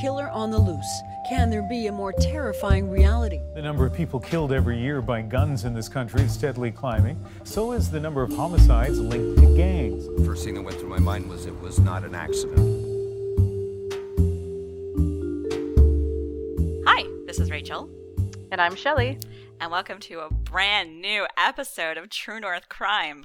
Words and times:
killer 0.00 0.28
on 0.30 0.50
the 0.50 0.58
loose. 0.58 1.00
Can 1.28 1.50
there 1.50 1.62
be 1.62 1.86
a 1.86 1.92
more 1.92 2.12
terrifying 2.12 2.88
reality? 2.90 3.40
The 3.54 3.62
number 3.62 3.84
of 3.86 3.92
people 3.92 4.20
killed 4.20 4.52
every 4.52 4.78
year 4.78 5.00
by 5.02 5.22
guns 5.22 5.64
in 5.64 5.74
this 5.74 5.88
country 5.88 6.22
is 6.22 6.32
steadily 6.32 6.70
climbing. 6.70 7.18
So 7.44 7.72
is 7.72 7.90
the 7.90 7.98
number 8.00 8.22
of 8.22 8.30
homicides 8.32 8.98
linked 9.00 9.40
to 9.40 9.56
gangs. 9.56 10.06
The 10.18 10.24
First 10.24 10.44
thing 10.44 10.54
that 10.54 10.62
went 10.62 10.78
through 10.78 10.90
my 10.90 10.98
mind 11.00 11.28
was 11.28 11.46
it 11.46 11.60
was 11.60 11.78
not 11.80 12.04
an 12.04 12.14
accident. 12.14 12.58
Hi, 16.86 17.04
this 17.26 17.40
is 17.40 17.50
Rachel, 17.50 17.88
And 18.52 18.60
I'm 18.60 18.76
Shelly. 18.76 19.18
and 19.60 19.70
welcome 19.72 19.98
to 20.00 20.20
a 20.20 20.30
brand 20.30 21.00
new 21.00 21.26
episode 21.38 21.96
of 21.96 22.10
True 22.10 22.38
North 22.38 22.68
Crime. 22.68 23.24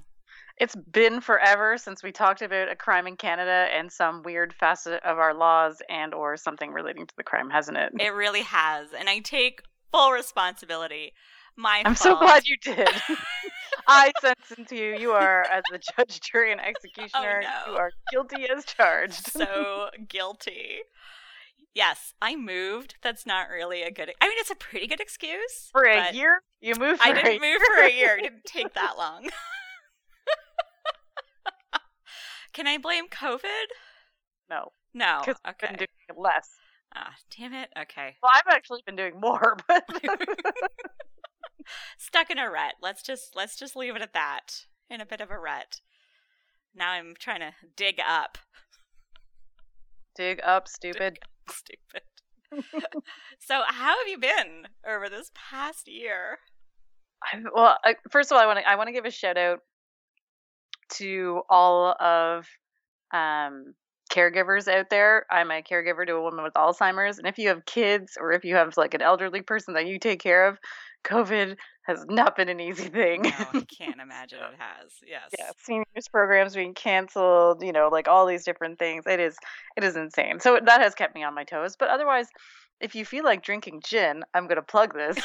It's 0.61 0.75
been 0.75 1.21
forever 1.21 1.75
since 1.79 2.03
we 2.03 2.11
talked 2.11 2.43
about 2.43 2.69
a 2.69 2.75
crime 2.75 3.07
in 3.07 3.15
Canada 3.17 3.67
and 3.75 3.91
some 3.91 4.21
weird 4.21 4.53
facet 4.53 5.01
of 5.03 5.17
our 5.17 5.33
laws 5.33 5.81
and 5.89 6.13
or 6.13 6.37
something 6.37 6.71
relating 6.71 7.07
to 7.07 7.15
the 7.17 7.23
crime, 7.23 7.49
hasn't 7.49 7.77
it? 7.77 7.91
It 7.99 8.13
really 8.13 8.43
has, 8.43 8.89
and 8.93 9.09
I 9.09 9.21
take 9.21 9.63
full 9.91 10.11
responsibility. 10.11 11.13
My 11.55 11.81
I'm 11.83 11.95
so 11.95 12.15
glad 12.15 12.47
you 12.47 12.57
did. 12.57 12.87
I 13.87 14.11
sentence 14.21 14.71
you. 14.71 14.95
You 14.99 15.13
are, 15.13 15.47
as 15.51 15.63
the 15.71 15.79
judge, 15.97 16.21
jury, 16.21 16.51
and 16.51 16.61
executioner, 16.61 17.41
Oh, 17.43 17.63
no. 17.65 17.73
you 17.73 17.79
are 17.79 17.91
guilty 18.11 18.47
as 18.47 18.63
charged. 18.63 19.27
so 19.31 19.89
guilty. 20.07 20.81
Yes, 21.73 22.13
I 22.21 22.35
moved. 22.35 22.97
That's 23.01 23.25
not 23.25 23.49
really 23.49 23.81
a 23.81 23.89
good. 23.89 24.11
I 24.21 24.27
mean, 24.27 24.37
it's 24.37 24.51
a 24.51 24.55
pretty 24.55 24.85
good 24.85 24.99
excuse 24.99 25.69
for 25.71 25.85
a 25.85 26.13
year, 26.13 26.43
you 26.59 26.75
moved. 26.75 27.01
For 27.01 27.07
I 27.07 27.11
a 27.13 27.15
didn't 27.15 27.41
move 27.41 27.61
for 27.75 27.81
a 27.83 27.91
year. 27.91 28.17
It 28.19 28.21
didn't 28.21 28.45
take 28.45 28.75
that 28.75 28.95
long. 28.95 29.27
Can 32.53 32.67
I 32.67 32.77
blame 32.77 33.07
COVID? 33.09 33.67
No, 34.49 34.71
No. 34.93 35.21
because 35.25 35.39
I've 35.45 35.57
been 35.57 35.75
Okay. 35.75 35.85
doing 36.07 36.19
less. 36.21 36.49
Ah, 36.93 37.15
damn 37.37 37.53
it. 37.53 37.69
Okay. 37.77 38.17
Well, 38.21 38.31
I've 38.35 38.53
actually 38.53 38.81
been 38.85 38.97
doing 38.97 39.19
more, 39.19 39.55
but 39.67 39.83
stuck 41.97 42.29
in 42.29 42.37
a 42.37 42.49
rut. 42.49 42.73
Let's 42.81 43.01
just 43.01 43.35
let's 43.35 43.55
just 43.55 43.75
leave 43.75 43.95
it 43.95 44.01
at 44.01 44.13
that. 44.13 44.65
In 44.89 44.99
a 44.99 45.05
bit 45.05 45.21
of 45.21 45.31
a 45.31 45.39
rut. 45.39 45.79
Now 46.75 46.91
I'm 46.91 47.13
trying 47.17 47.39
to 47.39 47.53
dig 47.77 47.99
up. 48.05 48.37
dig 50.15 50.41
up, 50.43 50.67
stupid. 50.67 51.19
Stupid. 51.49 52.03
so 53.39 53.61
how 53.67 53.97
have 53.97 54.07
you 54.07 54.17
been 54.17 54.67
over 54.87 55.09
this 55.09 55.31
past 55.33 55.87
year? 55.87 56.37
I, 57.23 57.41
well, 57.53 57.77
I, 57.83 57.95
first 58.09 58.31
of 58.31 58.35
all, 58.37 58.43
I 58.43 58.45
want 58.45 58.59
to 58.59 58.69
I 58.69 58.75
want 58.75 58.87
to 58.87 58.93
give 58.93 59.05
a 59.05 59.11
shout 59.11 59.37
out 59.37 59.59
to 60.97 61.41
all 61.49 61.95
of 61.99 62.47
um, 63.13 63.73
caregivers 64.11 64.67
out 64.67 64.89
there. 64.89 65.25
I'm 65.31 65.51
a 65.51 65.61
caregiver 65.61 66.05
to 66.05 66.13
a 66.13 66.21
woman 66.21 66.43
with 66.43 66.53
Alzheimer's, 66.53 67.17
and 67.17 67.27
if 67.27 67.37
you 67.37 67.49
have 67.49 67.65
kids 67.65 68.17
or 68.19 68.31
if 68.31 68.43
you 68.43 68.55
have 68.55 68.77
like 68.77 68.93
an 68.93 69.01
elderly 69.01 69.41
person 69.41 69.73
that 69.75 69.87
you 69.87 69.99
take 69.99 70.21
care 70.21 70.47
of, 70.47 70.57
COVID 71.03 71.55
has 71.83 72.05
not 72.07 72.35
been 72.35 72.49
an 72.49 72.59
easy 72.59 72.89
thing. 72.89 73.23
No, 73.23 73.31
I 73.31 73.65
can't 73.77 73.99
imagine 73.99 74.39
it 74.39 74.59
has. 74.59 74.91
Yes. 75.07 75.29
yeah, 75.37 75.51
seniors 75.57 76.07
programs 76.11 76.53
being 76.53 76.73
canceled, 76.73 77.63
you 77.63 77.71
know, 77.71 77.89
like 77.91 78.07
all 78.07 78.25
these 78.25 78.43
different 78.43 78.77
things. 78.77 79.03
It 79.07 79.19
is 79.19 79.35
it 79.77 79.83
is 79.83 79.95
insane. 79.95 80.39
So 80.39 80.59
that 80.63 80.81
has 80.81 80.93
kept 80.93 81.15
me 81.15 81.23
on 81.23 81.33
my 81.33 81.43
toes. 81.43 81.75
But 81.77 81.89
otherwise, 81.89 82.27
if 82.79 82.95
you 82.95 83.05
feel 83.05 83.23
like 83.23 83.43
drinking 83.43 83.81
gin, 83.85 84.23
I'm 84.33 84.47
going 84.47 84.57
to 84.57 84.61
plug 84.61 84.93
this. 84.93 85.17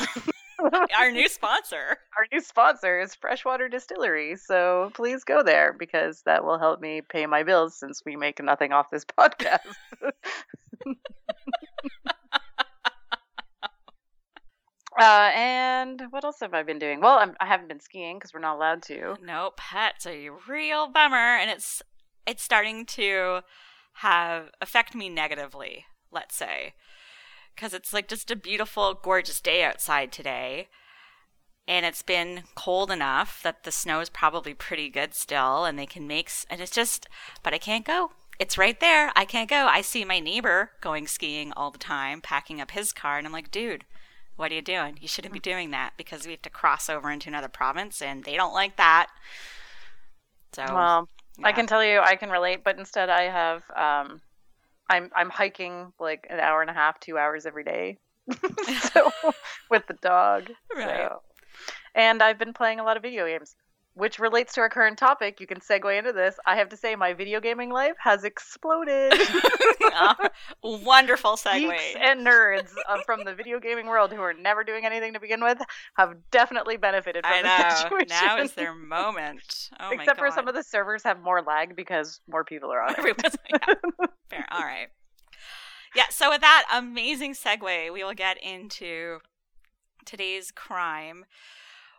Our 0.98 1.10
new 1.10 1.28
sponsor. 1.28 1.98
our 2.16 2.26
new 2.32 2.40
sponsor 2.40 2.98
is 3.00 3.14
Freshwater 3.14 3.68
Distillery. 3.68 4.36
So 4.36 4.90
please 4.94 5.24
go 5.24 5.42
there 5.42 5.72
because 5.72 6.22
that 6.26 6.44
will 6.44 6.58
help 6.58 6.80
me 6.80 7.02
pay 7.02 7.26
my 7.26 7.42
bills 7.42 7.78
since 7.78 8.02
we 8.04 8.16
make 8.16 8.42
nothing 8.42 8.72
off 8.72 8.90
this 8.90 9.04
podcast. 9.04 9.60
uh, 14.98 15.30
and 15.34 16.02
what 16.10 16.24
else 16.24 16.40
have 16.40 16.54
I 16.54 16.62
been 16.62 16.78
doing? 16.78 17.00
Well, 17.00 17.18
I'm, 17.18 17.34
I 17.40 17.46
haven't 17.46 17.68
been 17.68 17.80
skiing 17.80 18.18
because 18.18 18.32
we're 18.32 18.40
not 18.40 18.56
allowed 18.56 18.82
to. 18.84 19.16
Nope, 19.22 19.60
that's 19.72 20.06
a 20.06 20.30
real 20.48 20.88
bummer, 20.88 21.36
and 21.36 21.50
it's 21.50 21.82
it's 22.26 22.42
starting 22.42 22.84
to 22.86 23.40
have 23.94 24.50
affect 24.60 24.94
me 24.94 25.08
negatively. 25.08 25.84
Let's 26.10 26.34
say, 26.36 26.74
because 27.56 27.74
it's 27.74 27.92
like 27.92 28.06
just 28.06 28.30
a 28.30 28.36
beautiful, 28.36 28.94
gorgeous 28.94 29.40
day 29.40 29.64
outside 29.64 30.12
today, 30.12 30.68
and 31.66 31.84
it's 31.84 32.02
been 32.02 32.44
cold 32.54 32.90
enough 32.90 33.42
that 33.42 33.64
the 33.64 33.72
snow 33.72 34.00
is 34.00 34.10
probably 34.10 34.54
pretty 34.54 34.88
good 34.88 35.14
still, 35.14 35.64
and 35.64 35.78
they 35.78 35.86
can 35.86 36.06
make 36.06 36.30
and 36.48 36.60
it's 36.60 36.70
just, 36.70 37.08
but 37.42 37.54
I 37.54 37.58
can't 37.58 37.84
go. 37.84 38.12
It's 38.38 38.58
right 38.58 38.78
there. 38.78 39.12
I 39.16 39.24
can't 39.24 39.48
go. 39.48 39.66
I 39.66 39.80
see 39.80 40.04
my 40.04 40.20
neighbor 40.20 40.72
going 40.82 41.06
skiing 41.06 41.52
all 41.54 41.70
the 41.70 41.78
time, 41.78 42.20
packing 42.20 42.60
up 42.60 42.72
his 42.72 42.92
car, 42.92 43.16
and 43.16 43.26
I'm 43.26 43.32
like, 43.32 43.50
dude, 43.50 43.84
what 44.36 44.52
are 44.52 44.54
you 44.54 44.62
doing? 44.62 44.98
You 45.00 45.08
shouldn't 45.08 45.32
be 45.32 45.40
doing 45.40 45.70
that 45.70 45.94
because 45.96 46.26
we 46.26 46.32
have 46.32 46.42
to 46.42 46.50
cross 46.50 46.90
over 46.90 47.10
into 47.10 47.28
another 47.28 47.48
province 47.48 48.02
and 48.02 48.24
they 48.24 48.36
don't 48.36 48.52
like 48.52 48.76
that. 48.76 49.08
So, 50.52 50.64
Well, 50.66 51.08
I 51.42 51.52
can 51.52 51.66
tell 51.66 51.82
you 51.82 52.00
I 52.00 52.16
can 52.16 52.30
relate, 52.30 52.62
but 52.62 52.78
instead 52.78 53.08
I 53.08 53.22
have 53.22 53.62
um, 53.74 54.20
I'm 54.88 55.10
I'm 55.14 55.30
hiking 55.30 55.92
like 55.98 56.26
an 56.30 56.40
hour 56.40 56.60
and 56.60 56.70
a 56.70 56.74
half, 56.74 57.00
two 57.00 57.18
hours 57.18 57.46
every 57.46 57.64
day, 57.64 57.98
so 58.92 59.10
with 59.70 59.86
the 59.86 59.94
dog. 59.94 60.50
Right. 60.74 61.08
So. 61.08 61.22
And 61.94 62.22
I've 62.22 62.38
been 62.38 62.52
playing 62.52 62.78
a 62.78 62.84
lot 62.84 62.96
of 62.96 63.02
video 63.02 63.26
games, 63.26 63.56
which 63.96 64.18
relates 64.18 64.52
to 64.52 64.60
our 64.60 64.68
current 64.68 64.98
topic. 64.98 65.40
You 65.40 65.46
can 65.46 65.58
segue 65.58 65.98
into 65.98 66.12
this. 66.12 66.38
I 66.44 66.56
have 66.56 66.68
to 66.68 66.76
say, 66.76 66.94
my 66.96 67.14
video 67.14 67.40
gaming 67.40 67.70
life 67.70 67.96
has 67.98 68.24
exploded. 68.24 69.14
Wonderful 70.62 71.36
segue. 71.36 71.70
Geeks 71.70 71.96
and 71.98 72.24
nerds 72.24 72.72
uh, 72.90 72.98
from 73.06 73.24
the 73.24 73.34
video 73.34 73.58
gaming 73.58 73.86
world 73.86 74.12
who 74.12 74.20
are 74.20 74.34
never 74.34 74.64
doing 74.64 74.84
anything 74.84 75.14
to 75.14 75.20
begin 75.20 75.42
with 75.42 75.58
have 75.96 76.14
definitely 76.30 76.76
benefited 76.76 77.24
from 77.24 77.32
I 77.32 77.42
the 77.42 77.68
know. 77.68 77.74
situation. 77.74 78.08
Now 78.10 78.38
is 78.38 78.52
their 78.52 78.74
moment. 78.74 79.70
Oh 79.80 79.88
my 79.88 79.94
Except 79.94 80.18
for 80.18 80.30
some 80.30 80.46
of 80.46 80.54
the 80.54 80.62
servers 80.62 81.02
have 81.04 81.22
more 81.22 81.40
lag 81.40 81.74
because 81.74 82.20
more 82.28 82.44
people 82.44 82.70
are 82.70 82.82
on 82.82 82.94
it. 82.98 83.16
Yeah, 83.50 83.74
fair. 84.28 84.46
All 84.50 84.60
right. 84.60 84.88
Yeah, 85.94 86.04
so 86.10 86.28
with 86.28 86.42
that 86.42 86.64
amazing 86.70 87.32
segue, 87.32 87.90
we 87.92 88.04
will 88.04 88.12
get 88.12 88.36
into 88.42 89.20
today's 90.04 90.50
crime, 90.50 91.24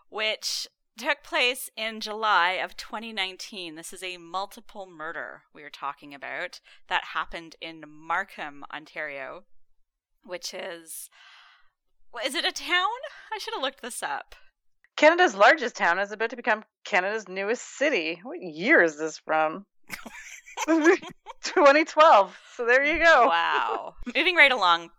which 0.09 0.68
took 0.97 1.24
place 1.24 1.69
in 1.78 2.00
July 2.00 2.52
of 2.53 2.75
2019. 2.75 3.75
This 3.75 3.94
is 3.94 4.03
a 4.03 4.18
multiple 4.18 4.88
murder 4.88 5.44
we 5.53 5.63
are 5.63 5.69
talking 5.69 6.13
about 6.13 6.59
that 6.90 7.06
happened 7.13 7.56
in 7.62 7.84
Markham, 7.88 8.63
Ontario, 8.74 9.44
which 10.25 10.53
is. 10.53 11.09
Is 12.25 12.35
it 12.35 12.46
a 12.46 12.52
town? 12.52 12.88
I 13.31 13.38
should 13.38 13.53
have 13.53 13.62
looked 13.62 13.81
this 13.81 14.02
up. 14.02 14.35
Canada's 14.96 15.35
largest 15.35 15.75
town 15.75 16.00
is 16.00 16.12
about 16.12 16.31
to 16.31 16.35
become 16.35 16.63
Canada's 16.84 17.28
newest 17.28 17.78
city. 17.78 18.19
What 18.24 18.41
year 18.41 18.81
is 18.81 18.97
this 18.97 19.19
from? 19.19 19.66
2012. 20.68 22.40
So 22.56 22.66
there 22.66 22.84
you 22.84 23.03
go. 23.03 23.28
Wow. 23.28 23.94
Moving 24.16 24.35
right 24.35 24.52
along. 24.52 24.90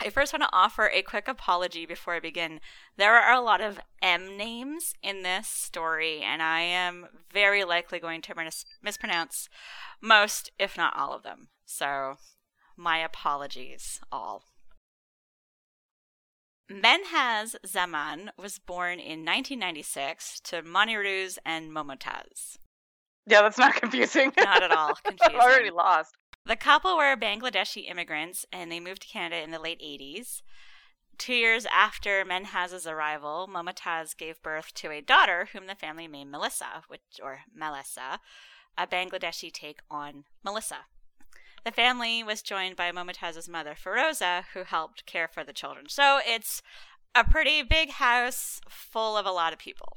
I 0.00 0.10
first 0.10 0.32
want 0.32 0.42
to 0.42 0.48
offer 0.52 0.90
a 0.92 1.02
quick 1.02 1.28
apology 1.28 1.86
before 1.86 2.14
I 2.14 2.20
begin. 2.20 2.60
There 2.96 3.14
are 3.14 3.32
a 3.32 3.40
lot 3.40 3.60
of 3.60 3.80
M 4.02 4.36
names 4.36 4.94
in 5.02 5.22
this 5.22 5.48
story, 5.48 6.20
and 6.20 6.42
I 6.42 6.60
am 6.60 7.06
very 7.32 7.64
likely 7.64 7.98
going 8.00 8.20
to 8.22 8.34
mis- 8.34 8.64
mispronounce 8.82 9.48
most, 10.00 10.50
if 10.58 10.76
not 10.76 10.96
all 10.96 11.12
of 11.14 11.22
them. 11.22 11.48
So, 11.64 12.16
my 12.76 12.98
apologies, 12.98 14.00
all. 14.12 14.44
Menhaz 16.70 17.54
Zaman 17.66 18.30
was 18.36 18.58
born 18.58 18.98
in 18.98 19.20
1996 19.24 20.40
to 20.40 20.62
Moniruz 20.62 21.38
and 21.44 21.70
Momotaz. 21.70 22.58
Yeah, 23.26 23.42
that's 23.42 23.58
not 23.58 23.74
confusing. 23.80 24.32
Not 24.38 24.62
at 24.62 24.72
all 24.72 24.88
I'm 25.04 25.16
confusing. 25.16 25.40
already 25.40 25.70
lost. 25.70 26.14
The 26.46 26.56
couple 26.56 26.98
were 26.98 27.16
Bangladeshi 27.16 27.88
immigrants 27.90 28.44
and 28.52 28.70
they 28.70 28.78
moved 28.78 29.02
to 29.02 29.08
Canada 29.08 29.42
in 29.42 29.50
the 29.50 29.58
late 29.58 29.80
80s. 29.80 30.42
Two 31.16 31.32
years 31.32 31.66
after 31.72 32.22
Menhaz's 32.22 32.86
arrival, 32.86 33.48
Momotaz 33.50 34.14
gave 34.14 34.42
birth 34.42 34.74
to 34.74 34.90
a 34.90 35.00
daughter 35.00 35.48
whom 35.52 35.66
the 35.66 35.74
family 35.74 36.06
named 36.06 36.30
Melissa, 36.30 36.82
which 36.88 37.00
or 37.22 37.40
Melissa, 37.54 38.20
a 38.76 38.86
Bangladeshi 38.86 39.50
take 39.50 39.80
on 39.90 40.24
Melissa. 40.44 40.80
The 41.64 41.72
family 41.72 42.22
was 42.22 42.42
joined 42.42 42.76
by 42.76 42.92
Momotaz's 42.92 43.48
mother, 43.48 43.74
Feroza, 43.74 44.44
who 44.52 44.64
helped 44.64 45.06
care 45.06 45.28
for 45.28 45.44
the 45.44 45.54
children. 45.54 45.88
So 45.88 46.20
it's 46.26 46.60
a 47.14 47.24
pretty 47.24 47.62
big 47.62 47.92
house 47.92 48.60
full 48.68 49.16
of 49.16 49.24
a 49.24 49.32
lot 49.32 49.54
of 49.54 49.58
people. 49.58 49.96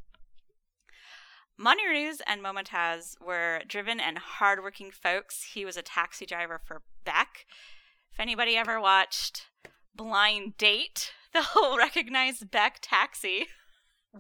Moniruz 1.60 2.22
and 2.28 2.42
Momotaz 2.44 3.16
were 3.26 3.62
driven 3.68 4.00
and 4.00 4.18
hardworking 4.18 4.92
folks. 4.92 5.52
He 5.54 5.66
was 5.66 5.78
a 5.78 5.82
taxi 5.82 6.26
driver 6.26 6.60
for 6.64 6.82
Beck. 7.04 7.46
If 8.14 8.20
anybody 8.20 8.56
ever 8.56 8.80
watched 8.80 9.48
Blind 9.96 10.58
Date, 10.58 11.12
they'll 11.34 11.78
recognize 11.78 12.40
Beck 12.44 12.78
Taxi. 12.82 13.48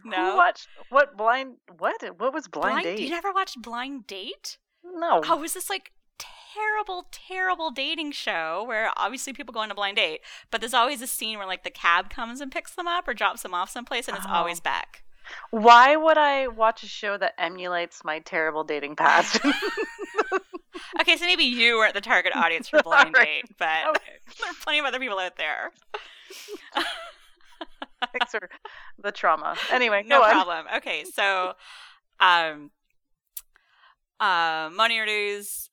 No. 0.03 0.31
Who 0.31 0.37
watched 0.37 0.67
what 0.89 1.17
blind 1.17 1.55
what? 1.77 2.01
What 2.19 2.33
was 2.33 2.47
blind, 2.47 2.83
date? 2.83 2.99
You 2.99 3.09
never 3.09 3.31
watched 3.31 3.61
Blind 3.61 4.05
Date? 4.07 4.57
no. 4.83 5.21
Oh, 5.25 5.37
was 5.37 5.53
this 5.53 5.69
like 5.69 5.91
terrible, 6.19 7.07
terrible 7.11 7.71
dating 7.71 8.11
show 8.11 8.63
where 8.67 8.91
obviously 8.97 9.33
people 9.33 9.53
go 9.53 9.59
on 9.61 9.71
a 9.71 9.75
blind 9.75 9.97
date, 9.97 10.21
but 10.51 10.59
there's 10.61 10.73
always 10.73 11.01
a 11.01 11.07
scene 11.07 11.37
where 11.37 11.47
like 11.47 11.63
the 11.63 11.69
cab 11.71 12.09
comes 12.09 12.41
and 12.41 12.51
picks 12.51 12.73
them 12.75 12.87
up 12.87 13.07
or 13.07 13.13
drops 13.13 13.41
them 13.43 13.53
off 13.53 13.69
someplace, 13.69 14.07
and 14.07 14.17
it's 14.17 14.25
Oh. 14.29 14.33
always 14.33 14.59
Beck. 14.59 15.03
Why 15.51 15.95
would 15.95 16.17
I 16.17 16.47
watch 16.47 16.83
a 16.83 16.87
show 16.87 17.17
that 17.17 17.33
emulates 17.37 18.03
my 18.03 18.19
terrible 18.19 18.63
dating 18.63 18.95
past? 18.95 19.39
Okay, 21.01 21.15
so 21.17 21.25
maybe 21.25 21.43
you 21.43 21.77
weren't 21.77 21.93
the 21.93 22.01
target 22.01 22.33
audience 22.35 22.67
for 22.67 22.79
blind 22.83 23.15
Alright. 23.15 23.27
date, 23.27 23.45
but 23.57 23.89
Okay. 23.89 24.19
there 24.39 24.49
are 24.51 24.53
plenty 24.61 24.79
of 24.79 24.85
other 24.85 24.99
people 24.99 25.19
out 25.19 25.37
there. 25.37 25.71
Thanks 28.13 28.31
for 28.31 28.49
the 29.01 29.11
trauma. 29.11 29.55
Anyway, 29.71 30.03
no 30.05 30.19
go 30.19 30.23
on. 30.25 30.31
problem. 30.31 30.65
Okay, 30.77 31.03
so 31.03 31.53
um 32.19 32.71
uh 34.19 34.69
Moniruz 34.69 35.69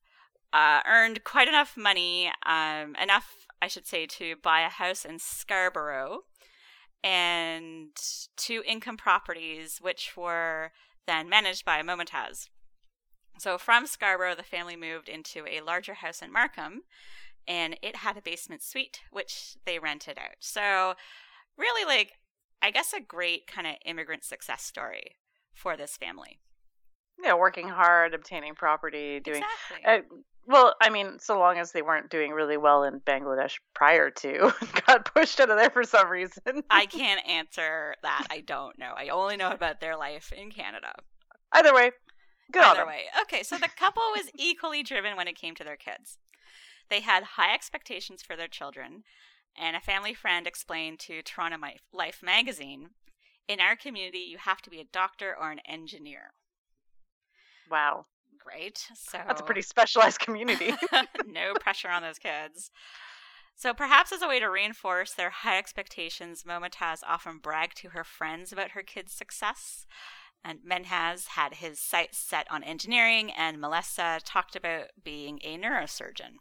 uh 0.52 0.80
earned 0.86 1.24
quite 1.24 1.48
enough 1.48 1.76
money, 1.76 2.30
um 2.46 2.96
enough 2.96 3.46
I 3.62 3.68
should 3.68 3.86
say 3.86 4.06
to 4.06 4.36
buy 4.42 4.60
a 4.60 4.68
house 4.68 5.04
in 5.04 5.18
Scarborough 5.18 6.20
and 7.04 7.90
two 8.36 8.62
income 8.66 8.96
properties 8.96 9.78
which 9.80 10.16
were 10.16 10.72
then 11.06 11.28
managed 11.28 11.64
by 11.64 11.82
Momotaz. 11.82 12.48
So 13.38 13.58
from 13.58 13.86
Scarborough 13.86 14.34
the 14.34 14.42
family 14.42 14.74
moved 14.74 15.08
into 15.08 15.46
a 15.46 15.60
larger 15.60 15.94
house 15.94 16.22
in 16.22 16.32
Markham 16.32 16.82
and 17.46 17.76
it 17.82 17.96
had 17.96 18.16
a 18.16 18.22
basement 18.22 18.62
suite 18.62 19.02
which 19.10 19.56
they 19.66 19.78
rented 19.78 20.18
out. 20.18 20.36
So 20.40 20.94
really 21.58 21.84
like 21.84 22.14
I 22.62 22.70
guess 22.70 22.94
a 22.94 23.00
great 23.00 23.46
kind 23.46 23.66
of 23.66 23.74
immigrant 23.84 24.24
success 24.24 24.62
story 24.62 25.16
for 25.52 25.76
this 25.76 25.98
family. 25.98 26.40
Yeah, 27.22 27.34
working 27.34 27.68
hard, 27.68 28.14
obtaining 28.14 28.54
property, 28.54 29.20
doing. 29.20 29.42
exactly. 29.42 29.84
Uh, 29.84 30.16
well, 30.46 30.74
I 30.80 30.90
mean, 30.90 31.18
so 31.18 31.38
long 31.38 31.58
as 31.58 31.72
they 31.72 31.82
weren't 31.82 32.10
doing 32.10 32.32
really 32.32 32.56
well 32.56 32.84
in 32.84 33.00
Bangladesh 33.00 33.56
prior 33.74 34.10
to, 34.10 34.52
got 34.86 35.12
pushed 35.14 35.40
out 35.40 35.50
of 35.50 35.56
there 35.56 35.70
for 35.70 35.84
some 35.84 36.08
reason. 36.08 36.62
I 36.70 36.86
can't 36.90 37.26
answer 37.26 37.94
that. 38.02 38.26
I 38.30 38.40
don't 38.40 38.78
know. 38.78 38.92
I 38.96 39.08
only 39.08 39.36
know 39.36 39.50
about 39.50 39.80
their 39.80 39.96
life 39.96 40.32
in 40.32 40.50
Canada. 40.50 40.92
Either 41.52 41.74
way, 41.74 41.92
good 42.52 42.62
Either 42.62 42.86
way. 42.86 43.02
Okay, 43.22 43.42
so 43.42 43.56
the 43.56 43.68
couple 43.76 44.02
was 44.14 44.30
equally 44.34 44.82
driven 44.82 45.16
when 45.16 45.28
it 45.28 45.38
came 45.38 45.54
to 45.54 45.64
their 45.64 45.76
kids. 45.76 46.18
They 46.90 47.00
had 47.00 47.22
high 47.22 47.54
expectations 47.54 48.22
for 48.22 48.36
their 48.36 48.48
children, 48.48 49.04
and 49.56 49.76
a 49.76 49.80
family 49.80 50.14
friend 50.14 50.46
explained 50.46 50.98
to 51.00 51.22
Toronto 51.22 51.58
Life 51.92 52.20
magazine 52.22 52.90
in 53.48 53.60
our 53.60 53.76
community, 53.76 54.18
you 54.18 54.38
have 54.38 54.62
to 54.62 54.70
be 54.70 54.80
a 54.80 54.84
doctor 54.84 55.36
or 55.38 55.50
an 55.50 55.60
engineer. 55.66 56.32
Wow, 57.70 58.06
Great. 58.44 58.86
So 58.94 59.18
that's 59.26 59.40
a 59.40 59.44
pretty 59.44 59.62
specialized 59.62 60.20
community. 60.20 60.72
no 61.26 61.54
pressure 61.54 61.88
on 61.88 62.02
those 62.02 62.18
kids. 62.18 62.70
So 63.56 63.72
perhaps 63.72 64.12
as 64.12 64.20
a 64.20 64.28
way 64.28 64.40
to 64.40 64.50
reinforce 64.50 65.12
their 65.12 65.30
high 65.30 65.58
expectations, 65.58 66.44
Momotaz 66.44 67.00
often 67.06 67.38
bragged 67.38 67.76
to 67.78 67.90
her 67.90 68.04
friends 68.04 68.52
about 68.52 68.72
her 68.72 68.82
kids' 68.82 69.12
success. 69.12 69.86
And 70.44 70.60
Menhaz 70.68 71.28
had 71.28 71.54
his 71.54 71.80
sights 71.80 72.18
set 72.18 72.46
on 72.50 72.62
engineering, 72.62 73.30
and 73.32 73.60
Melissa 73.60 74.20
talked 74.24 74.56
about 74.56 74.88
being 75.02 75.40
a 75.42 75.56
neurosurgeon. 75.56 76.34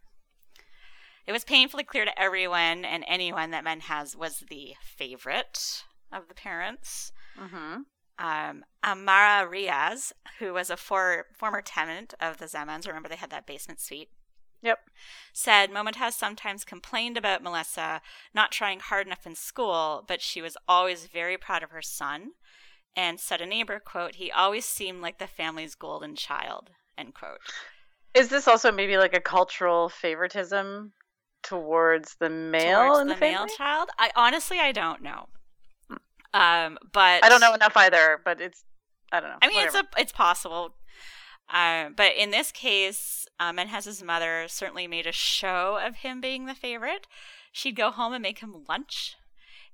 It 1.26 1.32
was 1.32 1.46
painfully 1.46 1.86
clear 1.86 2.04
to 2.04 2.22
everyone 2.22 2.84
and 2.84 3.06
anyone 3.08 3.52
that 3.52 3.64
Menhaz 3.64 4.16
was 4.16 4.44
the 4.50 4.76
favorite 4.82 5.86
of 6.12 6.28
the 6.28 6.34
parents 6.34 7.14
hmm 7.38 7.82
um, 8.20 8.64
Amara 8.84 9.48
Riaz, 9.50 10.12
who 10.40 10.54
was 10.54 10.70
a 10.70 10.78
for, 10.78 11.26
former 11.34 11.62
tenant 11.62 12.14
of 12.20 12.38
the 12.38 12.46
Zamans, 12.46 12.88
remember 12.88 13.10
they 13.10 13.16
had 13.16 13.32
that 13.32 13.48
basement 13.48 13.80
suite, 13.80 14.10
Yep. 14.62 14.80
said 15.34 15.72
has 15.96 16.16
sometimes 16.16 16.64
complained 16.64 17.18
about 17.18 17.44
Melissa 17.44 18.02
not 18.34 18.52
trying 18.52 18.80
hard 18.80 19.06
enough 19.06 19.26
in 19.28 19.36
school, 19.36 20.06
but 20.08 20.22
she 20.22 20.42
was 20.42 20.56
always 20.68 21.06
very 21.06 21.38
proud 21.38 21.64
of 21.64 21.72
her 21.72 21.82
son. 21.82 22.32
And 22.96 23.20
said 23.20 23.42
a 23.42 23.46
neighbor, 23.46 23.80
quote, 23.80 24.16
he 24.16 24.32
always 24.32 24.66
seemed 24.66 25.02
like 25.02 25.18
the 25.18 25.28
family's 25.28 25.76
golden 25.76 26.16
child, 26.16 26.70
end 26.98 27.16
quote. 27.16 27.40
Is 28.14 28.30
this 28.30 28.48
also 28.48 28.72
maybe 28.72 28.98
like 28.98 29.16
a 29.16 29.20
cultural 29.20 29.90
favoritism 29.90 30.94
towards 31.42 32.16
the 32.20 32.30
male 32.30 32.86
Towards 32.86 33.00
in 33.02 33.08
the, 33.08 33.16
the, 33.16 33.20
male 33.20 33.48
child? 33.48 33.90
I 33.98 34.12
honestly 34.16 34.60
I 34.60 34.72
don't 34.72 35.02
know. 35.02 35.28
Um, 36.34 36.78
but 36.92 37.24
I 37.24 37.30
don't 37.30 37.42
know 37.42 37.54
enough 37.54 37.76
either, 37.76 38.20
but 38.24 38.42
it's 38.42 38.64
I 39.12 39.20
don't 39.20 39.30
know. 39.30 39.38
I 39.42 39.48
mean, 39.48 39.58
Whatever. 39.58 39.80
it's 39.80 39.88
a 39.98 40.02
it's 40.02 40.12
possible. 40.12 40.76
Uh, 41.54 41.90
but 41.96 42.14
in 42.18 42.32
this 42.32 42.52
case, 42.52 43.28
um, 43.40 43.58
Menhaz's 43.58 44.02
mother 44.02 44.46
certainly 44.48 44.88
made 44.88 45.06
a 45.06 45.12
show 45.12 45.78
of 45.86 45.98
him 45.98 46.22
being 46.22 46.46
the 46.46 46.56
favorite. 46.56 47.06
She'd 47.52 47.76
go 47.76 47.92
home 47.92 48.14
and 48.14 48.24
make 48.24 48.40
him 48.40 48.64
lunch. 48.68 49.16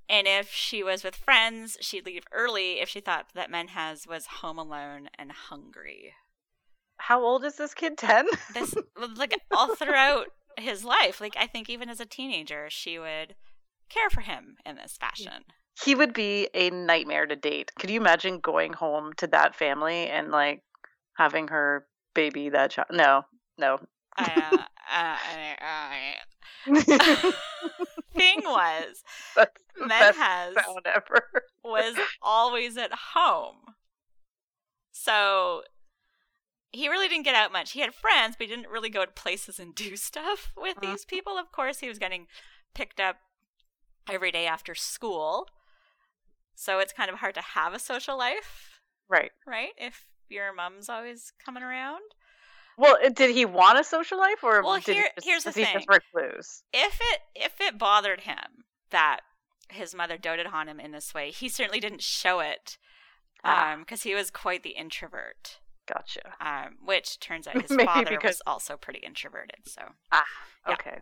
And 0.09 0.27
if 0.27 0.51
she 0.51 0.83
was 0.83 1.03
with 1.03 1.15
friends, 1.15 1.77
she'd 1.81 2.05
leave 2.05 2.25
early 2.31 2.79
if 2.81 2.89
she 2.89 2.99
thought 2.99 3.27
that 3.35 3.51
Menhaz 3.51 4.07
was 4.07 4.25
home 4.25 4.57
alone 4.57 5.09
and 5.17 5.31
hungry. 5.31 6.13
How 6.97 7.23
old 7.23 7.45
is 7.45 7.57
this 7.57 7.73
kid? 7.75 7.97
Ten. 7.97 8.25
This, 8.53 8.75
like, 9.15 9.39
all 9.51 9.75
throughout 9.75 10.27
his 10.57 10.83
life, 10.83 11.21
like, 11.21 11.35
I 11.37 11.45
think 11.45 11.69
even 11.69 11.87
as 11.89 11.99
a 11.99 12.05
teenager, 12.05 12.67
she 12.69 12.97
would 12.97 13.35
care 13.87 14.09
for 14.09 14.21
him 14.21 14.57
in 14.65 14.75
this 14.75 14.97
fashion. 14.97 15.43
He 15.83 15.95
would 15.95 16.13
be 16.13 16.49
a 16.53 16.69
nightmare 16.69 17.25
to 17.25 17.35
date. 17.35 17.71
Could 17.77 17.89
you 17.89 17.99
imagine 17.99 18.39
going 18.39 18.73
home 18.73 19.13
to 19.13 19.27
that 19.27 19.55
family 19.55 20.07
and 20.07 20.31
like 20.31 20.63
having 21.15 21.47
her 21.49 21.87
baby 22.13 22.49
that 22.49 22.71
child? 22.71 22.89
No, 22.91 23.25
no. 23.57 23.79
Uh, 24.17 24.63
uh, 24.91 25.17
uh, 25.31 25.63
uh, 25.63 26.13
thing 28.15 28.41
was, 28.43 29.03
That's 29.35 29.57
Menhaz 29.79 30.77
was 31.63 31.99
always 32.21 32.77
at 32.77 32.93
home. 32.93 33.75
So 34.91 35.63
he 36.71 36.87
really 36.89 37.07
didn't 37.07 37.25
get 37.25 37.35
out 37.35 37.51
much. 37.51 37.71
He 37.71 37.79
had 37.81 37.93
friends, 37.93 38.35
but 38.37 38.47
he 38.47 38.55
didn't 38.55 38.69
really 38.71 38.89
go 38.89 39.05
to 39.05 39.11
places 39.11 39.59
and 39.59 39.73
do 39.75 39.95
stuff 39.95 40.51
with 40.55 40.77
Mhm. 40.77 40.81
these 40.81 41.05
people. 41.05 41.37
Of 41.37 41.51
course, 41.51 41.79
he 41.79 41.87
was 41.87 41.99
getting 41.99 42.27
picked 42.73 42.99
up 42.99 43.17
every 44.09 44.31
day 44.31 44.45
after 44.47 44.75
school. 44.75 45.47
So 46.59 46.79
it's 46.79 46.91
kind 46.91 47.09
of 47.09 47.19
hard 47.19 47.35
to 47.35 47.41
have 47.41 47.73
a 47.73 47.79
social 47.79 48.17
life, 48.17 48.81
Right. 49.07 49.31
right? 49.47 49.69
If 49.77 50.09
your 50.27 50.53
mom's 50.53 50.89
always 50.89 51.31
coming 51.43 51.63
around. 51.63 52.01
Well, 52.77 52.97
did 53.13 53.31
he 53.33 53.45
want 53.45 53.79
a 53.79 53.83
social 53.85 54.17
life, 54.17 54.43
or 54.43 54.61
Well, 54.61 54.75
did 54.75 54.95
here- 54.95 55.03
he 55.03 55.09
just, 55.15 55.25
here's 55.27 55.43
the 55.45 55.51
thing. 55.53 55.83
If 56.73 56.99
it 57.01 57.21
if 57.33 57.61
it 57.61 57.77
bothered 57.77 58.21
him 58.21 58.65
that 58.89 59.21
his 59.69 59.95
mother 59.95 60.17
doted 60.17 60.47
on 60.47 60.67
him 60.67 60.81
in 60.81 60.91
this 60.91 61.13
way, 61.13 61.31
he 61.31 61.47
certainly 61.47 61.79
didn't 61.79 62.03
show 62.03 62.41
it 62.41 62.77
Ah. 63.45 63.71
um 63.73 63.79
because 63.79 64.03
he 64.03 64.13
was 64.13 64.29
quite 64.29 64.61
the 64.63 64.71
introvert. 64.71 65.59
Gotcha. 65.87 66.35
um, 66.41 66.77
which 66.83 67.19
turns 67.21 67.47
out 67.47 67.53
his 67.67 67.73
father 67.75 68.11
because- 68.11 68.23
was 68.35 68.41
also 68.45 68.75
pretty 68.75 68.99
introverted. 68.99 69.61
So, 69.67 69.95
Ah, 70.11 70.25
Yeah. 70.67 70.73
okay. 70.73 70.99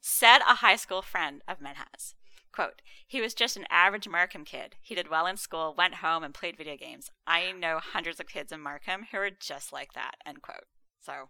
said 0.00 0.38
a 0.42 0.56
high 0.56 0.76
school 0.76 1.02
friend 1.02 1.42
of 1.48 1.58
Menhaz, 1.60 2.14
quote, 2.54 2.80
he 3.06 3.20
was 3.20 3.34
just 3.34 3.56
an 3.56 3.66
average 3.70 4.08
Markham 4.08 4.44
kid. 4.44 4.76
He 4.80 4.94
did 4.94 5.08
well 5.10 5.26
in 5.26 5.36
school, 5.36 5.74
went 5.76 5.96
home, 5.96 6.22
and 6.22 6.32
played 6.32 6.56
video 6.56 6.76
games. 6.76 7.10
I 7.26 7.52
know 7.52 7.80
hundreds 7.82 8.20
of 8.20 8.28
kids 8.28 8.52
in 8.52 8.60
Markham 8.60 9.06
who 9.10 9.18
are 9.18 9.30
just 9.30 9.72
like 9.72 9.92
that, 9.94 10.14
end 10.24 10.42
quote. 10.42 10.66
So, 11.00 11.28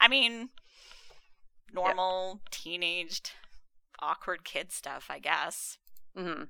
I 0.00 0.08
mean, 0.08 0.48
normal, 1.72 2.40
teenaged, 2.50 3.32
awkward 4.00 4.44
kid 4.44 4.72
stuff, 4.72 5.06
I 5.10 5.18
guess. 5.18 5.78
hmm 6.16 6.44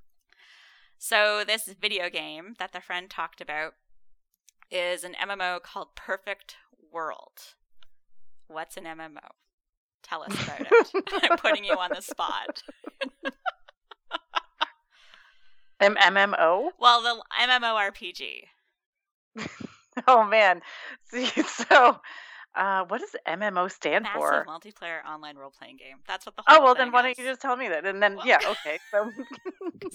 So, 0.99 1.43
this 1.45 1.69
video 1.81 2.09
game 2.09 2.55
that 2.59 2.73
the 2.73 2.81
friend 2.81 3.11
talked 3.11 3.41
about 3.41 3.75
is 4.71 5.05
an 5.05 5.15
MMO 5.21 5.61
called 5.63 5.97
Perfect 5.97 6.57
World. 6.93 7.55
What's 8.49 8.77
an 8.77 8.85
MMO? 8.85 9.19
Tell 10.03 10.23
us 10.23 10.33
about 10.45 10.61
it. 10.61 11.05
I'm 11.23 11.39
putting 11.39 11.65
you 11.65 11.75
on 11.75 11.91
the 11.95 12.03
spot. 12.03 12.63
M- 15.81 15.97
MMO. 15.97 16.71
Well, 16.79 17.03
the 17.03 17.23
MMORPG. 17.41 18.43
Oh 20.07 20.25
man. 20.25 20.61
See, 21.05 21.25
so, 21.47 21.99
uh, 22.55 22.85
what 22.89 23.01
does 23.01 23.17
MMO 23.27 23.71
stand 23.73 24.03
Massive 24.03 24.21
for? 24.21 24.45
multiplayer 24.47 25.03
online 25.09 25.37
role 25.37 25.51
playing 25.59 25.79
game. 25.79 25.97
That's 26.07 26.27
what 26.27 26.37
the 26.37 26.43
whole 26.47 26.59
Oh 26.61 26.63
well, 26.65 26.75
then 26.75 26.93
why 26.93 27.01
don't 27.01 27.17
you 27.17 27.25
just 27.25 27.41
tell 27.41 27.57
me 27.57 27.69
that? 27.69 27.87
And 27.87 28.03
then 28.03 28.17
Well- 28.17 28.27
yeah, 28.27 28.39
okay. 28.47 28.79
So 28.91 29.11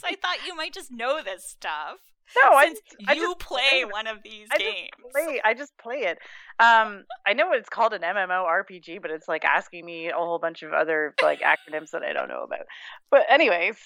I 0.03 0.15
thought 0.15 0.37
you 0.47 0.55
might 0.55 0.73
just 0.73 0.89
know 0.91 1.21
this 1.23 1.45
stuff. 1.45 1.99
no, 2.43 2.51
I 2.51 2.65
since 2.69 2.79
I 3.07 3.13
you 3.13 3.21
just 3.27 3.39
play 3.39 3.61
play- 3.83 3.85
one 3.85 4.07
of 4.07 4.23
these 4.23 4.47
I 4.51 4.57
games. 4.57 4.89
just 4.99 5.11
play. 5.13 5.41
I 5.43 5.53
just 5.53 5.77
play 5.77 5.97
it. 5.97 6.17
Um, 6.59 7.03
I 7.27 7.33
know 7.33 7.51
it's 7.51 7.69
called 7.69 7.93
an 7.93 8.01
MMORPG, 8.01 9.03
but 9.03 9.11
it's 9.11 9.27
like 9.27 9.45
asking 9.45 9.85
me 9.85 10.09
a 10.09 10.13
whole 10.15 10.39
bunch 10.39 10.63
of 10.63 10.73
other 10.73 11.13
like 11.21 11.41
acronyms 11.41 11.91
that 11.91 12.01
I 12.01 12.11
don't 12.11 12.27
know 12.27 12.41
about. 12.43 12.65
But 13.11 13.25
anyways, 13.29 13.77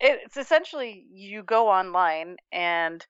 it's 0.00 0.36
essentially 0.36 1.04
you 1.12 1.42
go 1.42 1.68
online 1.68 2.36
and 2.52 3.04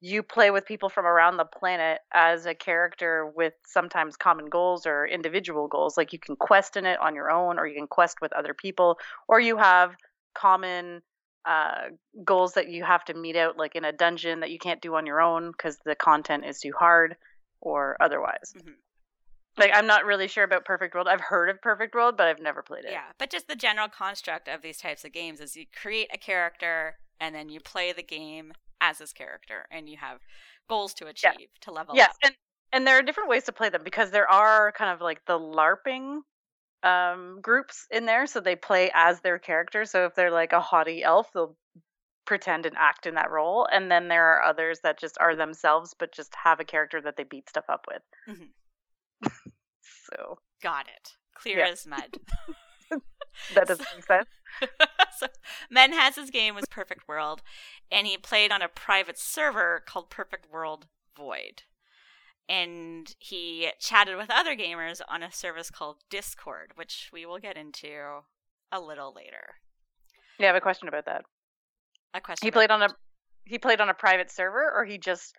you 0.00 0.22
play 0.22 0.50
with 0.50 0.64
people 0.64 0.88
from 0.88 1.06
around 1.06 1.36
the 1.36 1.44
planet 1.44 2.00
as 2.12 2.46
a 2.46 2.54
character 2.54 3.26
with 3.34 3.54
sometimes 3.66 4.16
common 4.16 4.46
goals 4.46 4.86
or 4.86 5.06
individual 5.06 5.66
goals. 5.66 5.96
Like 5.96 6.12
you 6.12 6.20
can 6.20 6.36
quest 6.36 6.76
in 6.76 6.86
it 6.86 7.00
on 7.00 7.14
your 7.16 7.30
own, 7.30 7.58
or 7.58 7.66
you 7.66 7.74
can 7.76 7.88
quest 7.88 8.20
with 8.20 8.32
other 8.32 8.54
people, 8.54 8.98
or 9.26 9.40
you 9.40 9.56
have 9.56 9.96
common 10.34 11.02
uh, 11.44 11.88
goals 12.24 12.52
that 12.54 12.68
you 12.68 12.84
have 12.84 13.04
to 13.06 13.14
meet 13.14 13.36
out, 13.36 13.56
like 13.56 13.74
in 13.74 13.84
a 13.84 13.92
dungeon 13.92 14.40
that 14.40 14.50
you 14.50 14.58
can't 14.58 14.80
do 14.80 14.94
on 14.94 15.06
your 15.06 15.20
own 15.20 15.50
because 15.50 15.78
the 15.84 15.96
content 15.96 16.44
is 16.44 16.60
too 16.60 16.72
hard, 16.78 17.16
or 17.60 17.96
otherwise. 18.00 18.54
Mhm. 18.56 18.74
Like 19.58 19.72
I'm 19.74 19.86
not 19.86 20.04
really 20.04 20.28
sure 20.28 20.44
about 20.44 20.64
Perfect 20.64 20.94
World. 20.94 21.08
I've 21.08 21.20
heard 21.20 21.48
of 21.50 21.60
Perfect 21.60 21.94
World, 21.94 22.16
but 22.16 22.26
I've 22.28 22.40
never 22.40 22.62
played 22.62 22.84
it. 22.84 22.92
Yeah, 22.92 23.04
but 23.18 23.30
just 23.30 23.48
the 23.48 23.56
general 23.56 23.88
construct 23.88 24.48
of 24.48 24.62
these 24.62 24.78
types 24.78 25.04
of 25.04 25.12
games 25.12 25.40
is 25.40 25.56
you 25.56 25.66
create 25.80 26.08
a 26.12 26.18
character 26.18 26.96
and 27.20 27.34
then 27.34 27.48
you 27.48 27.60
play 27.60 27.92
the 27.92 28.02
game 28.02 28.52
as 28.80 28.98
this 28.98 29.12
character 29.12 29.66
and 29.70 29.88
you 29.88 29.96
have 29.96 30.20
goals 30.68 30.94
to 30.94 31.06
Yeah. 31.06 31.30
achieve 31.30 31.48
to 31.62 31.72
level 31.72 31.94
Yes, 31.96 32.10
up. 32.10 32.16
and 32.22 32.34
and 32.72 32.86
there 32.86 32.98
are 32.98 33.02
different 33.02 33.30
ways 33.30 33.44
to 33.44 33.52
play 33.52 33.70
them 33.70 33.82
because 33.82 34.10
there 34.10 34.30
are 34.30 34.72
kind 34.72 34.92
of 34.92 35.00
like 35.00 35.24
the 35.26 35.38
LARPing 35.38 36.20
um 36.84 37.40
groups 37.42 37.86
in 37.90 38.06
there, 38.06 38.26
so 38.26 38.40
they 38.40 38.54
play 38.56 38.90
as 38.94 39.20
their 39.20 39.38
character. 39.38 39.84
So 39.84 40.04
if 40.06 40.14
they're 40.14 40.30
like 40.30 40.52
a 40.52 40.60
haughty 40.60 41.02
elf, 41.02 41.32
they'll 41.32 41.56
pretend 42.26 42.66
and 42.66 42.76
act 42.76 43.06
in 43.06 43.14
that 43.14 43.30
role, 43.30 43.66
and 43.72 43.90
then 43.90 44.06
there 44.08 44.24
are 44.34 44.42
others 44.42 44.80
that 44.84 45.00
just 45.00 45.16
are 45.18 45.34
themselves, 45.34 45.94
but 45.98 46.12
just 46.12 46.32
have 46.44 46.60
a 46.60 46.64
character 46.64 47.00
that 47.00 47.16
they 47.16 47.24
beat 47.24 47.48
stuff 47.48 47.64
up 47.68 47.86
with. 47.88 48.02
Mhm. 48.28 48.52
So 50.10 50.38
Got 50.62 50.86
it. 50.88 51.14
Clear 51.34 51.58
Yeah. 51.58 51.68
as 51.68 51.86
mud. 51.86 52.18
that 53.54 53.66
doesn't 53.68 53.86
make 53.94 54.04
sense. 54.04 54.26
so 55.18 55.26
Menhaz 55.74 56.16
his 56.16 56.30
game 56.30 56.54
was 56.54 56.64
Perfect 56.66 57.06
World, 57.06 57.42
and 57.90 58.06
he 58.06 58.16
played 58.16 58.50
on 58.50 58.62
a 58.62 58.68
private 58.68 59.18
server 59.18 59.82
called 59.86 60.10
Perfect 60.10 60.50
World 60.50 60.86
Void. 61.16 61.62
And 62.48 63.14
he 63.18 63.70
chatted 63.78 64.16
with 64.16 64.30
other 64.30 64.56
gamers 64.56 65.00
on 65.06 65.22
a 65.22 65.30
service 65.30 65.70
called 65.70 65.98
Discord, 66.08 66.72
which 66.76 67.10
we 67.12 67.26
will 67.26 67.38
get 67.38 67.58
into 67.58 68.20
a 68.72 68.80
little 68.80 69.12
later. 69.14 69.56
Yeah, 70.38 70.46
I 70.46 70.48
have 70.48 70.56
a 70.56 70.60
question 70.60 70.88
about 70.88 71.04
that. 71.04 71.24
A 72.14 72.20
question. 72.20 72.46
He 72.46 72.50
played 72.50 72.70
on 72.70 72.82
a 72.82 72.88
he 73.44 73.58
played 73.58 73.80
on 73.80 73.88
a 73.88 73.94
private 73.94 74.30
server, 74.30 74.70
or 74.74 74.84
he 74.84 74.98
just 74.98 75.34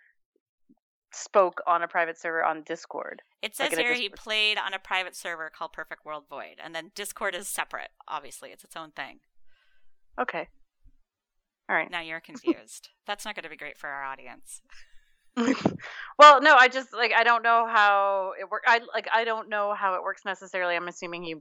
spoke 1.12 1.60
on 1.66 1.82
a 1.82 1.88
private 1.88 2.18
server 2.18 2.44
on 2.44 2.62
Discord. 2.62 3.22
It 3.42 3.56
says 3.56 3.72
like 3.72 3.80
here 3.80 3.94
he 3.94 4.08
played 4.08 4.58
on 4.58 4.74
a 4.74 4.78
private 4.78 5.16
server 5.16 5.50
called 5.50 5.72
Perfect 5.72 6.04
World 6.04 6.24
Void, 6.28 6.56
and 6.62 6.74
then 6.74 6.92
Discord 6.94 7.34
is 7.34 7.48
separate. 7.48 7.90
Obviously, 8.06 8.50
it's 8.50 8.64
its 8.64 8.76
own 8.76 8.90
thing. 8.90 9.20
Okay. 10.20 10.48
All 11.68 11.76
right. 11.76 11.90
Now 11.90 12.00
you're 12.00 12.20
confused. 12.20 12.88
That's 13.06 13.24
not 13.24 13.34
going 13.34 13.44
to 13.44 13.50
be 13.50 13.56
great 13.56 13.78
for 13.78 13.88
our 13.88 14.04
audience. 14.04 14.60
well, 16.18 16.42
no, 16.42 16.56
I 16.56 16.68
just 16.68 16.92
like 16.92 17.12
I 17.16 17.24
don't 17.24 17.42
know 17.42 17.66
how 17.66 18.32
it 18.38 18.50
works. 18.50 18.64
I 18.66 18.80
like 18.92 19.08
I 19.12 19.24
don't 19.24 19.48
know 19.48 19.74
how 19.74 19.94
it 19.94 20.02
works 20.02 20.22
necessarily. 20.24 20.74
I'm 20.74 20.88
assuming 20.88 21.22
he 21.22 21.36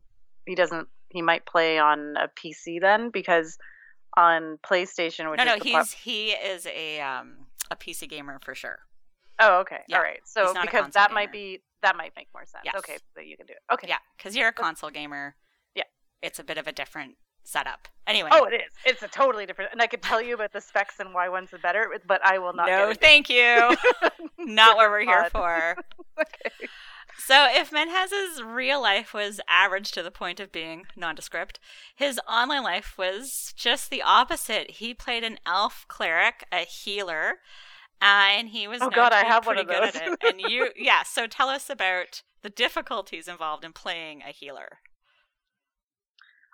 he 0.45 0.55
doesn't. 0.55 0.87
He 1.09 1.23
might 1.23 1.45
play 1.45 1.79
on 1.79 2.15
a 2.17 2.27
PC 2.27 2.79
then 2.79 3.09
because 3.09 3.57
on 4.15 4.59
PlayStation, 4.63 5.31
which 5.31 5.39
no, 5.39 5.55
is 5.55 5.63
no, 5.63 5.77
he's 5.77 5.91
he 5.91 6.31
is 6.31 6.67
a 6.67 7.01
um 7.01 7.47
a 7.71 7.75
PC 7.75 8.07
gamer 8.07 8.39
for 8.43 8.53
sure. 8.53 8.79
Oh 9.39 9.59
okay 9.61 9.79
Yeah. 9.87 9.97
all 9.97 10.03
right. 10.03 10.19
So 10.25 10.45
He's 10.45 10.53
not 10.53 10.63
a 10.65 10.67
because 10.67 10.93
that 10.93 11.11
might 11.11 11.31
be 11.31 11.61
that 11.81 11.95
might 11.95 12.13
make 12.15 12.27
more 12.33 12.45
sense. 12.45 12.63
Yes. 12.65 12.75
Okay, 12.77 12.97
so 13.15 13.21
you 13.21 13.37
can 13.37 13.45
do 13.45 13.53
it. 13.53 13.73
Okay. 13.73 13.87
Yeah, 13.87 13.97
because 14.17 14.35
you're 14.35 14.49
a 14.49 14.53
console 14.53 14.89
gamer. 14.89 15.35
Yeah. 15.75 15.83
it's 16.21 16.39
a 16.39 16.43
bit 16.43 16.57
of 16.57 16.67
a 16.67 16.71
different 16.71 17.15
setup. 17.43 17.87
Anyway. 18.05 18.29
Oh, 18.31 18.45
it 18.45 18.53
is. 18.55 18.71
It's 18.85 19.03
a 19.03 19.07
totally 19.07 19.45
different, 19.45 19.71
and 19.71 19.81
I 19.81 19.87
could 19.87 20.01
tell 20.01 20.21
you 20.21 20.33
about 20.33 20.51
the 20.51 20.61
specs 20.61 20.99
and 20.99 21.13
why 21.13 21.29
one's 21.29 21.51
the 21.51 21.57
better, 21.59 21.89
but 22.07 22.25
I 22.25 22.39
will 22.39 22.53
not. 22.53 22.67
no, 22.67 22.93
thank 22.93 23.29
you. 23.29 23.75
not 24.37 24.77
what 24.77 24.89
we're 24.89 25.01
here 25.01 25.29
for. 25.31 25.75
okay. 26.19 26.67
So, 27.17 27.47
if 27.49 27.71
Menhaz's 27.71 28.41
real 28.41 28.81
life 28.81 29.13
was 29.13 29.41
average 29.47 29.91
to 29.91 30.01
the 30.01 30.11
point 30.11 30.39
of 30.39 30.51
being 30.51 30.85
nondescript, 30.95 31.59
his 31.95 32.19
online 32.29 32.63
life 32.63 32.95
was 32.97 33.53
just 33.57 33.89
the 33.89 34.01
opposite. 34.01 34.71
He 34.71 34.93
played 34.93 35.23
an 35.23 35.37
elf 35.45 35.85
cleric, 35.87 36.45
a 36.51 36.59
healer, 36.59 37.39
uh, 38.01 38.37
and 38.37 38.49
he 38.49 38.67
was 38.67 38.81
Oh 38.81 38.89
God, 38.89 39.13
I 39.13 39.25
have 39.25 39.45
one 39.45 39.57
of 39.57 39.67
good 39.67 39.83
at 39.83 39.95
it. 39.95 40.19
And 40.21 40.41
you, 40.51 40.69
yeah. 40.75 41.03
So, 41.03 41.27
tell 41.27 41.49
us 41.49 41.69
about 41.69 42.21
the 42.41 42.49
difficulties 42.49 43.27
involved 43.27 43.63
in 43.63 43.73
playing 43.73 44.21
a 44.21 44.31
healer. 44.31 44.79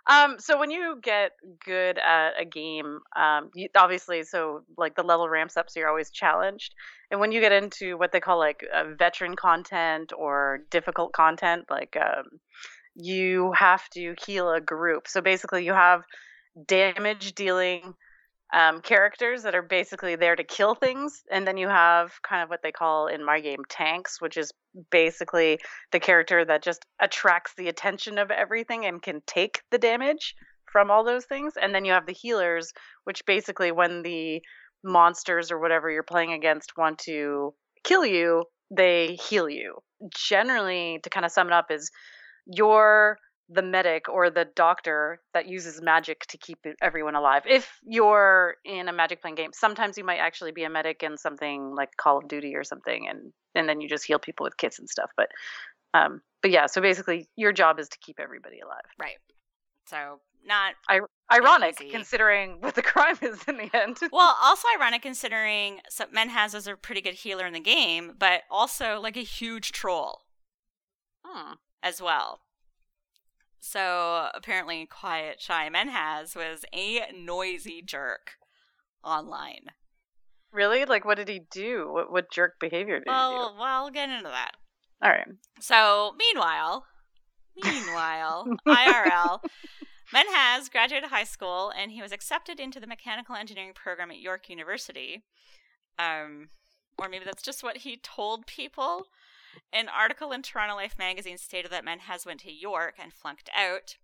Um, 0.08 0.36
so 0.38 0.60
when 0.60 0.70
you 0.70 1.00
get 1.02 1.32
good 1.66 1.98
at 1.98 2.40
a 2.40 2.46
game, 2.46 3.00
um, 3.16 3.50
you, 3.56 3.70
obviously, 3.76 4.24
so 4.24 4.62
like 4.78 4.96
the 4.96 5.04
level 5.04 5.28
ramps 5.28 5.58
up, 5.58 5.70
so 5.70 5.80
you're 5.80 5.90
always 5.90 6.12
challenged. 6.12 6.76
And 7.10 7.20
when 7.20 7.32
you 7.32 7.42
get 7.42 7.52
into 7.52 7.98
what 7.98 8.12
they 8.12 8.20
call 8.20 8.38
like 8.38 8.64
uh, 8.74 8.84
veteran 8.98 9.36
content 9.36 10.14
or 10.16 10.60
difficult 10.70 11.14
content, 11.14 11.66
like 11.72 11.98
um, 12.00 12.26
you 12.96 13.52
have 13.54 13.90
to 13.92 14.14
heal 14.24 14.52
a 14.52 14.62
group. 14.62 15.08
So 15.08 15.22
basically, 15.22 15.66
you 15.66 15.74
have 15.74 16.04
damage 16.68 17.34
dealing 17.34 17.96
um, 18.54 18.82
characters 18.82 19.44
that 19.44 19.56
are 19.56 19.62
basically 19.62 20.16
there 20.16 20.36
to 20.36 20.44
kill 20.44 20.76
things, 20.76 21.24
and 21.32 21.48
then 21.48 21.58
you 21.58 21.68
have 21.68 22.12
kind 22.22 22.44
of 22.44 22.50
what 22.50 22.62
they 22.64 22.72
call 22.72 23.08
in 23.08 23.26
my 23.26 23.40
game 23.40 23.64
tanks, 23.68 24.22
which 24.22 24.38
is 24.38 24.52
basically 24.92 25.60
the 25.92 26.00
character 26.00 26.46
that 26.46 26.64
just 26.64 26.86
attracts 27.00 27.54
the 27.58 27.68
attention 27.68 28.18
of 28.18 28.32
everything 28.32 28.86
and 28.86 29.02
can 29.02 29.22
take 29.26 29.62
the 29.72 29.78
damage 29.78 30.36
from 30.72 30.92
all 30.92 31.04
those 31.04 31.26
things. 31.26 31.54
And 31.62 31.74
then 31.74 31.86
you 31.86 31.94
have 31.94 32.06
the 32.06 32.14
healers, 32.14 32.72
which 33.06 33.26
basically, 33.26 33.72
when 33.72 34.04
the 34.04 34.42
monsters 34.84 35.52
or 35.52 35.60
whatever 35.60 35.90
you're 35.90 36.04
playing 36.04 36.34
against 36.34 36.78
want 36.78 37.00
to 37.00 37.54
kill 37.84 38.06
you, 38.06 38.44
they 38.70 39.16
heal 39.16 39.50
you. 39.50 39.80
Generally, 40.14 41.00
to 41.04 41.10
kind 41.10 41.26
of 41.26 41.32
sum 41.32 41.48
it 41.48 41.54
up, 41.54 41.72
is 41.72 41.90
you're 42.46 43.18
the 43.50 43.62
medic 43.62 44.10
or 44.10 44.30
the 44.30 44.46
doctor 44.56 45.20
that 45.34 45.48
uses 45.48 45.82
magic 45.82 46.22
to 46.28 46.38
keep 46.38 46.66
everyone 46.82 47.16
alive. 47.16 47.44
If 47.48 47.80
you're 47.84 48.56
in 48.66 48.88
a 48.88 48.94
magic 48.94 49.22
playing 49.22 49.36
game, 49.36 49.52
sometimes 49.54 49.98
you 49.98 50.04
might 50.04 50.18
actually 50.18 50.52
be 50.52 50.64
a 50.64 50.70
medic 50.70 51.04
in 51.04 51.18
something 51.18 51.74
like 51.76 51.96
Call 51.98 52.18
of 52.18 52.28
Duty 52.28 52.56
or 52.56 52.64
something, 52.64 53.08
and 53.08 53.32
and 53.54 53.70
then 53.70 53.82
you 53.82 53.88
just 53.88 54.06
heal 54.06 54.20
people 54.20 54.44
with 54.46 54.58
kits 54.58 54.80
and 54.80 54.90
stuff. 54.90 55.12
But 55.16 55.30
um, 55.94 56.22
but 56.42 56.52
yeah, 56.52 56.66
so 56.66 56.82
basically 56.82 57.28
your 57.36 57.52
job 57.52 57.80
is 57.80 57.88
to 57.90 57.98
keep 58.00 58.20
everybody 58.20 58.60
alive. 58.60 58.82
Right. 59.00 59.18
So, 59.88 60.20
not 60.46 60.74
I- 60.90 61.00
Ironic 61.32 61.80
easy. 61.80 61.92
considering 61.92 62.58
what 62.62 62.74
the 62.76 62.82
crime 62.94 63.18
is 63.22 63.40
in 63.48 63.58
the 63.58 63.70
end. 63.74 63.98
well, 64.12 64.36
also 64.44 64.68
ironic 64.76 65.04
considering 65.04 65.82
so 65.90 66.06
Menhaz 66.06 66.56
is 66.56 66.68
a 66.68 66.76
pretty 66.76 67.02
good 67.02 67.14
healer 67.14 67.46
in 67.46 67.54
the 67.54 67.60
game, 67.60 68.14
but 68.18 68.42
also 68.50 69.00
like 69.00 69.18
a 69.18 69.22
huge 69.22 69.72
troll. 69.72 70.22
Hmm. 71.24 71.54
as 71.82 72.02
well. 72.02 72.40
So 73.60 74.28
apparently, 74.34 74.86
Quiet 74.86 75.42
Shy 75.42 75.70
Menhaz 75.70 76.36
was 76.36 76.66
a 76.74 77.02
noisy 77.14 77.82
jerk 77.82 78.34
online. 79.04 79.72
Really? 80.52 80.86
Like, 80.86 81.04
what 81.04 81.18
did 81.18 81.28
he 81.28 81.42
do? 81.52 81.90
What, 81.92 82.12
what 82.12 82.32
jerk 82.32 82.54
behavior 82.60 83.00
did 83.00 83.06
he 83.08 83.12
Well, 83.12 83.56
well, 83.58 83.64
I'll 83.64 83.92
get 83.92 84.10
into 84.10 84.30
that. 84.30 84.52
All 85.02 85.10
right. 85.10 85.28
So, 85.60 86.14
meanwhile, 86.18 86.86
meanwhile, 87.62 88.48
IRL, 88.68 89.42
Menhaz 90.14 90.72
graduated 90.72 91.10
high 91.10 91.26
school 91.26 91.74
and 91.78 91.92
he 91.92 92.02
was 92.02 92.12
accepted 92.12 92.60
into 92.60 92.80
the 92.80 92.88
mechanical 92.88 93.36
engineering 93.36 93.74
program 93.76 94.12
at 94.12 94.20
York 94.20 94.50
University. 94.50 95.24
Um, 96.00 96.50
or 96.98 97.10
maybe 97.10 97.26
that's 97.26 97.44
just 97.44 97.64
what 97.64 97.78
he 97.78 97.98
told 97.98 98.48
people. 98.48 99.08
An 99.72 99.90
article 99.90 100.32
in 100.32 100.42
Toronto 100.42 100.76
Life 100.76 100.98
magazine 100.98 101.38
stated 101.38 101.72
that 101.72 101.86
Menhaz 101.86 102.26
went 102.26 102.42
to 102.42 102.52
York 102.52 102.96
and 103.00 103.14
flunked 103.14 103.50
out, 103.56 103.98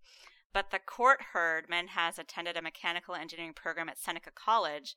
but 0.53 0.71
the 0.71 0.79
court 0.79 1.19
heard 1.33 1.69
Menhaz 1.69 2.19
attended 2.19 2.57
a 2.57 2.61
mechanical 2.61 3.15
engineering 3.15 3.53
program 3.53 3.89
at 3.89 3.99
Seneca 3.99 4.31
College 4.31 4.95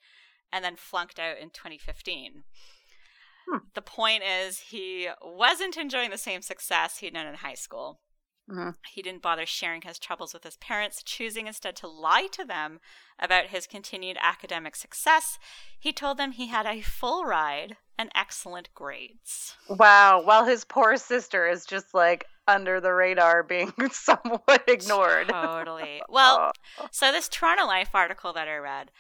and 0.53 0.65
then 0.65 0.77
flunked 0.77 1.19
out 1.19 1.39
in 1.39 1.51
2015. 1.51 2.45
Hmm. 3.49 3.59
The 3.75 3.83
point 3.83 4.23
is, 4.23 4.59
he 4.71 5.09
wasn't 5.23 5.77
enjoying 5.77 6.11
the 6.11 6.19
same 6.19 6.43
success 6.43 6.99
he'd 6.99 7.13
known 7.13 7.27
in 7.27 7.35
high 7.37 7.55
school. 7.55 8.01
Mhm. 8.49 8.77
He 8.93 9.03
didn't 9.03 9.23
bother 9.23 9.47
sharing 9.47 9.83
his 9.83 9.99
troubles 9.99 10.35
with 10.35 10.45
his 10.45 10.59
parents, 10.59 11.03
choosing 11.03 11.47
instead 11.47 11.77
to 11.77 11.89
lie 11.89 12.27
to 12.29 12.45
them 12.45 12.81
about 13.19 13.47
his 13.47 13.67
continued 13.67 14.19
academic 14.21 14.77
success. 14.77 15.39
He 15.79 15.93
told 15.93 16.19
them 16.19 16.33
he 16.33 16.49
had 16.49 16.67
a 16.67 16.83
full 16.83 17.25
ride 17.25 17.79
and 17.99 18.11
excellent 18.15 18.73
grades. 18.75 19.57
Wow. 19.69 20.23
While 20.23 20.45
his 20.45 20.65
poor 20.65 20.97
sister 20.97 21.47
is 21.49 21.65
just 21.65 21.95
like 21.95 22.27
under 22.49 22.81
the 22.81 22.93
radar 22.93 23.43
being 23.43 23.73
somewhat 23.93 24.65
ignored. 24.69 25.29
Totally. 25.29 26.03
Well, 26.09 26.53
Oh. 26.79 26.87
so 26.91 27.11
this 27.13 27.29
Toronto 27.29 27.65
Life 27.67 27.91
article 27.95 28.33
that 28.35 28.49
I 28.49 28.57
read, 28.57 28.91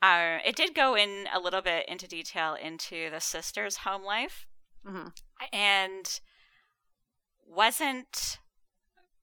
uh, 0.00 0.38
it 0.44 0.56
did 0.56 0.74
go 0.74 0.96
in 0.96 1.26
a 1.32 1.38
little 1.40 1.62
bit 1.62 1.86
into 1.88 2.08
detail 2.08 2.54
into 2.54 3.10
the 3.10 3.20
sister's 3.20 3.78
home 3.78 4.02
life, 4.04 4.46
Mhm. 4.86 5.12
and 5.52 6.20
wasn't 7.46 8.38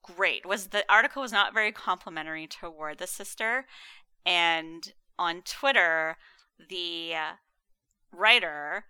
great. 0.04 0.46
Was 0.46 0.68
the 0.68 0.86
article 0.92 1.22
was 1.22 1.32
not 1.32 1.54
very 1.54 1.72
complimentary 1.72 2.48
toward 2.48 2.98
the 2.98 3.08
sister, 3.08 3.66
and 4.26 4.94
on 5.18 5.42
Twitter, 5.42 6.18
the 6.70 7.14
uh, 7.16 7.32
writer 8.12 8.86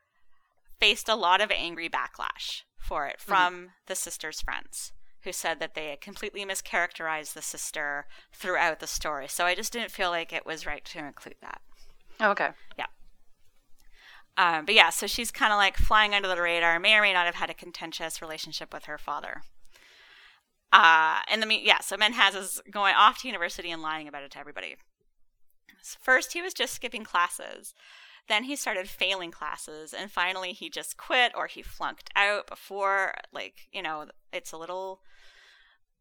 faced 0.80 1.10
a 1.10 1.16
lot 1.16 1.42
of 1.42 1.52
angry 1.52 1.90
backlash 1.90 2.62
for 2.78 3.08
it 3.08 3.20
from 3.20 3.72
the 3.88 3.96
sister's 3.96 4.42
friends 4.42 4.94
who 5.24 5.32
said 5.32 5.60
that 5.60 5.76
they 5.76 5.90
had 5.90 6.02
completely 6.02 6.46
mischaracterized 6.46 7.34
the 7.34 7.42
sister 7.42 8.06
throughout 8.34 8.80
the 8.80 8.88
story. 8.88 9.28
So 9.28 9.46
I 9.46 9.56
just 9.56 9.74
didn't 9.74 9.92
feel 9.92 10.10
like 10.10 10.32
it 10.32 10.46
was 10.46 10.66
right 10.66 10.84
to 10.86 11.00
include 11.00 11.36
that. 11.42 11.62
Oh, 12.22 12.32
okay. 12.32 12.50
Yeah. 12.78 12.86
Um, 14.38 14.66
but 14.66 14.76
yeah, 14.76 14.90
so 14.90 15.08
she's 15.08 15.32
kind 15.32 15.52
of 15.52 15.58
like 15.58 15.76
flying 15.76 16.16
under 16.16 16.30
the 16.30 16.42
radar, 16.42 16.80
may 16.80 16.96
or 16.96 17.02
may 17.02 17.12
not 17.12 17.26
have 17.26 17.36
had 17.36 17.50
a 17.50 17.54
contentious 17.54 18.22
relationship 18.22 18.74
with 18.74 18.86
her 18.86 18.98
father. 18.98 19.42
Uh, 20.72 21.20
and 21.30 21.44
the 21.44 21.60
yeah, 21.62 21.80
so 21.80 21.98
Menhaz 21.98 22.36
is 22.36 22.62
going 22.72 22.96
off 22.96 23.22
to 23.22 23.28
university 23.28 23.72
and 23.72 23.82
lying 23.82 24.08
about 24.08 24.24
it 24.24 24.32
to 24.32 24.40
everybody. 24.40 24.76
First, 26.02 26.34
he 26.34 26.42
was 26.42 26.54
just 26.54 26.74
skipping 26.74 27.04
classes. 27.04 27.74
Then 28.30 28.46
he 28.46 28.56
started 28.56 28.88
failing 28.88 29.32
classes, 29.32 29.94
and 29.94 30.10
finally, 30.10 30.54
he 30.54 30.70
just 30.70 30.96
quit 30.96 31.34
or 31.36 31.48
he 31.48 31.62
flunked 31.62 32.10
out 32.16 32.48
before, 32.48 33.14
like, 33.34 33.68
you 33.74 33.82
know, 33.82 34.06
it's 34.32 34.52
a 34.54 34.58
little 34.58 35.02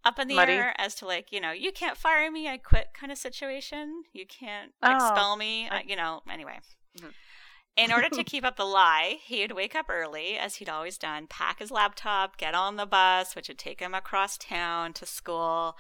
up 0.05 0.19
in 0.21 0.29
the 0.29 0.37
Muddy. 0.37 0.53
air 0.53 0.75
as 0.79 0.95
to, 0.97 1.07
like, 1.07 1.33
you 1.33 1.41
know, 1.41 1.51
you 1.51 1.73
can't 1.73 1.97
fire 1.97 2.31
me, 2.31 2.47
I 2.49 2.59
quit 2.59 2.89
kind 2.95 3.11
of 3.11 3.19
situation. 3.19 4.05
You 4.13 4.27
can't 4.27 4.73
Oh. 4.83 4.95
expel 4.95 5.37
me, 5.37 5.69
I- 5.69 5.79
uh, 5.79 5.83
you 5.87 5.97
know, 5.97 6.23
anyway. 6.31 6.61
Mhm. 6.99 7.15
In 7.77 7.93
order 7.93 8.09
to 8.11 8.23
keep 8.33 8.45
up 8.45 8.57
the 8.57 8.65
lie, 8.67 9.19
he'd 9.25 9.53
wake 9.53 9.75
up 9.75 9.87
early, 9.89 10.37
as 10.39 10.57
he'd 10.57 10.69
always 10.69 10.99
done, 10.99 11.27
pack 11.29 11.59
his 11.61 11.71
laptop, 11.71 12.37
get 12.37 12.55
on 12.55 12.77
the 12.77 12.87
bus, 12.87 13.35
which 13.35 13.49
would 13.49 13.59
take 13.59 13.81
him 13.81 13.95
across 13.95 14.37
town 14.39 14.93
to 14.95 15.07
school. 15.07 15.77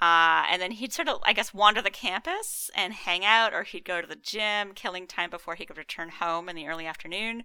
Uh, 0.00 0.44
and 0.50 0.62
then 0.62 0.70
he'd 0.70 0.92
sort 0.92 1.08
of, 1.08 1.18
I 1.24 1.32
guess, 1.34 1.52
wander 1.52 1.82
the 1.82 1.90
campus 1.90 2.70
and 2.74 2.92
hang 2.94 3.24
out, 3.24 3.52
or 3.52 3.64
he'd 3.64 3.84
go 3.84 4.00
to 4.00 4.06
the 4.06 4.16
gym, 4.16 4.72
killing 4.74 5.06
time 5.06 5.28
before 5.28 5.56
he 5.56 5.66
could 5.66 5.76
return 5.76 6.08
home 6.08 6.48
in 6.48 6.56
the 6.56 6.66
early 6.68 6.86
afternoon. 6.86 7.44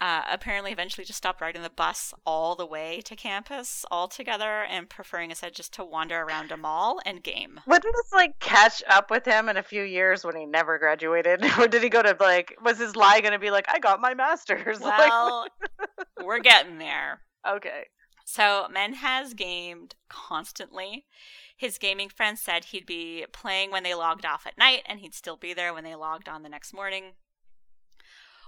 Uh, 0.00 0.22
apparently, 0.30 0.72
eventually, 0.72 1.04
just 1.04 1.16
stopped 1.18 1.40
riding 1.40 1.62
the 1.62 1.70
bus 1.70 2.12
all 2.26 2.56
the 2.56 2.66
way 2.66 3.00
to 3.04 3.14
campus 3.14 3.84
altogether, 3.90 4.62
and 4.64 4.90
preferring 4.90 5.30
instead 5.30 5.54
just 5.54 5.72
to 5.74 5.84
wander 5.84 6.20
around 6.20 6.50
a 6.50 6.56
mall 6.56 6.98
and 7.06 7.22
game. 7.22 7.60
Wouldn't 7.66 7.94
this 7.94 8.12
like 8.12 8.38
catch 8.40 8.82
up 8.88 9.10
with 9.10 9.24
him 9.24 9.48
in 9.48 9.56
a 9.56 9.62
few 9.62 9.82
years 9.82 10.24
when 10.24 10.36
he 10.36 10.46
never 10.46 10.78
graduated? 10.78 11.44
or 11.58 11.68
did 11.68 11.82
he 11.82 11.88
go 11.88 12.02
to 12.02 12.16
like 12.20 12.54
was 12.62 12.78
his 12.78 12.96
lie 12.96 13.20
gonna 13.20 13.38
be 13.38 13.50
like, 13.50 13.66
I 13.68 13.78
got 13.78 14.00
my 14.00 14.14
master's? 14.14 14.80
Like, 14.84 14.98
Well, 14.98 15.46
we're 16.24 16.40
getting 16.40 16.78
there. 16.78 17.20
okay. 17.48 17.84
So 18.24 18.66
Menhaz 18.74 19.36
gamed 19.36 19.94
constantly. 20.08 21.04
His 21.56 21.78
gaming 21.78 22.08
friends 22.08 22.40
said 22.40 22.66
he'd 22.66 22.86
be 22.86 23.26
playing 23.32 23.70
when 23.70 23.82
they 23.82 23.94
logged 23.94 24.26
off 24.26 24.46
at 24.46 24.58
night 24.58 24.82
and 24.86 25.00
he'd 25.00 25.14
still 25.14 25.36
be 25.36 25.54
there 25.54 25.72
when 25.72 25.84
they 25.84 25.94
logged 25.94 26.28
on 26.28 26.42
the 26.42 26.48
next 26.48 26.72
morning. 26.72 27.12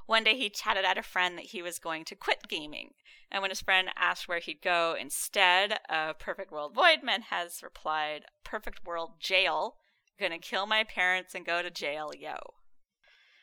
One 0.06 0.24
day 0.24 0.36
he 0.36 0.48
chatted 0.50 0.84
at 0.84 0.98
a 0.98 1.02
friend 1.02 1.36
that 1.36 1.46
he 1.46 1.62
was 1.62 1.78
going 1.78 2.04
to 2.06 2.14
quit 2.14 2.48
gaming. 2.48 2.94
And 3.30 3.42
when 3.42 3.50
his 3.50 3.60
friend 3.60 3.88
asked 3.96 4.28
where 4.28 4.38
he'd 4.38 4.62
go 4.62 4.96
instead 4.98 5.78
of 5.88 6.18
Perfect 6.18 6.52
World 6.52 6.74
Void, 6.74 7.00
Menhaz 7.02 7.62
replied, 7.62 8.24
Perfect 8.44 8.84
World 8.84 9.14
Jail. 9.20 9.76
Gonna 10.18 10.38
kill 10.38 10.66
my 10.66 10.84
parents 10.84 11.34
and 11.34 11.44
go 11.44 11.60
to 11.60 11.70
jail, 11.70 12.12
yo. 12.16 12.36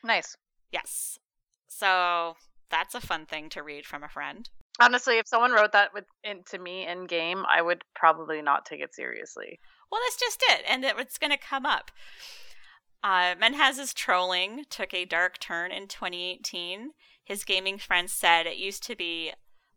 Nice. 0.02 0.36
Yes. 0.72 1.18
So 1.68 2.36
that's 2.70 2.94
a 2.94 3.00
fun 3.00 3.26
thing 3.26 3.48
to 3.50 3.62
read 3.62 3.86
from 3.86 4.02
a 4.02 4.08
friend. 4.08 4.48
Honestly, 4.80 5.18
if 5.18 5.28
someone 5.28 5.52
wrote 5.52 5.72
that 5.72 5.94
with 5.94 6.04
in, 6.24 6.42
to 6.50 6.58
me 6.58 6.86
in 6.86 7.06
game, 7.06 7.44
I 7.48 7.62
would 7.62 7.84
probably 7.94 8.42
not 8.42 8.66
take 8.66 8.80
it 8.80 8.94
seriously. 8.94 9.60
Well, 9.90 10.00
that's 10.06 10.18
just 10.18 10.42
it, 10.48 10.62
and 10.68 10.84
it- 10.84 10.98
it's 10.98 11.18
going 11.18 11.30
to 11.30 11.36
come 11.38 11.64
up. 11.64 11.90
Uh, 13.02 13.34
Menhaz's 13.36 13.92
trolling 13.94 14.64
took 14.70 14.92
a 14.94 15.04
dark 15.04 15.38
turn 15.38 15.70
in 15.70 15.86
2018. 15.88 16.90
His 17.24 17.44
gaming 17.44 17.78
friends 17.78 18.12
said 18.12 18.46
it 18.46 18.56
used 18.56 18.82
to 18.84 18.96
be 18.96 19.32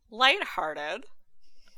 lighthearted. 0.09 1.05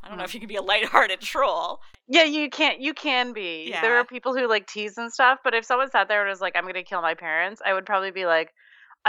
I 0.02 0.08
don't 0.08 0.18
know 0.18 0.24
if 0.24 0.34
you 0.34 0.40
can 0.40 0.48
be 0.48 0.56
a 0.56 0.62
lighthearted 0.62 1.20
troll. 1.20 1.82
Yeah, 2.08 2.24
you 2.24 2.50
can't. 2.50 2.80
You 2.80 2.94
can 2.94 3.34
be. 3.34 3.68
Yeah. 3.70 3.82
There 3.82 3.98
are 3.98 4.06
people 4.06 4.34
who 4.36 4.48
like 4.48 4.66
tease 4.68 4.98
and 4.98 5.12
stuff, 5.12 5.40
but 5.44 5.54
if 5.54 5.66
someone 5.66 5.90
sat 5.92 6.08
there 6.08 6.22
and 6.22 6.30
was 6.30 6.40
like, 6.40 6.56
"I'm 6.56 6.66
gonna 6.66 6.84
kill 6.84 7.02
my 7.02 7.16
parents," 7.16 7.62
I 7.66 7.74
would 7.74 7.86
probably 7.86 8.12
be 8.12 8.26
like, 8.26 8.54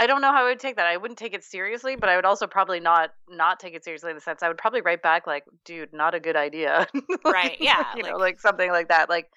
"I 0.01 0.07
don't 0.07 0.21
know 0.21 0.31
how 0.31 0.41
I 0.45 0.49
would 0.49 0.59
take 0.59 0.77
that. 0.77 0.87
I 0.87 0.97
wouldn't 0.97 1.19
take 1.19 1.33
it 1.35 1.43
seriously, 1.43 1.95
but 1.95 2.09
I 2.09 2.15
would 2.15 2.25
also 2.25 2.47
probably 2.47 2.79
not 2.79 3.13
not 3.29 3.59
take 3.59 3.75
it 3.75 3.83
seriously 3.83 4.09
in 4.09 4.15
the 4.15 4.21
sense 4.21 4.41
I 4.41 4.47
would 4.47 4.57
probably 4.57 4.81
write 4.81 5.01
back 5.03 5.27
like, 5.27 5.43
"Dude, 5.63 5.93
not 5.93 6.15
a 6.15 6.19
good 6.19 6.35
idea." 6.35 6.87
Like, 6.93 7.23
Right, 7.25 7.57
yeah, 7.59 7.85
you 7.95 8.03
know, 8.03 8.13
like- 8.13 8.19
like 8.21 8.39
something 8.39 8.71
like 8.71 8.87
that, 8.87 9.09
like 9.09 9.29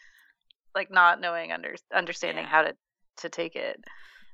like 0.74 0.90
not 0.90 1.20
knowing 1.20 1.53
under 1.53 1.74
understanding 1.92 2.44
Yeah. 2.44 2.50
how 2.50 2.62
to 2.62 2.77
to 3.18 3.29
take 3.29 3.55
it. 3.57 3.85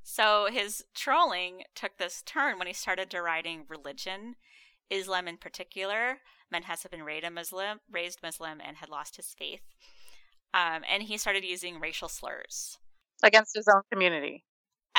So 0.03 0.49
his 0.51 0.85
trolling 0.95 1.65
took 1.75 1.99
this 1.99 2.23
turn 2.23 2.59
when 2.59 2.67
he 2.69 2.73
started 2.73 3.09
deriding 3.09 3.67
religion, 3.69 4.37
Islam 4.89 5.27
in 5.29 5.37
particular. 5.37 6.21
Menhaz 6.53 6.83
had 6.83 6.91
been 6.91 7.03
raised 7.03 7.25
a 7.27 7.31
Muslim, 7.31 7.81
raised 7.91 8.23
Muslim, 8.23 8.61
and 8.61 8.77
had 8.79 8.89
lost 8.89 9.17
his 9.17 9.35
faith. 9.39 9.63
Um, 10.55 10.83
and 10.91 11.03
he 11.05 11.17
started 11.19 11.45
using 11.45 11.79
racial 11.81 12.09
slurs. 12.09 12.79
against 13.23 13.55
his 13.55 13.69
own 13.69 13.83
community. 13.93 14.45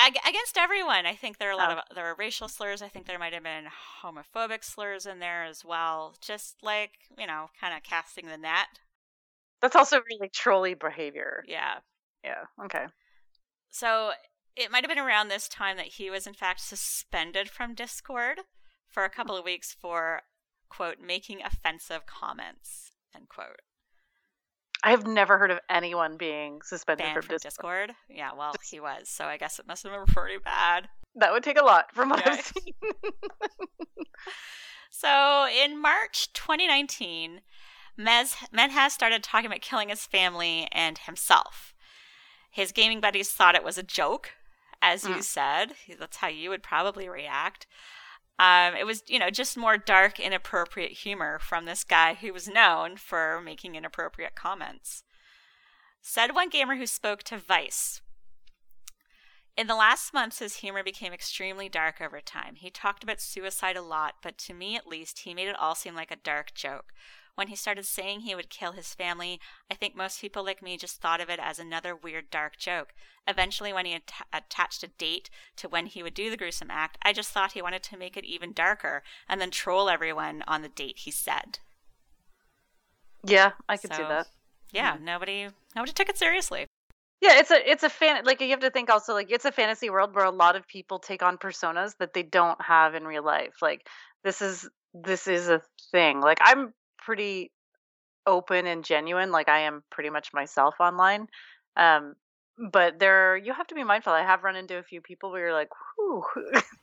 Ag- 0.02 0.18
against 0.28 0.58
everyone. 0.58 1.06
I 1.06 1.14
think 1.14 1.38
there 1.38 1.48
are 1.48 1.52
a 1.52 1.56
lot 1.56 1.70
Oh. 1.70 1.78
of 1.78 1.94
there 1.94 2.06
are 2.06 2.14
racial 2.16 2.48
slurs. 2.48 2.82
I 2.82 2.88
think 2.88 3.06
there 3.06 3.18
might 3.18 3.32
have 3.32 3.44
been 3.44 3.68
homophobic 4.02 4.64
slurs 4.64 5.06
in 5.06 5.20
there 5.20 5.44
as 5.44 5.64
well. 5.64 6.16
Just 6.20 6.62
like 6.62 6.98
you 7.16 7.26
know, 7.26 7.50
kind 7.60 7.74
of 7.74 7.82
casting 7.82 8.26
the 8.26 8.36
net. 8.36 8.80
That's 9.60 9.76
also 9.76 10.02
really 10.02 10.28
trolly 10.28 10.74
behavior. 10.74 11.44
Yeah. 11.46 11.78
Yeah. 12.24 12.44
Okay. 12.64 12.86
So 13.70 14.12
it 14.56 14.70
might 14.72 14.84
have 14.84 14.90
been 14.90 14.98
around 14.98 15.28
this 15.28 15.48
time 15.48 15.76
that 15.76 15.86
he 15.86 16.10
was 16.10 16.26
in 16.26 16.34
fact 16.34 16.60
suspended 16.60 17.48
from 17.48 17.74
Discord 17.74 18.40
for 18.88 19.04
a 19.04 19.08
hmm. 19.08 19.14
couple 19.14 19.36
of 19.36 19.44
weeks 19.44 19.72
for 19.72 20.22
quote 20.68 20.98
making 21.00 21.42
offensive 21.42 22.06
comments 22.06 22.90
end 23.14 23.28
quote. 23.28 23.60
I 24.84 24.90
have 24.90 25.06
never 25.06 25.38
heard 25.38 25.50
of 25.52 25.60
anyone 25.70 26.16
being 26.16 26.60
suspended 26.62 27.06
from 27.12 27.22
from 27.22 27.36
Discord. 27.36 27.88
Discord. 27.88 27.96
Yeah, 28.08 28.30
well, 28.36 28.52
he 28.68 28.80
was. 28.80 29.08
So 29.08 29.26
I 29.26 29.36
guess 29.36 29.58
it 29.58 29.66
must 29.66 29.84
have 29.84 29.92
been 29.92 30.06
pretty 30.06 30.38
bad. 30.44 30.88
That 31.14 31.32
would 31.32 31.42
take 31.44 31.58
a 31.60 31.64
lot 31.64 31.94
from 31.94 32.08
what 32.10 32.20
Yeah. 32.24 32.32
I've 32.32 32.44
seen. 32.44 32.74
So 34.94 35.46
in 35.48 35.80
March 35.80 36.32
2019, 36.34 37.40
Mez 37.98 38.34
Menhaz 38.54 38.90
started 38.90 39.22
talking 39.22 39.46
about 39.46 39.60
killing 39.60 39.88
his 39.88 40.06
family 40.06 40.68
and 40.70 40.98
himself. 40.98 41.74
His 42.50 42.72
gaming 42.72 43.00
buddies 43.00 43.30
thought 43.30 43.54
it 43.54 43.64
was 43.64 43.78
a 43.78 43.82
joke, 43.82 44.30
as 44.82 45.04
you 45.04 45.16
Mm. 45.16 45.22
said. 45.24 45.74
That's 45.98 46.18
how 46.18 46.28
you 46.28 46.50
would 46.50 46.62
probably 46.62 47.08
react. 47.08 47.66
Um, 48.38 48.74
it 48.74 48.86
was, 48.86 49.02
you 49.06 49.18
know, 49.18 49.30
just 49.30 49.56
more 49.56 49.76
dark, 49.76 50.18
inappropriate 50.18 50.92
humor 50.92 51.38
from 51.38 51.64
this 51.64 51.84
guy 51.84 52.14
who 52.14 52.32
was 52.32 52.48
known 52.48 52.96
for 52.96 53.40
making 53.44 53.74
inappropriate 53.74 54.34
comments. 54.34 55.04
Said 56.00 56.34
one 56.34 56.48
gamer 56.48 56.76
who 56.76 56.86
spoke 56.86 57.22
to 57.24 57.38
Vice. 57.38 58.00
In 59.56 59.66
the 59.66 59.74
last 59.74 60.14
months, 60.14 60.38
his 60.38 60.56
humor 60.56 60.82
became 60.82 61.12
extremely 61.12 61.68
dark 61.68 62.00
over 62.00 62.20
time. 62.20 62.54
He 62.56 62.70
talked 62.70 63.04
about 63.04 63.20
suicide 63.20 63.76
a 63.76 63.82
lot, 63.82 64.14
but 64.22 64.38
to 64.38 64.54
me 64.54 64.76
at 64.76 64.86
least, 64.86 65.20
he 65.20 65.34
made 65.34 65.48
it 65.48 65.58
all 65.58 65.74
seem 65.74 65.94
like 65.94 66.10
a 66.10 66.16
dark 66.16 66.54
joke. 66.54 66.86
When 67.34 67.48
he 67.48 67.56
started 67.56 67.86
saying 67.86 68.20
he 68.20 68.34
would 68.34 68.50
kill 68.50 68.72
his 68.72 68.94
family, 68.94 69.40
I 69.70 69.74
think 69.74 69.96
most 69.96 70.20
people 70.20 70.44
like 70.44 70.62
me 70.62 70.76
just 70.76 71.00
thought 71.00 71.20
of 71.20 71.30
it 71.30 71.40
as 71.40 71.58
another 71.58 71.96
weird 71.96 72.30
dark 72.30 72.58
joke. 72.58 72.92
Eventually, 73.26 73.72
when 73.72 73.86
he 73.86 73.94
atta- 73.94 74.26
attached 74.32 74.82
a 74.82 74.88
date 74.88 75.30
to 75.56 75.68
when 75.68 75.86
he 75.86 76.02
would 76.02 76.14
do 76.14 76.28
the 76.28 76.36
gruesome 76.36 76.70
act, 76.70 76.98
I 77.02 77.12
just 77.12 77.30
thought 77.30 77.52
he 77.52 77.62
wanted 77.62 77.82
to 77.84 77.96
make 77.96 78.16
it 78.16 78.24
even 78.24 78.52
darker 78.52 79.02
and 79.28 79.40
then 79.40 79.50
troll 79.50 79.88
everyone 79.88 80.44
on 80.46 80.62
the 80.62 80.68
date 80.68 80.98
he 80.98 81.10
said. 81.10 81.58
yeah, 83.24 83.52
I 83.68 83.76
could 83.76 83.94
see 83.94 84.02
that. 84.02 84.26
Yeah, 84.72 84.94
mm-hmm. 84.94 85.04
nobody 85.04 85.48
nobody 85.76 85.92
took 85.92 86.08
it 86.08 86.18
seriously. 86.18 86.66
Yeah, 87.20 87.38
it's 87.38 87.50
a 87.50 87.70
it's 87.70 87.84
a 87.84 87.88
fan 87.88 88.24
like 88.24 88.40
you 88.40 88.50
have 88.50 88.60
to 88.60 88.70
think 88.70 88.90
also 88.90 89.14
like 89.14 89.30
it's 89.30 89.44
a 89.44 89.52
fantasy 89.52 89.90
world 89.90 90.14
where 90.14 90.24
a 90.24 90.30
lot 90.30 90.56
of 90.56 90.66
people 90.66 90.98
take 90.98 91.22
on 91.22 91.38
personas 91.38 91.96
that 91.98 92.14
they 92.14 92.24
don't 92.24 92.60
have 92.60 92.94
in 92.94 93.04
real 93.06 93.24
life. 93.24 93.54
Like 93.62 93.86
this 94.24 94.42
is 94.42 94.68
this 94.92 95.28
is 95.28 95.48
a 95.48 95.62
thing. 95.92 96.20
Like 96.20 96.38
I'm 96.40 96.72
pretty 97.04 97.50
open 98.26 98.66
and 98.66 98.84
genuine. 98.84 99.30
Like 99.32 99.48
I 99.48 99.60
am 99.60 99.82
pretty 99.90 100.10
much 100.10 100.30
myself 100.32 100.74
online. 100.80 101.26
Um 101.76 102.14
but 102.70 102.98
there 102.98 103.36
you 103.36 103.52
have 103.52 103.66
to 103.68 103.74
be 103.74 103.84
mindful. 103.84 104.12
I 104.12 104.22
have 104.22 104.44
run 104.44 104.56
into 104.56 104.78
a 104.78 104.82
few 104.82 105.00
people 105.00 105.30
where 105.30 105.46
you're 105.46 105.52
like, 105.52 105.70
whew. 105.96 106.24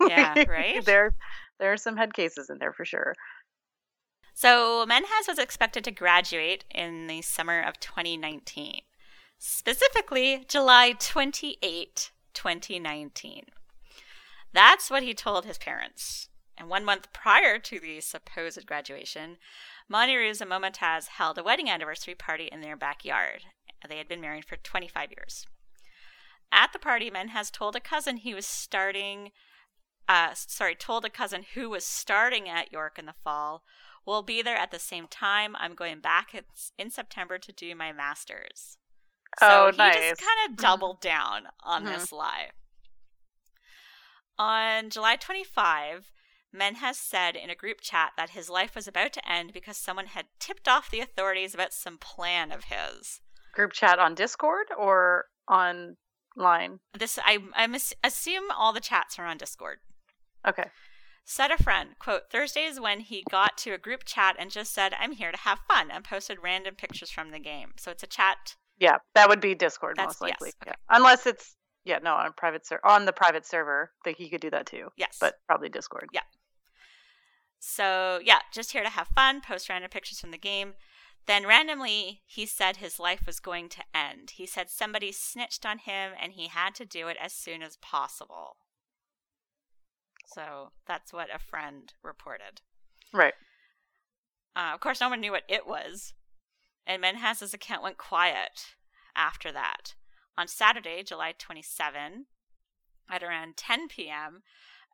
Yeah, 0.08 0.43
right? 0.47 0.84
there 0.86 1.13
there 1.60 1.73
are 1.73 1.77
some 1.77 1.97
head 1.97 2.13
cases 2.13 2.49
in 2.49 2.58
there 2.60 2.73
for 2.73 2.86
sure. 2.86 3.15
So, 4.34 4.86
Menhaz 4.88 5.27
was 5.27 5.38
expected 5.38 5.84
to 5.84 5.91
graduate 5.91 6.63
in 6.73 7.08
the 7.08 7.21
summer 7.21 7.62
of 7.62 7.77
2019, 7.82 8.84
specifically 9.38 10.45
July 10.47 10.93
28, 10.97 12.12
2019. 12.34 13.43
That's 14.53 14.89
what 14.89 15.03
he 15.03 15.13
told 15.13 15.43
his 15.43 15.58
parents. 15.58 16.29
And 16.58 16.69
one 16.69 16.86
month 16.86 17.12
prior 17.12 17.60
to 17.60 17.79
the 17.82 17.99
supposed 17.99 18.65
graduation, 18.65 19.38
Moniruz 19.91 20.41
and 20.41 20.52
Momotaz 20.52 21.08
held 21.08 21.38
a 21.38 21.43
wedding 21.43 21.69
anniversary 21.69 22.15
party 22.15 22.49
in 22.52 22.62
their 22.62 22.75
backyard. 22.75 23.45
They 23.88 23.97
had 23.97 24.08
been 24.08 24.21
married 24.21 24.45
for 24.45 24.56
25 24.58 25.10
years. 25.17 25.47
At 26.52 26.73
the 26.73 26.80
party, 26.80 27.10
Menhaz 27.10 27.52
told 27.52 27.75
a 27.75 27.80
cousin 27.80 28.17
he 28.17 28.34
was 28.34 28.45
starting 28.45 29.32
uh, 30.08 30.32
sorry, 30.34 30.73
told 30.73 31.06
a 31.06 31.10
cousin 31.10 31.45
who 31.54 31.69
was 31.69 31.86
starting 31.86 32.49
at 32.49 32.71
York 32.71 32.97
in 32.97 33.06
the 33.06 33.13
fall, 33.23 33.63
We'll 34.10 34.23
be 34.23 34.41
there 34.41 34.58
at 34.58 34.71
the 34.71 34.80
same 34.80 35.08
time. 35.08 35.56
I'm 35.58 35.75
going 35.75 35.99
back 35.99 36.34
in, 36.80 36.89
September 36.89 37.38
to 37.38 37.52
do 37.52 37.75
my 37.75 37.91
master's. 37.91 38.78
So 39.39 39.67
Oh, 39.67 39.71
he 39.71 39.78
just 39.78 40.19
kind 40.19 40.49
of 40.49 40.56
Mhm. 40.58 40.62
doubled 40.63 40.99
down 40.99 41.49
on 41.62 41.84
Mhm. 41.84 41.93
this 41.93 42.12
lie. 42.12 42.49
On 44.39 44.89
July 44.89 45.15
25, 45.15 46.12
Menhaz 46.55 46.95
said 46.95 47.35
in 47.35 47.49
a 47.49 47.55
group 47.55 47.81
chat 47.81 48.12
that 48.17 48.31
his 48.31 48.49
life 48.49 48.75
was 48.75 48.88
about 48.88 49.13
to 49.13 49.31
end 49.31 49.53
because 49.53 49.77
someone 49.77 50.07
had 50.07 50.25
tipped 50.39 50.67
off 50.67 50.89
the 50.89 50.99
authorities 50.99 51.53
about 51.53 51.73
some 51.73 51.97
plan 51.97 52.51
of 52.51 52.65
his. 52.65 53.21
Group 53.53 53.71
chat 53.73 53.99
on 53.99 54.15
Discord 54.15 54.67
or 54.77 55.25
online? 55.49 56.79
This 56.97 57.19
I 57.23 57.39
I 57.55 57.67
mis- 57.67 57.93
assume 58.03 58.45
all 58.55 58.73
the 58.73 58.79
chats 58.79 59.19
are 59.19 59.25
on 59.25 59.38
Discord. 59.38 59.79
Okay. 60.47 60.65
Said 61.25 61.51
a 61.51 61.62
friend, 61.62 61.89
quote, 61.99 62.31
Thursday 62.31 62.63
is 62.63 62.79
when 62.79 63.01
he 63.01 63.23
got 63.29 63.55
to 63.59 63.71
a 63.73 63.77
group 63.77 64.03
chat 64.03 64.35
and 64.39 64.49
just 64.49 64.73
said, 64.73 64.93
I'm 64.99 65.12
here 65.12 65.31
to 65.31 65.38
have 65.38 65.59
fun, 65.67 65.91
and 65.91 66.03
posted 66.03 66.39
random 66.41 66.73
pictures 66.75 67.12
from 67.12 67.29
the 67.29 67.38
game. 67.39 67.73
So 67.77 67.91
it's 67.91 68.01
a 68.01 68.07
chat. 68.07 68.55
Yeah, 68.79 68.97
that 69.13 69.29
would 69.29 69.41
be 69.41 69.53
Discord 69.53 69.97
That's- 69.97 70.15
most 70.15 70.21
likely. 70.21 70.47
yes, 70.47 70.55
okay. 70.63 70.71
Yeah. 70.71 70.97
Unless 70.97 71.27
it's 71.27 71.55
yeah, 71.85 71.99
no, 72.03 72.13
on 72.15 72.33
private 72.35 72.65
ser- 72.65 72.81
on 72.83 73.05
the 73.05 73.13
private 73.13 73.45
server, 73.45 73.91
think 74.03 74.17
he 74.17 74.29
could 74.29 74.41
do 74.41 74.49
that 74.49 74.65
too. 74.65 74.89
Yes. 74.97 75.17
But 75.19 75.35
probably 75.47 75.69
Discord. 75.69 76.07
Yeah. 76.13 76.21
So 77.59 78.19
yeah, 78.23 78.39
just 78.51 78.71
here 78.71 78.83
to 78.83 78.89
have 78.89 79.07
fun, 79.09 79.41
post 79.41 79.69
random 79.69 79.89
pictures 79.89 80.19
from 80.19 80.31
the 80.31 80.37
game. 80.37 80.73
Then 81.27 81.45
randomly, 81.45 82.21
he 82.25 82.45
said 82.45 82.77
his 82.77 82.99
life 82.99 83.27
was 83.27 83.39
going 83.39 83.69
to 83.69 83.83
end. 83.93 84.31
He 84.31 84.45
said 84.45 84.69
somebody 84.69 85.11
snitched 85.11 85.65
on 85.65 85.79
him 85.79 86.13
and 86.19 86.33
he 86.33 86.47
had 86.47 86.73
to 86.75 86.85
do 86.85 87.07
it 87.07 87.17
as 87.21 87.33
soon 87.33 87.61
as 87.61 87.77
possible. 87.77 88.57
So 90.25 90.71
that's 90.87 91.13
what 91.13 91.33
a 91.33 91.39
friend 91.39 91.93
reported. 92.03 92.61
Right. 93.13 93.33
Uh, 94.55 94.71
of 94.73 94.79
course, 94.79 95.01
no 95.01 95.09
one 95.09 95.21
knew 95.21 95.31
what 95.31 95.43
it 95.47 95.67
was. 95.67 96.13
And 96.87 97.03
Menhaz's 97.03 97.53
account 97.53 97.83
went 97.83 97.97
quiet 97.97 98.75
after 99.15 99.51
that. 99.51 99.93
On 100.37 100.47
Saturday, 100.47 101.03
July 101.03 101.33
27, 101.37 102.25
at 103.09 103.23
around 103.23 103.57
10 103.57 103.87
p.m., 103.89 104.41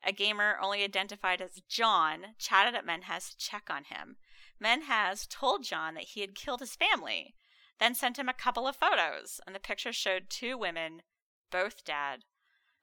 a 0.05 0.11
gamer 0.11 0.57
only 0.61 0.83
identified 0.83 1.41
as 1.41 1.61
John 1.67 2.35
chatted 2.37 2.75
at 2.75 2.85
Menhaz 2.85 3.29
to 3.29 3.37
check 3.37 3.63
on 3.69 3.85
him. 3.85 4.17
Menhaz 4.63 5.27
told 5.27 5.63
John 5.63 5.95
that 5.95 6.03
he 6.13 6.21
had 6.21 6.35
killed 6.35 6.59
his 6.59 6.75
family, 6.75 7.35
then 7.79 7.95
sent 7.95 8.17
him 8.17 8.29
a 8.29 8.33
couple 8.33 8.67
of 8.67 8.75
photos, 8.75 9.41
and 9.45 9.55
the 9.55 9.59
pictures 9.59 9.95
showed 9.95 10.29
two 10.29 10.57
women, 10.57 11.01
both 11.51 11.83
dead. 11.83 12.23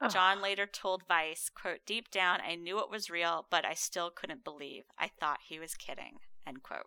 Ugh. 0.01 0.11
John 0.11 0.43
later 0.43 0.67
told 0.67 1.05
Vice, 1.07 1.49
quote, 1.49 1.81
deep 1.87 2.11
down 2.11 2.41
I 2.47 2.57
knew 2.57 2.81
it 2.81 2.91
was 2.91 3.09
real, 3.09 3.47
but 3.51 3.65
I 3.65 3.75
still 3.75 4.11
couldn't 4.11 4.45
believe. 4.45 4.85
I 4.99 5.09
thought 5.09 5.39
he 5.49 5.59
was 5.59 5.75
kidding, 5.75 6.19
end 6.47 6.63
quote. 6.63 6.87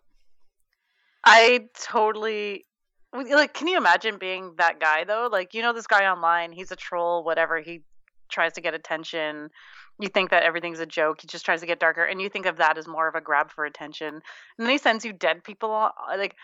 I 1.24 1.68
totally 1.82 2.64
like. 3.12 3.52
Can 3.52 3.66
you 3.66 3.76
imagine 3.76 4.16
being 4.18 4.54
that 4.58 4.78
guy 4.78 5.02
though? 5.02 5.28
Like 5.30 5.54
you 5.54 5.62
know 5.62 5.72
this 5.72 5.88
guy 5.88 6.06
online. 6.06 6.52
He's 6.52 6.70
a 6.70 6.76
troll. 6.76 7.24
Whatever. 7.24 7.60
He 7.60 7.82
tries 8.30 8.52
to 8.52 8.60
get 8.60 8.74
attention. 8.74 9.50
You 9.98 10.08
think 10.08 10.30
that 10.30 10.42
everything's 10.42 10.80
a 10.80 10.86
joke. 10.86 11.22
He 11.22 11.26
just 11.26 11.44
tries 11.44 11.60
to 11.60 11.66
get 11.66 11.80
darker, 11.80 12.04
and 12.04 12.20
you 12.20 12.28
think 12.28 12.46
of 12.46 12.58
that 12.58 12.76
as 12.76 12.86
more 12.86 13.08
of 13.08 13.14
a 13.14 13.20
grab 13.20 13.50
for 13.50 13.64
attention. 13.64 14.14
And 14.14 14.22
then 14.58 14.68
he 14.68 14.78
sends 14.78 15.04
you 15.04 15.12
dead 15.12 15.42
people. 15.42 15.90
Like 16.08 16.34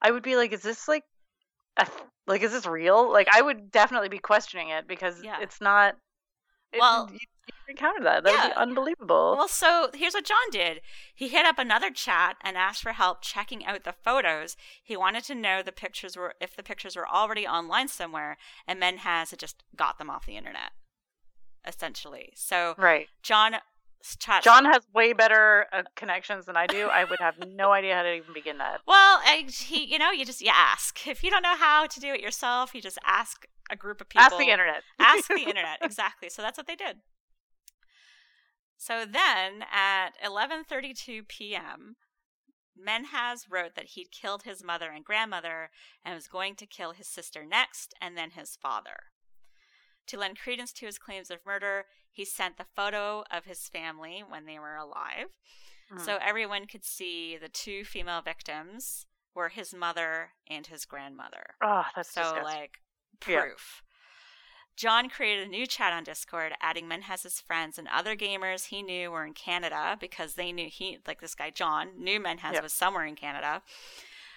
I 0.00 0.10
would 0.10 0.22
be 0.22 0.36
like, 0.36 0.52
is 0.52 0.62
this 0.62 0.86
like, 0.86 1.04
a, 1.76 1.84
th- 1.84 1.98
like 2.26 2.42
is 2.42 2.52
this 2.52 2.66
real? 2.66 3.10
Like 3.10 3.28
I 3.32 3.42
would 3.42 3.70
definitely 3.70 4.08
be 4.08 4.18
questioning 4.18 4.68
it 4.70 4.86
because 4.86 5.22
Yeah. 5.22 5.38
it's 5.40 5.60
not. 5.60 5.96
It, 6.72 6.78
Well, 6.78 7.08
you, 7.12 7.18
you 7.18 7.54
encounter 7.68 8.04
that. 8.04 8.22
That 8.22 8.32
would 8.32 8.50
be 8.54 8.56
unbelievable. 8.56 9.34
Well, 9.36 9.48
so 9.48 9.90
here's 9.92 10.14
what 10.14 10.24
John 10.24 10.38
did. 10.52 10.80
He 11.12 11.26
hit 11.28 11.44
up 11.44 11.58
another 11.58 11.90
chat 11.90 12.36
and 12.44 12.56
asked 12.56 12.82
for 12.82 12.92
help 12.92 13.22
checking 13.22 13.66
out 13.66 13.82
the 13.82 13.92
photos. 14.04 14.56
He 14.80 14.96
wanted 14.96 15.24
to 15.24 15.34
know 15.34 15.62
the 15.62 15.72
pictures 15.72 16.16
were 16.16 16.34
if 16.40 16.54
the 16.54 16.62
pictures 16.62 16.94
were 16.94 17.08
already 17.08 17.44
online 17.44 17.88
somewhere, 17.88 18.36
and 18.68 18.80
Menhaz 18.80 19.30
had 19.30 19.40
just 19.40 19.64
got 19.74 19.98
them 19.98 20.08
off 20.10 20.26
the 20.26 20.36
internet, 20.36 20.70
essentially. 21.66 22.32
So 22.34 22.74
right. 22.78 23.08
John 23.22 23.56
chat. 24.18 24.42
John 24.42 24.64
has 24.64 24.86
way 24.94 25.12
better 25.12 25.66
uh, 25.72 25.82
connections 25.94 26.46
than 26.46 26.56
I 26.56 26.66
do. 26.66 26.88
I 26.88 27.04
would 27.04 27.20
have 27.20 27.34
no 27.46 27.72
idea 27.72 27.94
how 27.94 28.02
to 28.02 28.14
even 28.14 28.32
begin 28.32 28.58
that. 28.58 28.80
Well, 28.86 29.20
I, 29.24 29.46
he, 29.48 29.84
you 29.84 29.98
know, 29.98 30.10
you 30.10 30.24
just 30.24 30.40
you 30.40 30.50
ask. 30.54 31.06
If 31.06 31.22
you 31.22 31.30
don't 31.30 31.42
know 31.42 31.56
how 31.56 31.86
to 31.86 32.00
do 32.00 32.12
it 32.12 32.20
yourself, 32.20 32.74
you 32.74 32.80
just 32.80 32.98
ask 33.04 33.46
a 33.70 33.76
group 33.76 34.00
of 34.00 34.08
people. 34.08 34.24
Ask 34.24 34.38
the 34.38 34.50
internet. 34.50 34.82
ask 34.98 35.28
the 35.28 35.40
internet 35.40 35.78
exactly 35.82 36.28
so 36.28 36.42
that's 36.42 36.58
what 36.58 36.66
they 36.66 36.74
did 36.74 36.96
so 38.80 39.04
then 39.04 39.62
at 39.70 40.12
11:32 40.24 41.28
p.m. 41.28 41.96
Menhaz 42.74 43.44
wrote 43.50 43.74
that 43.74 43.90
he'd 43.90 44.10
killed 44.10 44.44
his 44.44 44.64
mother 44.64 44.90
and 44.90 45.04
grandmother 45.04 45.70
and 46.02 46.14
was 46.14 46.28
going 46.28 46.56
to 46.56 46.66
kill 46.66 46.92
his 46.92 47.06
sister 47.06 47.44
next 47.44 47.92
and 48.00 48.16
then 48.16 48.30
his 48.30 48.56
father. 48.56 49.12
To 50.10 50.18
lend 50.18 50.38
credence 50.38 50.72
to 50.74 50.86
his 50.86 50.98
claims 50.98 51.30
of 51.30 51.38
murder, 51.46 51.86
he 52.10 52.24
sent 52.24 52.56
the 52.58 52.66
photo 52.76 53.22
of 53.30 53.44
his 53.44 53.68
family 53.68 54.22
when 54.26 54.44
they 54.46 54.58
were 54.58 54.76
alive 54.76 55.26
Mm. 55.92 56.00
so 56.04 56.18
everyone 56.20 56.66
could 56.68 56.84
see 56.84 57.36
the 57.36 57.48
two 57.48 57.84
female 57.84 58.22
victims 58.22 59.06
were 59.34 59.48
his 59.48 59.74
mother 59.74 60.30
and 60.48 60.66
his 60.68 60.84
grandmother 60.84 61.56
Oh, 61.60 61.84
that's 61.96 62.12
so 62.12 62.22
disgusting. 62.22 62.44
like 62.44 62.80
Yeah. 63.26 63.40
proof. 63.40 63.82
John 64.76 65.10
created 65.10 65.46
a 65.46 65.50
new 65.50 65.66
chat 65.66 65.92
on 65.92 66.04
Discord, 66.04 66.54
adding 66.60 66.86
Menhaz's 66.88 67.40
friends 67.40 67.76
and 67.78 67.86
other 67.88 68.14
gamers 68.16 68.66
he 68.66 68.82
knew 68.82 69.10
were 69.10 69.24
in 69.24 69.34
Canada 69.34 69.96
because 70.00 70.34
they 70.34 70.52
knew 70.52 70.68
he, 70.70 70.98
like 71.06 71.20
this 71.20 71.34
guy 71.34 71.50
John, 71.50 72.02
knew 72.02 72.18
Menhaz 72.20 72.54
Yeah. 72.54 72.62
was 72.62 72.72
somewhere 72.72 73.04
in 73.04 73.16
Canada. 73.16 73.62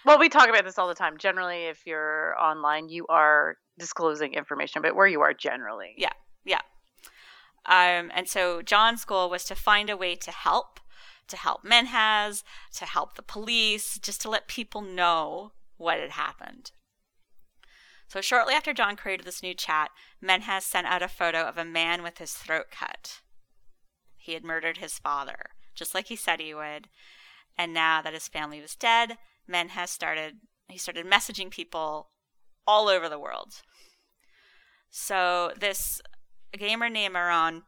well, 0.04 0.18
we 0.18 0.28
talk 0.28 0.48
about 0.48 0.64
this 0.64 0.78
all 0.78 0.88
the 0.88 0.94
time. 0.94 1.16
Generally, 1.18 1.64
if 1.66 1.86
you're 1.86 2.36
online, 2.38 2.88
you 2.90 3.06
are 3.08 3.56
disclosing 3.78 4.34
information 4.34 4.82
but 4.82 4.94
where 4.94 5.06
you 5.06 5.20
are 5.20 5.34
generally. 5.34 5.94
Yeah, 5.96 6.12
yeah. 6.44 6.60
Um, 7.66 8.10
and 8.14 8.28
so 8.28 8.62
John's 8.62 9.04
goal 9.04 9.30
was 9.30 9.44
to 9.44 9.54
find 9.54 9.88
a 9.88 9.96
way 9.96 10.14
to 10.16 10.30
help, 10.30 10.80
to 11.28 11.36
help 11.36 11.64
Menhaz, 11.64 12.42
to 12.76 12.84
help 12.84 13.14
the 13.14 13.22
police, 13.22 13.98
just 13.98 14.20
to 14.22 14.30
let 14.30 14.48
people 14.48 14.82
know 14.82 15.52
what 15.76 15.98
had 15.98 16.10
happened. 16.10 16.72
So 18.06 18.20
shortly 18.20 18.54
after 18.54 18.74
John 18.74 18.96
created 18.96 19.26
this 19.26 19.42
new 19.42 19.54
chat, 19.54 19.90
Menhaz 20.22 20.62
sent 20.62 20.86
out 20.86 21.02
a 21.02 21.08
photo 21.08 21.40
of 21.40 21.56
a 21.56 21.64
man 21.64 22.02
with 22.02 22.18
his 22.18 22.34
throat 22.34 22.66
cut. 22.70 23.20
He 24.16 24.34
had 24.34 24.44
murdered 24.44 24.78
his 24.78 24.98
father, 24.98 25.50
just 25.74 25.94
like 25.94 26.06
he 26.06 26.16
said 26.16 26.40
he 26.40 26.54
would. 26.54 26.88
And 27.56 27.72
now 27.72 28.02
that 28.02 28.14
his 28.14 28.28
family 28.28 28.60
was 28.60 28.74
dead, 28.74 29.18
Menhaz 29.48 29.88
started 29.88 30.36
he 30.68 30.78
started 30.78 31.06
messaging 31.06 31.50
people 31.50 32.08
all 32.66 32.88
over 32.88 33.08
the 33.08 33.18
world. 33.18 33.62
So 34.90 35.52
this 35.58 36.00
gamer 36.56 36.88
named 36.88 37.14
Maron 37.14 37.62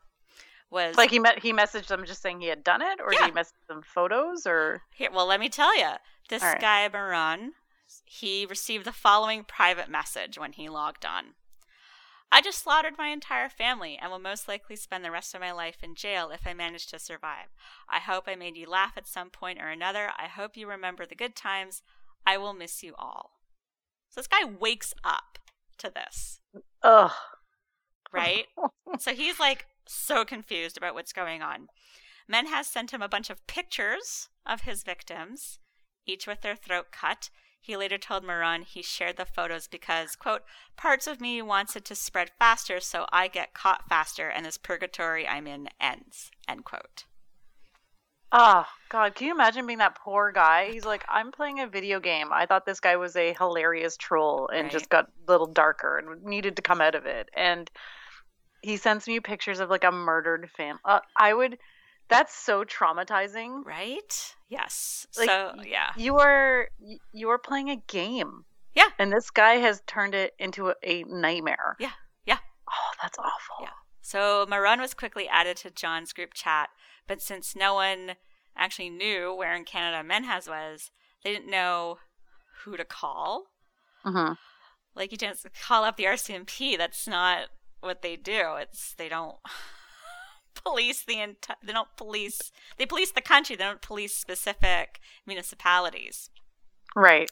was 0.70 0.96
Like 0.96 1.10
he 1.10 1.18
met, 1.18 1.42
he 1.42 1.52
messaged 1.52 1.88
them 1.88 2.04
just 2.04 2.22
saying 2.22 2.40
he 2.40 2.48
had 2.48 2.64
done 2.64 2.82
it, 2.82 3.00
or 3.00 3.12
Yeah. 3.12 3.20
did 3.20 3.26
he 3.26 3.32
message 3.32 3.54
them 3.68 3.82
photos, 3.82 4.46
or 4.46 4.82
Here, 4.94 5.10
well, 5.12 5.26
let 5.26 5.40
me 5.40 5.48
tell 5.48 5.76
you. 5.76 5.92
This 6.28 6.42
right. 6.42 6.60
guy, 6.60 6.88
Maran, 6.88 7.52
he 8.04 8.46
received 8.46 8.84
the 8.84 8.92
following 8.92 9.44
private 9.44 9.88
message 9.88 10.38
when 10.38 10.52
he 10.52 10.68
logged 10.68 11.04
on. 11.04 11.34
I 12.32 12.40
just 12.40 12.58
slaughtered 12.58 12.98
my 12.98 13.08
entire 13.08 13.48
family 13.48 13.96
and 14.00 14.10
will 14.10 14.18
most 14.18 14.48
likely 14.48 14.74
spend 14.74 15.04
the 15.04 15.12
rest 15.12 15.34
of 15.34 15.40
my 15.40 15.52
life 15.52 15.76
in 15.82 15.94
jail 15.94 16.30
if 16.30 16.44
I 16.44 16.54
manage 16.54 16.88
to 16.88 16.98
survive. 16.98 17.46
I 17.88 18.00
hope 18.00 18.24
I 18.26 18.34
made 18.34 18.56
you 18.56 18.68
laugh 18.68 18.94
at 18.96 19.06
some 19.06 19.30
point 19.30 19.60
or 19.60 19.68
another. 19.68 20.10
I 20.18 20.26
hope 20.26 20.56
you 20.56 20.68
remember 20.68 21.06
the 21.06 21.14
good 21.14 21.36
times. 21.36 21.82
I 22.26 22.36
will 22.36 22.52
miss 22.52 22.82
you 22.82 22.94
all. 22.98 23.35
So 24.10 24.20
this 24.20 24.26
guy 24.26 24.44
wakes 24.44 24.94
up 25.04 25.38
to 25.78 25.90
this, 25.90 26.40
ugh, 26.82 27.12
right? 28.12 28.46
so 28.98 29.12
he's 29.12 29.38
like 29.38 29.66
so 29.86 30.24
confused 30.24 30.76
about 30.76 30.94
what's 30.94 31.12
going 31.12 31.42
on. 31.42 31.68
Menhaz 32.30 32.64
sent 32.66 32.92
him 32.92 33.02
a 33.02 33.08
bunch 33.08 33.30
of 33.30 33.46
pictures 33.46 34.28
of 34.44 34.62
his 34.62 34.82
victims, 34.82 35.58
each 36.06 36.26
with 36.26 36.40
their 36.40 36.56
throat 36.56 36.86
cut. 36.90 37.30
He 37.60 37.76
later 37.76 37.98
told 37.98 38.24
Maran 38.24 38.62
he 38.62 38.82
shared 38.82 39.16
the 39.16 39.24
photos 39.24 39.66
because, 39.66 40.14
quote, 40.14 40.42
parts 40.76 41.06
of 41.06 41.20
me 41.20 41.42
wants 41.42 41.74
it 41.74 41.84
to 41.86 41.94
spread 41.94 42.30
faster 42.38 42.78
so 42.80 43.06
I 43.12 43.28
get 43.28 43.54
caught 43.54 43.88
faster 43.88 44.28
and 44.28 44.46
this 44.46 44.58
purgatory 44.58 45.26
I'm 45.26 45.46
in 45.46 45.68
ends, 45.80 46.30
end 46.48 46.64
quote. 46.64 47.04
Oh 48.32 48.64
God, 48.88 49.14
can 49.14 49.26
you 49.28 49.34
imagine 49.34 49.66
being 49.66 49.78
that 49.78 49.96
poor 49.96 50.32
guy? 50.32 50.70
He's 50.70 50.84
like, 50.84 51.04
I'm 51.08 51.32
playing 51.32 51.60
a 51.60 51.66
video 51.66 52.00
game. 52.00 52.28
I 52.32 52.46
thought 52.46 52.66
this 52.66 52.80
guy 52.80 52.96
was 52.96 53.16
a 53.16 53.34
hilarious 53.34 53.96
troll, 53.96 54.48
and 54.52 54.64
Right. 54.64 54.72
just 54.72 54.88
got 54.88 55.06
a 55.06 55.30
little 55.30 55.46
darker 55.46 55.98
and 55.98 56.22
needed 56.24 56.56
to 56.56 56.62
come 56.62 56.80
out 56.80 56.94
of 56.94 57.06
it. 57.06 57.28
And 57.34 57.70
he 58.62 58.76
sends 58.76 59.06
me 59.06 59.20
pictures 59.20 59.60
of 59.60 59.70
like 59.70 59.84
a 59.84 59.92
murdered 59.92 60.50
fam. 60.56 60.78
Uh, 60.84 61.00
I 61.16 61.34
would. 61.34 61.58
That's 62.08 62.34
so 62.34 62.64
traumatizing. 62.64 63.64
Right? 63.64 64.34
Yes. 64.48 65.06
Like, 65.18 65.28
so, 65.28 65.52
yeah. 65.64 65.90
You 65.96 66.18
are 66.18 66.68
you 67.12 67.30
are 67.30 67.38
playing 67.38 67.70
a 67.70 67.76
game. 67.88 68.44
Yeah. 68.74 68.88
And 68.98 69.10
this 69.12 69.30
guy 69.30 69.54
has 69.54 69.82
turned 69.86 70.14
it 70.14 70.34
into 70.38 70.68
a, 70.68 70.74
a 70.84 71.02
nightmare. 71.04 71.76
Yeah. 71.80 71.90
Yeah. 72.26 72.38
Oh, 72.70 72.90
that's 73.02 73.18
awful. 73.18 73.56
Yeah. 73.62 73.68
So 74.06 74.46
Marun 74.48 74.78
was 74.78 74.94
quickly 74.94 75.26
added 75.26 75.56
to 75.56 75.70
John's 75.72 76.12
group 76.12 76.32
chat, 76.32 76.68
but 77.08 77.20
since 77.20 77.56
no 77.56 77.74
one 77.74 78.12
actually 78.56 78.88
knew 78.88 79.34
where 79.34 79.52
in 79.52 79.64
Canada 79.64 80.08
Menhaz 80.08 80.48
was, 80.48 80.92
they 81.24 81.32
didn't 81.32 81.50
know 81.50 81.98
who 82.62 82.76
to 82.76 82.84
call. 82.84 83.46
Mm-hmm. 84.04 84.34
Like 84.94 85.10
you 85.10 85.18
didn't 85.18 85.44
call 85.60 85.82
up 85.82 85.96
the 85.96 86.04
RCMP. 86.04 86.78
That's 86.78 87.08
not 87.08 87.48
what 87.80 88.02
they 88.02 88.14
do. 88.14 88.54
It's 88.60 88.94
they 88.94 89.08
don't 89.08 89.38
police 90.54 91.02
the 91.02 91.20
entire. 91.20 91.56
They 91.60 91.72
don't 91.72 91.96
police. 91.96 92.52
They 92.78 92.86
police 92.86 93.10
the 93.10 93.20
country. 93.20 93.56
They 93.56 93.64
don't 93.64 93.82
police 93.82 94.14
specific 94.14 95.00
municipalities. 95.26 96.30
Right. 96.94 97.28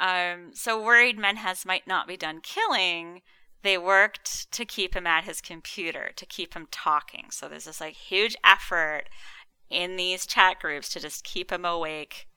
Um, 0.00 0.52
so 0.54 0.80
worried 0.80 1.18
Menhaz 1.18 1.66
might 1.66 1.88
not 1.88 2.06
be 2.06 2.16
done 2.16 2.42
killing, 2.42 3.22
they 3.62 3.78
worked 3.78 4.50
to 4.52 4.64
keep 4.64 4.94
him 4.94 5.06
at 5.06 5.24
his 5.24 5.40
computer, 5.40 6.10
to 6.16 6.26
keep 6.26 6.54
him 6.54 6.66
talking. 6.70 7.26
So 7.30 7.48
there's 7.48 7.64
this 7.64 7.80
like 7.80 7.94
huge 7.94 8.36
effort 8.44 9.04
in 9.70 9.96
these 9.96 10.26
chat 10.26 10.60
groups 10.60 10.88
to 10.90 11.00
just 11.00 11.24
keep 11.24 11.50
him 11.50 11.64
awake, 11.64 12.28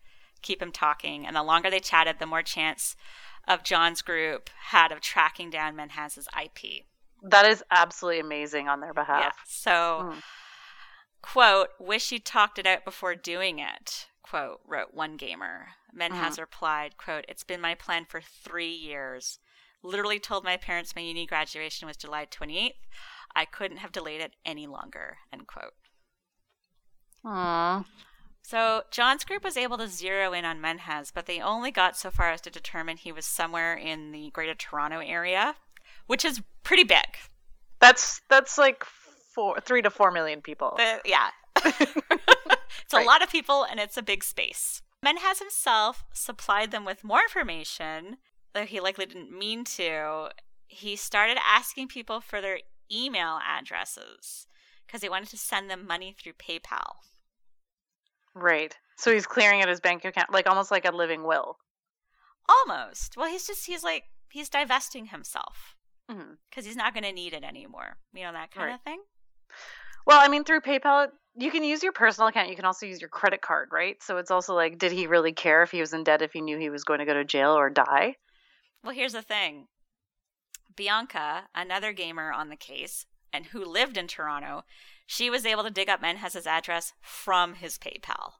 keep 0.42 0.62
him 0.62 0.72
talking. 0.72 1.26
And 1.26 1.36
the 1.36 1.44
longer 1.44 1.70
they 1.70 1.80
chatted, 1.80 2.18
the 2.20 2.26
more 2.26 2.44
chance 2.44 2.96
of 3.48 3.64
John's 3.64 4.02
group 4.02 4.50
had 4.70 4.92
of 4.92 5.02
tracking 5.02 5.50
down 5.50 5.76
Menhaz's 5.76 6.28
IP. 6.42 6.86
That 7.24 7.46
is 7.46 7.64
absolutely 7.72 8.20
amazing 8.20 8.68
on 8.70 8.80
their 8.80 8.94
behalf. 8.94 9.20
Yeah. 9.22 9.32
So, 9.48 9.72
Mm. 10.14 10.22
quote, 11.22 11.70
wish 11.80 12.12
you 12.12 12.20
talked 12.20 12.60
it 12.60 12.68
out 12.68 12.86
before 12.86 13.16
doing 13.16 13.60
it, 13.60 14.08
quote, 14.22 14.62
wrote 14.66 14.94
one 14.94 15.18
gamer. 15.18 15.70
Menhaz 15.96 16.38
replied, 16.40 16.98
quote, 16.98 17.26
it's 17.28 17.44
been 17.44 17.62
my 17.62 17.74
plan 17.74 18.06
for 18.06 18.22
three 18.22 18.74
years. 18.74 19.40
Literally 19.86 20.20
told 20.20 20.44
my 20.44 20.58
parents 20.58 20.96
my 20.96 21.02
uni 21.02 21.26
graduation 21.26 21.88
was 21.88 21.96
July 21.96 22.26
28th. 22.26 22.72
I 23.36 23.46
couldn't 23.46 23.78
have 23.78 23.92
delayed 23.92 24.22
it 24.22 24.34
any 24.46 24.66
longer, 24.66 25.18
end 25.32 25.48
quote. 25.48 25.74
Aw. 27.26 27.86
So 28.42 28.84
John's 28.92 29.24
group 29.24 29.44
was 29.44 29.58
able 29.58 29.78
to 29.78 29.88
zero 29.88 30.32
in 30.34 30.46
on 30.46 30.62
Menhaz, 30.62 31.12
but 31.14 31.26
they 31.26 31.42
only 31.42 31.72
got 31.72 31.98
so 31.98 32.12
far 32.12 32.32
as 32.32 32.42
to 32.42 32.50
determine 32.50 32.98
he 32.98 33.12
was 33.12 33.26
somewhere 33.26 33.76
in 33.76 34.12
the 34.12 34.30
Greater 34.32 34.54
Toronto 34.54 35.00
area, 35.00 35.56
which 36.08 36.24
is 36.24 36.42
pretty 36.64 36.84
big. 36.84 37.06
That's 37.80 38.22
that's 38.30 38.58
like 38.58 38.84
four, 39.34 39.60
three 39.60 39.82
to 39.82 39.90
four 39.90 40.12
million 40.12 40.42
people. 40.42 40.76
The- 40.78 41.02
yeah. 41.06 41.30
it's 41.66 42.94
a 42.94 43.02
lot 43.02 43.24
of 43.24 43.32
people 43.32 43.64
and 43.64 43.80
it's 43.80 43.98
a 43.98 44.04
big 44.04 44.24
space. 44.24 44.82
Menhaz 45.04 45.40
himself 45.40 46.04
supplied 46.14 46.72
them 46.72 46.86
with 46.86 47.04
more 47.04 47.22
information, 47.22 48.18
though 48.56 48.66
he 48.66 48.80
likely 48.80 49.06
didn't 49.06 49.38
mean 49.38 49.64
to. 49.66 50.30
He 50.68 50.96
started 50.96 51.38
asking 51.46 51.90
people 51.90 52.22
for 52.22 52.42
their 52.42 52.60
email 52.92 53.40
addresses 53.48 54.48
because 54.88 55.04
he 55.04 55.10
wanted 55.10 55.30
to 55.30 55.38
send 55.38 55.70
them 55.70 55.86
money 55.86 56.16
through 56.20 56.34
PayPal. 56.34 56.96
Right. 58.34 58.76
So 58.98 59.14
he's 59.14 59.28
clearing 59.28 59.62
out 59.62 59.70
his 59.70 59.80
bank 59.80 60.06
account, 60.06 60.34
like 60.34 60.48
almost 60.50 60.72
like 60.72 60.86
a 60.86 60.96
living 60.96 61.24
will. 61.24 61.58
Almost. 62.50 63.16
Well, 63.18 63.30
he's 63.30 63.46
just, 63.46 63.66
he's 63.66 63.84
like, 63.84 64.04
he's 64.32 64.50
divesting 64.50 65.08
himself 65.08 65.76
mm-hmm. 66.10 66.34
because 66.50 66.66
he's 66.66 66.76
not 66.76 66.94
going 66.94 67.04
to 67.04 67.12
need 67.12 67.34
it 67.34 67.44
anymore. 67.44 67.98
You 68.14 68.24
know, 68.24 68.34
that 68.34 68.52
kind 68.52 68.68
Right. 68.68 68.76
of 68.76 68.82
thing. 68.82 69.02
Well, 70.06 70.20
I 70.22 70.28
mean, 70.28 70.44
through 70.44 70.62
PayPal, 70.62 71.08
you 71.36 71.52
can 71.52 71.64
use 71.64 71.82
your 71.82 71.92
personal 71.92 72.28
account. 72.28 72.50
You 72.50 72.56
can 72.56 72.66
also 72.66 72.86
use 72.86 73.02
your 73.02 73.10
credit 73.10 73.42
card, 73.42 73.70
right? 73.72 74.02
So 74.02 74.18
it's 74.18 74.32
also 74.32 74.54
like, 74.54 74.78
did 74.78 74.92
he 74.92 75.08
really 75.08 75.34
care 75.34 75.64
if 75.64 75.72
he 75.72 75.80
was 75.80 75.94
in 75.94 76.04
debt 76.04 76.22
if 76.22 76.32
he 76.32 76.42
knew 76.42 76.58
he 76.58 76.70
was 76.70 76.84
going 76.84 77.00
to 77.00 77.06
go 77.06 77.14
to 77.14 77.26
jail 77.26 77.52
or 77.52 77.70
die? 77.70 78.16
Well, 78.86 78.94
here's 78.94 79.14
the 79.14 79.24
thing 79.24 79.68
Bianca, 80.76 81.46
another 81.56 81.92
gamer 81.92 82.32
on 82.32 82.50
the 82.50 82.56
case, 82.56 83.08
and 83.34 83.48
who 83.48 83.66
lived 83.66 83.98
in 83.98 84.08
Toronto, 84.08 84.64
she 85.08 85.28
was 85.30 85.44
able 85.44 85.64
to 85.64 85.72
dig 85.72 85.90
up 85.90 86.02
Menhaz's 86.02 86.46
address 86.46 86.94
from 87.02 87.56
his 87.56 87.80
PayPal. 87.80 88.34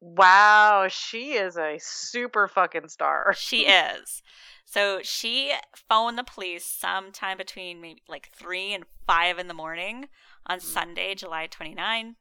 Wow, 0.00 0.88
she 0.90 1.32
is 1.32 1.56
a 1.56 1.78
super 1.80 2.48
fucking 2.48 2.88
star. 2.88 3.34
She 3.36 3.62
is. 3.62 4.22
So 4.66 5.00
she 5.02 5.54
phoned 5.88 6.18
the 6.18 6.24
police 6.24 6.66
sometime 6.66 7.38
between 7.38 7.80
maybe 7.80 8.02
like 8.06 8.28
3 8.36 8.74
and 8.74 8.84
5 9.06 9.38
in 9.38 9.48
the 9.48 9.54
morning 9.54 10.08
on 10.46 10.58
mm. 10.58 10.62
Sunday, 10.62 11.14
July 11.14 11.46
29. 11.46 12.16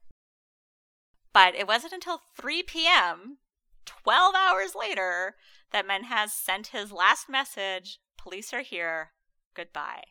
But 1.34 1.54
it 1.54 1.68
wasn't 1.68 1.92
until 1.92 2.22
3 2.38 2.64
p.m., 2.64 3.40
12 4.04 4.36
hours 4.36 4.76
later, 4.76 5.36
that 5.72 5.88
Menhaz 5.88 6.30
sent 6.30 6.68
his 6.68 6.92
last 6.92 7.28
message 7.30 8.00
Police 8.18 8.54
are 8.54 8.62
here. 8.62 9.12
Goodbye. 9.56 10.04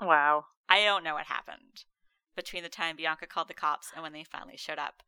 Wow. 0.00 0.46
I 0.68 0.82
don't 0.84 1.04
know 1.04 1.14
what 1.14 1.26
happened 1.26 1.84
between 2.36 2.62
the 2.62 2.68
time 2.68 2.96
Bianca 2.96 3.26
called 3.26 3.48
the 3.48 3.54
cops 3.54 3.92
and 3.94 4.02
when 4.02 4.12
they 4.12 4.24
finally 4.24 4.56
showed 4.56 4.78
up. 4.78 5.02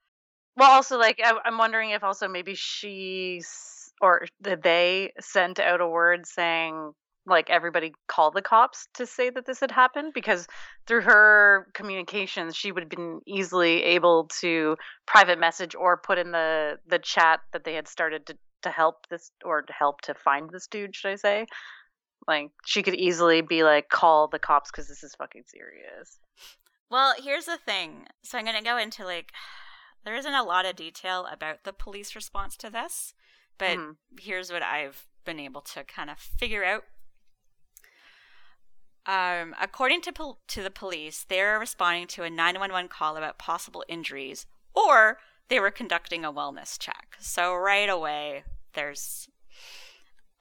Well, 0.56 0.70
also, 0.70 0.98
like, 0.98 1.20
I'm 1.24 1.58
wondering 1.58 1.90
if 1.90 2.04
also 2.04 2.28
maybe 2.28 2.54
she 2.54 3.42
or 4.00 4.26
the 4.40 4.56
they 4.56 5.12
sent 5.20 5.58
out 5.58 5.80
a 5.80 5.88
word 5.88 6.26
saying, 6.26 6.92
like, 7.26 7.50
everybody 7.50 7.92
call 8.06 8.30
the 8.30 8.42
cops 8.42 8.86
to 8.94 9.04
say 9.06 9.30
that 9.30 9.46
this 9.46 9.60
had 9.60 9.70
happened 9.72 10.12
because 10.14 10.46
through 10.86 11.02
her 11.02 11.68
communications, 11.74 12.56
she 12.56 12.70
would 12.72 12.84
have 12.84 12.90
been 12.90 13.20
easily 13.26 13.82
able 13.82 14.28
to 14.40 14.76
private 15.06 15.38
message 15.38 15.74
or 15.74 15.96
put 15.96 16.18
in 16.18 16.30
the 16.30 16.78
the 16.86 16.98
chat 16.98 17.40
that 17.52 17.64
they 17.64 17.74
had 17.74 17.88
started 17.88 18.26
to 18.26 18.36
to 18.62 18.70
help 18.70 19.06
this 19.08 19.30
or 19.44 19.62
to 19.62 19.72
help 19.72 20.00
to 20.02 20.14
find 20.14 20.50
this 20.50 20.66
dude. 20.66 20.94
Should 20.94 21.10
I 21.10 21.16
say? 21.16 21.46
Like, 22.26 22.50
she 22.64 22.82
could 22.82 22.94
easily 22.96 23.40
be 23.42 23.62
like, 23.62 23.88
call 23.88 24.26
the 24.28 24.38
cops 24.38 24.70
because 24.70 24.88
this 24.88 25.04
is 25.04 25.14
fucking 25.14 25.44
serious. 25.46 26.18
Well, 26.90 27.14
here's 27.22 27.46
the 27.46 27.58
thing. 27.58 28.06
So 28.22 28.38
I'm 28.38 28.44
going 28.44 28.56
to 28.56 28.64
go 28.64 28.76
into 28.78 29.04
like, 29.04 29.32
there 30.04 30.14
isn't 30.14 30.34
a 30.34 30.42
lot 30.42 30.66
of 30.66 30.76
detail 30.76 31.26
about 31.30 31.64
the 31.64 31.72
police 31.72 32.14
response 32.14 32.56
to 32.58 32.70
this, 32.70 33.14
but 33.58 33.76
Mhm. 33.78 33.96
here's 34.20 34.50
what 34.50 34.62
I've 34.62 35.06
been 35.24 35.38
able 35.40 35.60
to 35.60 35.84
kind 35.84 36.10
of 36.10 36.18
figure 36.18 36.64
out. 36.64 36.84
Um, 39.06 39.54
according 39.60 40.00
to 40.02 40.12
pol- 40.12 40.40
to 40.48 40.62
the 40.62 40.70
police, 40.70 41.24
they're 41.28 41.58
responding 41.58 42.06
to 42.08 42.24
a 42.24 42.30
911 42.30 42.88
call 42.88 43.16
about 43.16 43.38
possible 43.38 43.84
injuries, 43.88 44.46
or 44.74 45.18
they 45.48 45.60
were 45.60 45.70
conducting 45.70 46.24
a 46.24 46.32
wellness 46.32 46.78
check. 46.78 47.16
So 47.20 47.54
right 47.54 47.88
away, 47.88 48.44
there's 48.74 49.28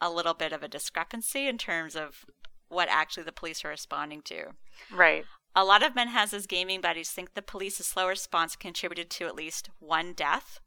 a 0.02 0.10
little 0.10 0.34
bit 0.34 0.52
of 0.52 0.64
a 0.64 0.68
discrepancy 0.68 1.48
in 1.48 1.58
terms 1.58 1.96
of 1.96 2.26
what 2.68 2.88
actually 2.90 3.24
the 3.24 3.32
police 3.32 3.64
are 3.64 3.70
responding 3.70 4.22
to. 4.24 4.48
Right. 4.92 5.26
A 5.56 5.64
lot 5.64 5.84
of 5.84 5.94
Menhaz's 5.94 6.48
gaming 6.48 6.82
buddies 6.82 7.12
think 7.12 7.34
the 7.34 7.42
police's 7.42 7.86
slow 7.86 8.08
response 8.08 8.56
contributed 8.56 9.10
to 9.12 9.26
at 9.26 9.36
least 9.36 9.70
one 9.80 10.14
death. 10.14 10.60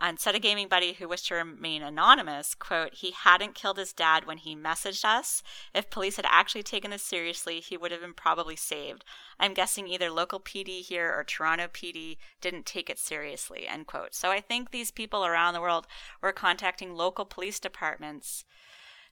And 0.00 0.18
said 0.18 0.34
a 0.34 0.38
gaming 0.38 0.68
buddy 0.68 0.94
who 0.94 1.08
wished 1.08 1.28
to 1.28 1.34
remain 1.34 1.82
anonymous, 1.82 2.54
quote, 2.54 2.94
he 2.94 3.10
hadn't 3.10 3.54
killed 3.54 3.76
his 3.76 3.92
dad 3.92 4.26
when 4.26 4.38
he 4.38 4.56
messaged 4.56 5.04
us. 5.04 5.42
If 5.74 5.90
police 5.90 6.16
had 6.16 6.26
actually 6.28 6.62
taken 6.62 6.90
this 6.90 7.02
seriously, 7.02 7.60
he 7.60 7.76
would 7.76 7.92
have 7.92 8.00
been 8.00 8.14
probably 8.14 8.56
saved. 8.56 9.04
I'm 9.38 9.54
guessing 9.54 9.86
either 9.86 10.10
local 10.10 10.40
PD 10.40 10.80
here 10.80 11.12
or 11.14 11.24
Toronto 11.24 11.68
PD 11.68 12.16
didn't 12.40 12.64
take 12.64 12.88
it 12.88 12.98
seriously, 12.98 13.66
end 13.68 13.86
quote. 13.86 14.14
So 14.14 14.30
I 14.30 14.40
think 14.40 14.70
these 14.70 14.90
people 14.90 15.26
around 15.26 15.52
the 15.54 15.60
world 15.60 15.86
were 16.22 16.32
contacting 16.32 16.94
local 16.94 17.26
police 17.26 17.60
departments 17.60 18.44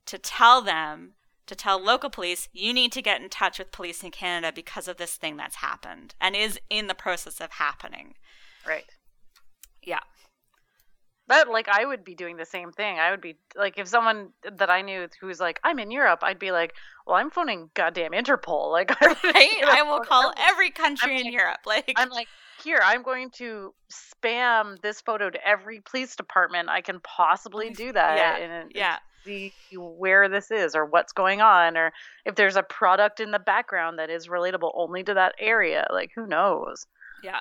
to 0.06 0.18
tell 0.18 0.62
them 0.62 1.12
to 1.46 1.56
tell 1.56 1.82
local 1.82 2.10
police 2.10 2.48
you 2.52 2.72
need 2.72 2.92
to 2.92 3.02
get 3.02 3.20
in 3.20 3.28
touch 3.28 3.58
with 3.58 3.72
police 3.72 4.04
in 4.04 4.10
Canada 4.12 4.52
because 4.54 4.86
of 4.86 4.98
this 4.98 5.16
thing 5.16 5.36
that's 5.36 5.56
happened 5.56 6.14
and 6.20 6.36
is 6.36 6.60
in 6.70 6.86
the 6.86 6.94
process 6.94 7.40
of 7.40 7.50
happening. 7.52 8.14
Right. 8.66 8.84
Yeah. 9.82 10.00
That 11.30 11.48
like 11.48 11.68
I 11.68 11.84
would 11.84 12.04
be 12.04 12.14
doing 12.14 12.36
the 12.36 12.44
same 12.44 12.72
thing. 12.72 12.98
I 12.98 13.10
would 13.10 13.20
be 13.20 13.36
like 13.56 13.78
if 13.78 13.88
someone 13.88 14.30
that 14.58 14.68
I 14.68 14.82
knew 14.82 15.08
who's 15.20 15.40
like 15.40 15.58
I'm 15.64 15.78
in 15.78 15.90
Europe, 15.90 16.20
I'd 16.22 16.38
be 16.38 16.50
like, 16.52 16.74
well, 17.06 17.16
I'm 17.16 17.30
phoning 17.30 17.70
goddamn 17.74 18.12
Interpol. 18.12 18.70
Like, 18.72 18.90
I, 19.00 19.06
Right? 19.24 19.62
I 19.64 19.82
will 19.82 20.00
call 20.00 20.32
every 20.38 20.70
country 20.70 21.14
I'm 21.14 21.18
in 21.20 21.24
like- 21.24 21.32
Europe. 21.32 21.58
Like 21.66 21.92
I'm 21.96 22.10
like, 22.10 22.28
here, 22.62 22.80
I'm 22.84 23.02
going 23.02 23.30
to 23.38 23.72
spam 23.90 24.80
this 24.82 25.00
photo 25.00 25.30
to 25.30 25.48
every 25.48 25.80
police 25.80 26.14
department 26.16 26.68
I 26.68 26.80
can 26.82 27.00
possibly 27.00 27.70
do 27.70 27.92
that. 27.92 28.16
yeah, 28.16 28.36
and, 28.36 28.52
and 28.52 28.72
yeah. 28.74 28.96
see 29.24 29.52
where 29.74 30.28
this 30.28 30.50
is 30.50 30.74
or 30.74 30.84
what's 30.84 31.12
going 31.12 31.40
on 31.40 31.76
or 31.76 31.92
if 32.24 32.34
there's 32.34 32.56
a 32.56 32.62
product 32.62 33.20
in 33.20 33.30
the 33.30 33.38
background 33.38 33.98
that 33.98 34.10
is 34.10 34.28
relatable 34.28 34.72
only 34.74 35.02
to 35.04 35.14
that 35.14 35.34
area. 35.38 35.86
Like, 35.92 36.10
who 36.14 36.26
knows? 36.26 36.86
Yeah. 37.22 37.40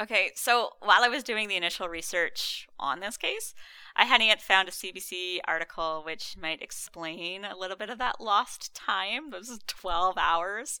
Okay, 0.00 0.30
so 0.36 0.74
while 0.78 1.02
I 1.02 1.08
was 1.08 1.24
doing 1.24 1.48
the 1.48 1.56
initial 1.56 1.88
research 1.88 2.68
on 2.78 3.00
this 3.00 3.16
case, 3.16 3.52
I 3.96 4.04
hadn't 4.04 4.28
yet 4.28 4.40
found 4.40 4.68
a 4.68 4.72
CBC 4.72 5.40
article 5.44 6.02
which 6.06 6.36
might 6.40 6.62
explain 6.62 7.44
a 7.44 7.56
little 7.56 7.76
bit 7.76 7.90
of 7.90 7.98
that 7.98 8.20
lost 8.20 8.72
time, 8.74 9.30
those 9.30 9.58
12 9.66 10.16
hours. 10.16 10.80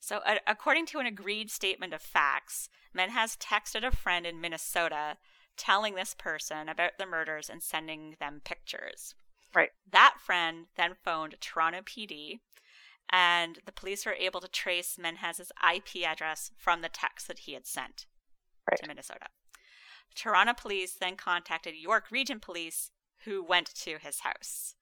So, 0.00 0.22
a- 0.26 0.40
according 0.44 0.86
to 0.86 0.98
an 0.98 1.06
agreed 1.06 1.52
statement 1.52 1.94
of 1.94 2.02
facts, 2.02 2.68
Menhaz 2.96 3.38
texted 3.38 3.86
a 3.86 3.94
friend 3.94 4.26
in 4.26 4.40
Minnesota 4.40 5.18
telling 5.56 5.94
this 5.94 6.12
person 6.12 6.68
about 6.68 6.98
the 6.98 7.06
murders 7.06 7.48
and 7.48 7.62
sending 7.62 8.16
them 8.18 8.40
pictures. 8.44 9.14
Right. 9.54 9.70
That 9.88 10.16
friend 10.18 10.66
then 10.76 10.96
phoned 11.04 11.36
Toronto 11.40 11.80
PD 11.82 12.40
and 13.08 13.60
the 13.66 13.72
police 13.72 14.04
were 14.04 14.14
able 14.14 14.40
to 14.40 14.48
trace 14.48 14.98
Menhaz's 15.00 15.52
IP 15.62 16.04
address 16.04 16.50
from 16.56 16.82
the 16.82 16.88
text 16.88 17.28
that 17.28 17.40
he 17.40 17.52
had 17.52 17.68
sent 17.68 18.06
Right. 18.70 18.78
to 18.80 18.88
Minnesota. 18.88 19.26
Toronto 20.14 20.54
police 20.54 20.94
then 20.94 21.16
contacted 21.16 21.74
York 21.76 22.10
Region 22.10 22.40
Police, 22.40 22.90
who 23.24 23.44
went 23.44 23.72
to 23.74 23.98
his 24.00 24.20
house. 24.20 24.74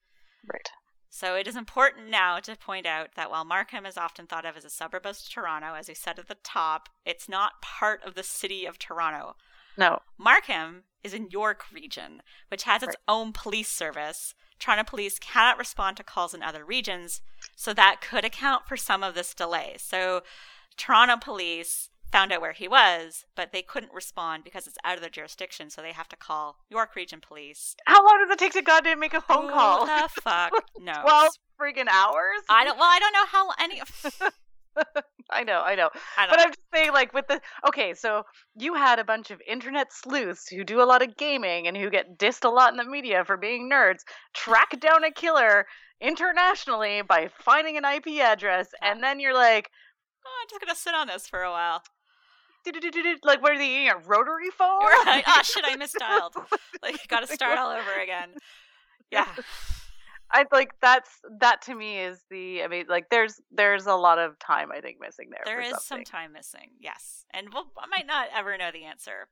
Right. 0.50 0.68
So 1.10 1.36
it 1.36 1.46
is 1.46 1.56
important 1.56 2.08
now 2.08 2.40
to 2.40 2.56
point 2.56 2.86
out 2.86 3.14
that 3.14 3.30
while 3.30 3.44
Markham 3.44 3.86
is 3.86 3.96
often 3.96 4.26
thought 4.26 4.44
of 4.44 4.56
as 4.56 4.64
a 4.64 4.70
suburb 4.70 5.06
of 5.06 5.18
Toronto, 5.28 5.74
as 5.74 5.88
we 5.88 5.94
said 5.94 6.18
at 6.18 6.28
the 6.28 6.36
top, 6.42 6.88
it's 7.04 7.28
not 7.28 7.62
part 7.62 8.02
of 8.04 8.14
the 8.14 8.22
city 8.22 8.64
of 8.64 8.78
Toronto. 8.78 9.36
No. 9.76 10.00
Markham 10.18 10.84
is 11.02 11.14
in 11.14 11.30
York 11.30 11.64
Region, 11.72 12.22
which 12.48 12.64
has 12.64 12.82
its 12.82 12.88
Right. 12.96 13.04
own 13.08 13.32
police 13.32 13.70
service. 13.70 14.34
Toronto 14.58 14.84
police 14.84 15.18
cannot 15.18 15.58
respond 15.58 15.96
to 15.96 16.04
calls 16.04 16.32
in 16.34 16.42
other 16.42 16.64
regions, 16.64 17.22
so 17.56 17.72
that 17.74 18.00
could 18.00 18.24
account 18.24 18.66
for 18.66 18.76
some 18.76 19.02
of 19.02 19.14
this 19.14 19.34
delay. 19.34 19.76
So 19.78 20.22
Toronto 20.76 21.16
police 21.16 21.90
found 22.14 22.30
out 22.32 22.40
where 22.40 22.52
he 22.52 22.68
was, 22.68 23.24
but 23.34 23.50
they 23.52 23.60
couldn't 23.62 23.92
respond 23.92 24.44
because 24.44 24.68
it's 24.68 24.78
out 24.84 24.94
of 24.94 25.00
their 25.00 25.10
jurisdiction, 25.10 25.68
so 25.68 25.82
they 25.82 25.90
have 25.92 26.08
to 26.08 26.16
call 26.16 26.58
York 26.70 26.94
Region 26.94 27.20
Police. 27.20 27.74
How 27.86 28.04
long 28.06 28.18
does 28.24 28.30
it 28.32 28.38
take 28.38 28.52
to 28.52 28.62
goddamn 28.62 29.00
make 29.00 29.14
a 29.14 29.20
phone 29.20 29.46
Who 29.46 29.50
call? 29.50 29.84
the 29.86 30.08
fuck 30.22 30.52
no. 30.78 30.92
Twelve 31.02 31.32
friggin' 31.60 31.88
hours. 31.88 32.40
I 32.48 32.64
don't. 32.64 32.78
Well, 32.78 32.88
I 32.88 32.98
don't 33.00 33.12
know 33.12 33.26
how 33.26 33.50
any. 33.58 33.82
I 35.30 35.44
know, 35.44 35.60
I 35.64 35.74
know. 35.76 35.90
I 36.18 36.26
But 36.28 36.36
know. 36.36 36.42
I'm 36.44 36.48
just 36.50 36.58
saying, 36.72 36.92
like, 36.92 37.12
with 37.14 37.26
the 37.28 37.40
okay, 37.66 37.94
so 37.94 38.22
you 38.56 38.74
had 38.74 38.98
a 38.98 39.04
bunch 39.04 39.30
of 39.30 39.40
internet 39.48 39.92
sleuths 39.92 40.48
who 40.48 40.64
do 40.64 40.82
a 40.82 40.84
lot 40.84 41.02
of 41.02 41.16
gaming 41.16 41.66
and 41.68 41.76
who 41.76 41.90
get 41.90 42.18
dissed 42.18 42.44
a 42.44 42.48
lot 42.48 42.70
in 42.72 42.76
the 42.76 42.84
media 42.84 43.24
for 43.24 43.36
being 43.36 43.68
nerds, 43.70 44.00
track 44.34 44.78
down 44.80 45.02
a 45.04 45.10
killer 45.12 45.66
internationally 46.00 47.02
by 47.02 47.28
finding 47.40 47.76
an 47.76 47.84
IP 47.84 48.20
address, 48.20 48.68
Yeah. 48.80 48.92
and 48.92 49.02
then 49.02 49.18
you're 49.20 49.34
like, 49.34 49.70
Oh, 50.26 50.30
I'm 50.42 50.48
just 50.48 50.60
gonna 50.60 50.74
sit 50.76 50.94
on 50.94 51.06
this 51.08 51.28
for 51.28 51.42
a 51.42 51.50
while. 51.50 51.82
Like, 53.24 53.42
what 53.42 53.52
are 53.52 53.58
they 53.58 53.68
eating? 53.68 53.88
A 53.90 53.96
rotary 53.98 54.50
phone? 54.58 54.80
Right. 54.80 55.24
Oh 55.26 55.40
shit, 55.44 55.64
I 55.66 55.76
misdialed. 55.76 56.34
Like, 56.82 57.06
got 57.08 57.20
to 57.20 57.32
start 57.32 57.58
all 57.58 57.70
over 57.70 58.00
again. 58.02 58.30
Yeah. 59.10 59.26
I 60.30 60.46
like 60.50 60.72
that's 60.80 61.10
that 61.40 61.62
to 61.62 61.74
me 61.74 61.98
is 61.98 62.18
the. 62.30 62.62
I 62.64 62.68
mean, 62.68 62.86
like, 62.88 63.08
there's 63.10 63.40
there's 63.52 63.86
a 63.86 63.94
lot 63.94 64.18
of 64.18 64.38
time 64.38 64.72
I 64.72 64.80
think 64.80 64.96
missing 65.00 65.28
there. 65.30 65.42
There 65.44 65.60
is 65.60 65.74
is 65.74 65.84
some 65.84 66.02
time 66.02 66.32
missing. 66.32 66.70
Yes, 66.80 67.24
and 67.32 67.48
we'll, 67.52 67.66
I 67.78 67.86
might 67.86 68.06
not 68.06 68.28
ever 68.34 68.56
know 68.56 68.70
the 68.72 68.84
answer. 68.84 69.28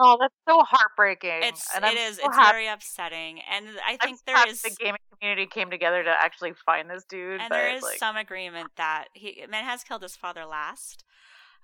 Oh, 0.00 0.16
that's 0.20 0.34
so 0.46 0.62
heartbreaking. 0.62 1.40
It's 1.42 1.74
and 1.74 1.84
it 1.84 1.96
so 1.96 2.26
it's 2.26 2.36
happy- 2.36 2.52
very 2.52 2.66
upsetting, 2.66 3.40
and 3.50 3.66
I 3.86 3.96
think 3.96 4.20
there 4.26 4.46
is 4.46 4.60
the 4.60 4.70
gaming 4.70 5.00
community 5.18 5.46
came 5.46 5.70
together 5.70 6.02
to 6.04 6.10
actually 6.10 6.52
find 6.66 6.90
this 6.90 7.04
dude. 7.04 7.40
and 7.40 7.50
there 7.50 7.74
is 7.74 7.82
like, 7.82 7.98
some 7.98 8.16
agreement 8.16 8.70
that 8.76 9.06
he 9.14 9.44
man 9.48 9.64
has 9.64 9.82
killed 9.82 10.02
his 10.02 10.14
father 10.14 10.44
last, 10.44 11.04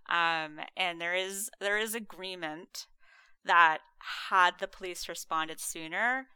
um, 0.09 0.61
and 0.77 1.01
there 1.01 1.15
is 1.15 1.51
there 1.61 1.79
is 1.79 1.95
agreement 1.95 2.87
that 3.45 3.79
had 4.29 4.59
the 4.59 4.69
police 4.69 5.09
responded 5.09 5.61
sooner, 5.61 6.29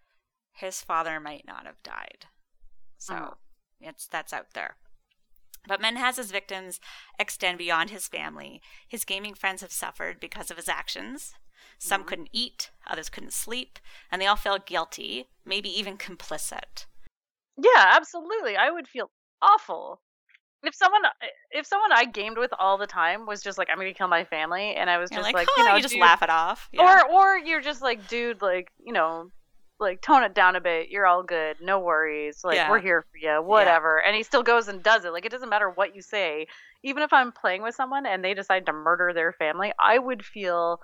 his 0.53 0.81
father 0.83 1.21
might 1.21 1.47
not 1.47 1.67
have 1.67 1.83
died. 1.83 2.27
So 2.99 3.15
Mhm. 3.15 3.37
it's 3.81 4.07
that's 4.07 4.33
out 4.33 4.55
there. 4.55 4.77
But 5.67 5.81
Menhaz's 5.81 6.31
victims 6.31 6.81
extend 7.19 7.59
beyond 7.59 7.91
his 7.91 8.09
family. 8.09 8.61
His 8.89 9.05
gaming 9.05 9.35
friends 9.35 9.61
have 9.61 9.73
suffered 9.73 10.19
because 10.21 10.51
of 10.51 10.57
his 10.57 10.69
actions. 10.69 11.35
Some 11.79 12.03
Mm-hmm. 12.03 12.09
couldn't 12.09 12.31
eat, 12.33 12.71
others 12.87 13.09
couldn't 13.11 13.33
sleep, 13.33 13.79
and 14.11 14.21
they 14.21 14.27
all 14.27 14.37
felt 14.37 14.67
guilty, 14.67 15.29
maybe 15.45 15.69
even 15.69 15.97
complicit. 15.99 16.87
Yeah, 17.57 17.85
absolutely. 17.97 18.57
I 18.57 18.71
would 18.71 18.89
feel 18.89 19.11
awful 19.43 20.01
if 20.65 20.75
someone 20.75 21.05
uh, 21.05 21.11
if 21.51 21.67
someone 21.67 21.93
I 21.93 22.05
gamed 22.05 22.39
with 22.39 22.53
all 22.59 22.79
the 22.79 22.87
time 22.87 23.27
was 23.27 23.43
just 23.43 23.59
like, 23.59 23.69
I'm 23.71 23.77
gonna 23.79 23.93
kill 23.95 24.09
my 24.09 24.25
family, 24.25 24.75
and 24.75 24.89
I 24.91 24.99
was 24.99 25.11
You're 25.11 25.19
just 25.21 25.33
like, 25.33 25.47
like, 25.47 25.57
you 25.57 25.65
know, 25.65 25.77
you 25.77 25.83
just 25.83 25.95
dude- 25.95 26.01
laugh 26.03 26.23
it 26.23 26.31
off. 26.31 26.69
Yeah. 26.73 26.83
or 27.07 27.11
or 27.11 27.39
you're 27.39 27.61
just 27.61 27.83
like, 27.83 28.07
dude, 28.09 28.43
like, 28.43 28.71
you 28.85 28.93
know, 28.93 29.31
like 29.81 30.03
tone 30.03 30.25
it 30.25 30.35
down 30.35 30.57
a 30.57 30.61
bit. 30.61 30.89
You're 30.89 31.07
all 31.07 31.23
good, 31.23 31.57
no 31.63 31.79
worries. 31.79 32.43
Like 32.43 32.57
Yeah. 32.57 32.69
we're 32.71 32.81
here 32.81 33.05
for 33.13 33.19
you, 33.19 33.41
whatever. 33.43 34.03
And 34.03 34.17
he 34.17 34.23
still 34.25 34.43
goes 34.43 34.67
and 34.69 34.83
does 34.83 35.05
it. 35.05 35.13
Like 35.13 35.25
it 35.25 35.31
doesn't 35.31 35.49
matter 35.49 35.71
what 35.71 35.95
you 35.95 36.03
say. 36.03 36.47
Even 36.83 37.03
if 37.05 37.13
I'm 37.13 37.31
playing 37.33 37.63
with 37.63 37.75
someone 37.77 38.05
and 38.07 38.25
they 38.25 38.35
decide 38.35 38.67
to 38.67 38.73
murder 38.73 39.13
their 39.13 39.33
family, 39.33 39.73
I 39.79 39.99
would 39.99 40.25
feel, 40.25 40.81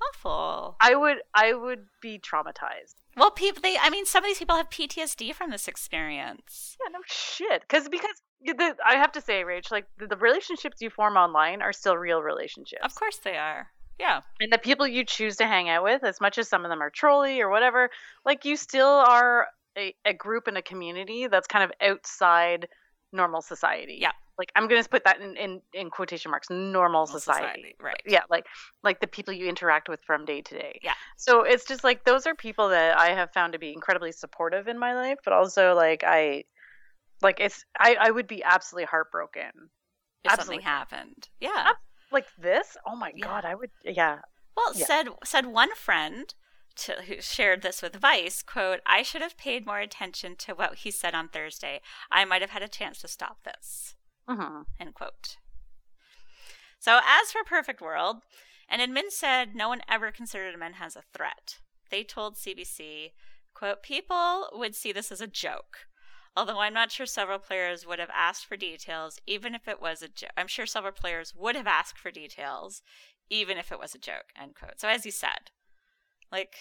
awful. 0.00 0.76
I 0.80 0.94
would, 0.94 1.18
I 1.34 1.52
would 1.54 1.86
be 2.00 2.18
traumatized. 2.18 2.94
Well, 3.16 3.30
people, 3.30 3.60
they, 3.62 3.76
I 3.80 3.90
mean, 3.90 4.06
some 4.06 4.24
of 4.24 4.28
these 4.28 4.38
people 4.38 4.56
have 4.56 4.70
PTSD 4.70 5.34
from 5.34 5.50
this 5.50 5.68
experience. 5.68 6.76
Yeah, 6.80 6.92
no 6.92 7.00
shit. 7.06 7.62
Because 7.62 7.88
because 7.88 8.16
the, 8.42 8.76
I 8.86 8.96
have 8.96 9.12
to 9.12 9.20
say, 9.20 9.42
Rach, 9.42 9.70
like 9.70 9.86
the, 9.98 10.06
the 10.06 10.16
relationships 10.16 10.80
you 10.80 10.90
form 10.90 11.16
online 11.16 11.62
are 11.62 11.72
still 11.72 11.96
real 11.96 12.22
relationships. 12.22 12.82
Of 12.84 12.94
course 12.94 13.18
they 13.18 13.36
are. 13.36 13.68
Yeah. 13.98 14.20
And 14.40 14.52
the 14.52 14.58
people 14.58 14.86
you 14.86 15.04
choose 15.04 15.36
to 15.36 15.46
hang 15.46 15.68
out 15.68 15.84
with, 15.84 16.04
as 16.04 16.20
much 16.20 16.38
as 16.38 16.48
some 16.48 16.64
of 16.64 16.70
them 16.70 16.80
are 16.80 16.90
trolly 16.90 17.40
or 17.40 17.50
whatever, 17.50 17.90
like 18.24 18.44
you 18.44 18.56
still 18.56 18.86
are 18.86 19.48
a, 19.76 19.94
a 20.04 20.14
group 20.14 20.46
and 20.46 20.56
a 20.56 20.62
community 20.62 21.26
that's 21.26 21.46
kind 21.46 21.64
of 21.64 21.72
outside 21.86 22.68
normal 23.12 23.42
society. 23.42 23.98
Yeah. 24.00 24.12
Like 24.40 24.52
I'm 24.56 24.68
gonna 24.68 24.82
put 24.84 25.04
that 25.04 25.20
in, 25.20 25.36
in, 25.36 25.60
in 25.74 25.90
quotation 25.90 26.30
marks, 26.30 26.48
normal 26.48 27.06
society. 27.06 27.74
Right. 27.78 28.00
Yeah, 28.06 28.22
like 28.30 28.46
like 28.82 28.98
the 29.00 29.06
people 29.06 29.34
you 29.34 29.46
interact 29.46 29.86
with 29.86 30.00
from 30.06 30.24
day 30.24 30.40
to 30.40 30.54
day. 30.54 30.80
Yeah. 30.82 30.94
So 31.18 31.42
it's 31.42 31.66
just 31.66 31.84
like 31.84 32.04
those 32.06 32.26
are 32.26 32.34
people 32.34 32.70
that 32.70 32.96
I 32.96 33.10
have 33.10 33.30
found 33.32 33.52
to 33.52 33.58
be 33.58 33.70
incredibly 33.70 34.12
supportive 34.12 34.66
in 34.66 34.78
my 34.78 34.94
life, 34.94 35.18
but 35.24 35.34
also 35.34 35.74
like 35.74 36.04
I 36.06 36.44
like 37.20 37.38
it's 37.38 37.62
I, 37.78 37.96
I 38.00 38.10
would 38.10 38.26
be 38.26 38.42
absolutely 38.42 38.86
heartbroken. 38.86 39.50
If 40.24 40.32
Absolutely. 40.32 40.62
something 40.62 40.66
happened. 40.66 41.28
Yeah. 41.38 41.72
Like 42.10 42.26
this? 42.38 42.78
Oh 42.86 42.96
my 42.96 43.12
Yeah. 43.14 43.26
god, 43.26 43.44
I 43.44 43.54
would 43.54 43.70
yeah. 43.84 44.20
Well, 44.56 44.72
Yeah. 44.74 44.86
said 44.86 45.08
said 45.22 45.46
one 45.48 45.74
friend 45.74 46.34
to, 46.76 46.92
who 47.06 47.20
shared 47.20 47.60
this 47.60 47.82
with 47.82 47.96
Vice, 47.96 48.42
quote, 48.42 48.80
I 48.86 49.02
should 49.02 49.20
have 49.20 49.36
paid 49.36 49.66
more 49.66 49.80
attention 49.80 50.34
to 50.36 50.54
what 50.54 50.76
he 50.76 50.90
said 50.90 51.14
on 51.14 51.28
Thursday. 51.28 51.82
I 52.10 52.24
might 52.24 52.40
have 52.40 52.52
had 52.52 52.62
a 52.62 52.68
chance 52.68 53.00
to 53.00 53.08
stop 53.08 53.44
this. 53.44 53.96
Hmm 54.28 54.62
End 54.78 54.94
quote. 54.94 55.36
So 56.78 57.00
as 57.06 57.30
for 57.30 57.44
Perfect 57.44 57.80
World, 57.80 58.18
an 58.68 58.80
admin 58.80 59.10
said 59.10 59.54
no 59.54 59.68
one 59.68 59.82
ever 59.88 60.10
considered 60.10 60.54
Menhaz 60.58 60.96
a 60.96 61.02
threat. 61.12 61.58
They 61.90 62.04
told 62.04 62.36
CBC, 62.36 63.10
quote, 63.52 63.82
people 63.82 64.48
would 64.52 64.74
see 64.74 64.92
this 64.92 65.12
as 65.12 65.20
a 65.20 65.26
joke. 65.26 65.86
Although 66.36 66.60
I'm 66.60 66.72
not 66.72 66.92
sure 66.92 67.06
several 67.06 67.40
players 67.40 67.84
would 67.86 67.98
have 67.98 68.10
asked 68.14 68.46
for 68.46 68.56
details, 68.56 69.18
even 69.26 69.54
if 69.54 69.66
it 69.66 69.82
was 69.82 70.00
a 70.00 70.08
joke. 70.08 70.30
I'm 70.36 70.46
sure 70.46 70.64
several 70.64 70.92
players 70.92 71.34
would 71.34 71.56
have 71.56 71.66
asked 71.66 71.98
for 71.98 72.12
details, 72.12 72.82
even 73.28 73.58
if 73.58 73.72
it 73.72 73.80
was 73.80 73.94
a 73.94 73.98
joke, 73.98 74.32
end 74.40 74.54
quote. 74.54 74.80
So 74.80 74.88
as 74.88 75.04
you 75.04 75.10
said, 75.10 75.50
like, 76.30 76.54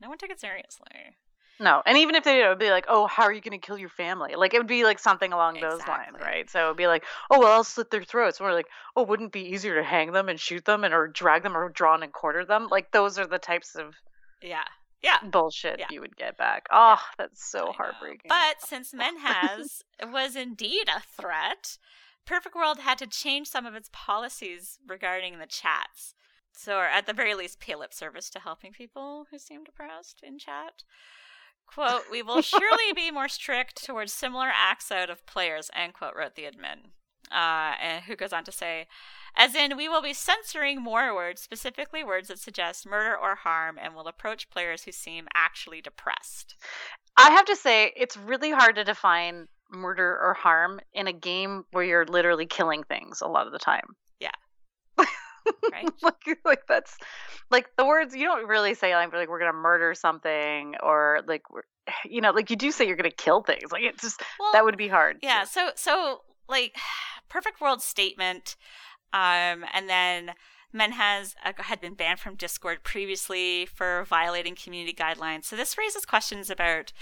no 0.00 0.08
one 0.08 0.18
took 0.18 0.30
it 0.30 0.40
seriously. 0.40 1.16
No, 1.60 1.82
and 1.86 1.96
even 1.98 2.14
if 2.14 2.24
they 2.24 2.34
did, 2.34 2.46
it 2.46 2.48
would 2.48 2.58
be 2.58 2.70
like, 2.70 2.86
"Oh, 2.88 3.06
how 3.06 3.22
are 3.24 3.32
you 3.32 3.40
going 3.40 3.58
to 3.58 3.64
kill 3.64 3.78
your 3.78 3.88
family?" 3.88 4.34
Like 4.34 4.52
it 4.54 4.58
would 4.58 4.66
be 4.66 4.84
like 4.84 4.98
something 4.98 5.32
along 5.32 5.60
those 5.60 5.86
lines, 5.86 6.16
right? 6.20 6.48
So 6.50 6.64
it 6.64 6.68
would 6.68 6.76
be 6.76 6.86
like, 6.88 7.04
"Oh, 7.30 7.38
well, 7.38 7.52
I'll 7.52 7.64
slit 7.64 7.90
their 7.90 8.02
throats." 8.02 8.40
Or 8.40 8.52
like, 8.52 8.66
"Oh, 8.96 9.02
wouldn't 9.04 9.28
it 9.28 9.32
be 9.32 9.48
easier 9.52 9.76
to 9.76 9.82
hang 9.84 10.12
them 10.12 10.28
and 10.28 10.40
shoot 10.40 10.64
them, 10.64 10.82
and 10.82 10.92
or 10.92 11.08
drag 11.08 11.42
them 11.42 11.56
or 11.56 11.68
draw 11.68 11.94
and 11.94 12.12
quarter 12.12 12.44
them?" 12.44 12.68
Like 12.68 12.90
those 12.90 13.18
are 13.18 13.26
the 13.26 13.38
types 13.38 13.74
of 13.76 13.94
Yeah. 14.42 14.64
Yeah. 15.02 15.18
bullshit 15.30 15.78
Yeah. 15.78 15.88
you 15.90 16.00
would 16.00 16.16
get 16.16 16.36
back. 16.36 16.66
Oh, 16.70 17.00
that's 17.18 17.44
I 17.54 17.58
so 17.58 17.66
know. 17.66 17.72
heartbreaking. 17.72 18.28
But 18.28 18.62
since 18.62 18.92
Menhaz 18.92 19.82
was 20.02 20.36
indeed 20.36 20.88
a 20.88 21.00
threat, 21.00 21.78
Perfect 22.24 22.54
World 22.54 22.78
had 22.80 22.98
to 22.98 23.06
change 23.06 23.48
some 23.48 23.66
of 23.66 23.74
its 23.74 23.90
policies 23.92 24.78
regarding 24.86 25.38
the 25.38 25.46
chats. 25.46 26.14
So, 26.54 26.76
or 26.78 26.84
at 26.84 27.06
the 27.06 27.12
very 27.14 27.34
least, 27.34 27.60
pay 27.60 27.74
lip 27.74 27.92
service 27.94 28.30
to 28.30 28.40
helping 28.40 28.72
people 28.72 29.26
who 29.30 29.38
seem 29.38 29.64
depressed 29.64 30.22
in 30.22 30.38
chat. 30.38 30.84
Quote, 31.74 32.04
we 32.10 32.22
will 32.22 32.42
surely 32.42 32.92
be 32.94 33.10
more 33.10 33.28
strict 33.28 33.84
towards 33.84 34.12
similar 34.12 34.50
acts 34.52 34.92
out 34.92 35.10
of 35.10 35.26
players, 35.26 35.70
end 35.74 35.94
quote, 35.94 36.14
wrote 36.16 36.34
the 36.34 36.42
admin. 36.42 36.90
Uh, 37.30 37.74
and 37.80 38.04
who 38.04 38.14
goes 38.14 38.32
on 38.32 38.44
to 38.44 38.52
say, 38.52 38.86
as 39.36 39.54
in, 39.54 39.76
we 39.76 39.88
will 39.88 40.02
be 40.02 40.12
censoring 40.12 40.82
more 40.82 41.14
words, 41.14 41.40
specifically 41.40 42.04
words 42.04 42.28
that 42.28 42.38
suggest 42.38 42.86
murder 42.86 43.16
or 43.16 43.36
harm, 43.36 43.78
and 43.82 43.94
will 43.94 44.06
approach 44.06 44.50
players 44.50 44.82
who 44.84 44.92
seem 44.92 45.26
actually 45.34 45.80
depressed. 45.80 46.54
I 47.16 47.30
have 47.30 47.46
to 47.46 47.56
say, 47.56 47.92
it's 47.96 48.16
really 48.16 48.50
hard 48.50 48.76
to 48.76 48.84
define 48.84 49.48
murder 49.70 50.18
or 50.22 50.34
harm 50.34 50.80
in 50.92 51.06
a 51.06 51.12
game 51.12 51.64
where 51.72 51.84
you're 51.84 52.04
literally 52.04 52.46
killing 52.46 52.82
things 52.82 53.22
a 53.22 53.26
lot 53.26 53.46
of 53.46 53.52
the 53.52 53.58
time. 53.58 53.96
Yeah. 54.20 54.30
right? 55.72 55.90
like, 56.02 56.38
like 56.44 56.66
that's 56.68 56.96
like 57.50 57.71
words 57.92 58.14
you 58.14 58.24
don't 58.24 58.46
really 58.48 58.74
say 58.74 58.94
like, 58.94 59.12
like 59.12 59.28
we're 59.28 59.38
gonna 59.38 59.52
murder 59.52 59.94
something 59.94 60.74
or 60.82 61.20
like 61.26 61.50
we're 61.50 61.62
you 62.04 62.20
know 62.20 62.30
like 62.30 62.50
you 62.50 62.56
do 62.56 62.72
say 62.72 62.86
you're 62.86 62.96
gonna 62.96 63.10
kill 63.10 63.42
things 63.42 63.70
like 63.70 63.82
it's 63.82 64.02
just 64.02 64.20
Well, 64.40 64.50
that 64.52 64.64
would 64.64 64.76
be 64.76 64.88
hard 64.88 65.18
Yeah, 65.22 65.44
so 65.44 65.70
so 65.76 66.22
like 66.48 66.76
Perfect 67.28 67.60
World 67.60 67.82
statement 67.82 68.56
um 69.12 69.64
and 69.72 69.88
then 69.88 70.32
Menhaz 70.74 71.34
uh, 71.44 71.52
had 71.58 71.80
been 71.80 71.94
banned 71.94 72.18
from 72.18 72.34
Discord 72.34 72.82
previously 72.82 73.66
for 73.66 74.04
violating 74.08 74.54
community 74.54 74.94
guidelines. 74.94 75.44
So 75.44 75.54
this 75.54 75.76
raises 75.76 76.06
questions 76.06 76.48
about 76.48 76.92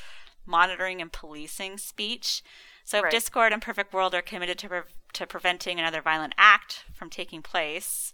monitoring 0.44 1.00
and 1.00 1.12
policing 1.12 1.78
speech. 1.78 2.42
So 2.84 2.98
if 2.98 3.04
Right. 3.04 3.12
Discord 3.12 3.52
and 3.52 3.62
Perfect 3.62 3.92
World 3.92 4.14
are 4.14 4.22
committed 4.22 4.58
to 4.58 4.68
pre- 4.68 4.80
to 5.12 5.26
preventing 5.26 5.78
another 5.78 6.00
violent 6.02 6.34
act 6.38 6.84
from 6.92 7.10
taking 7.10 7.42
place, 7.42 8.12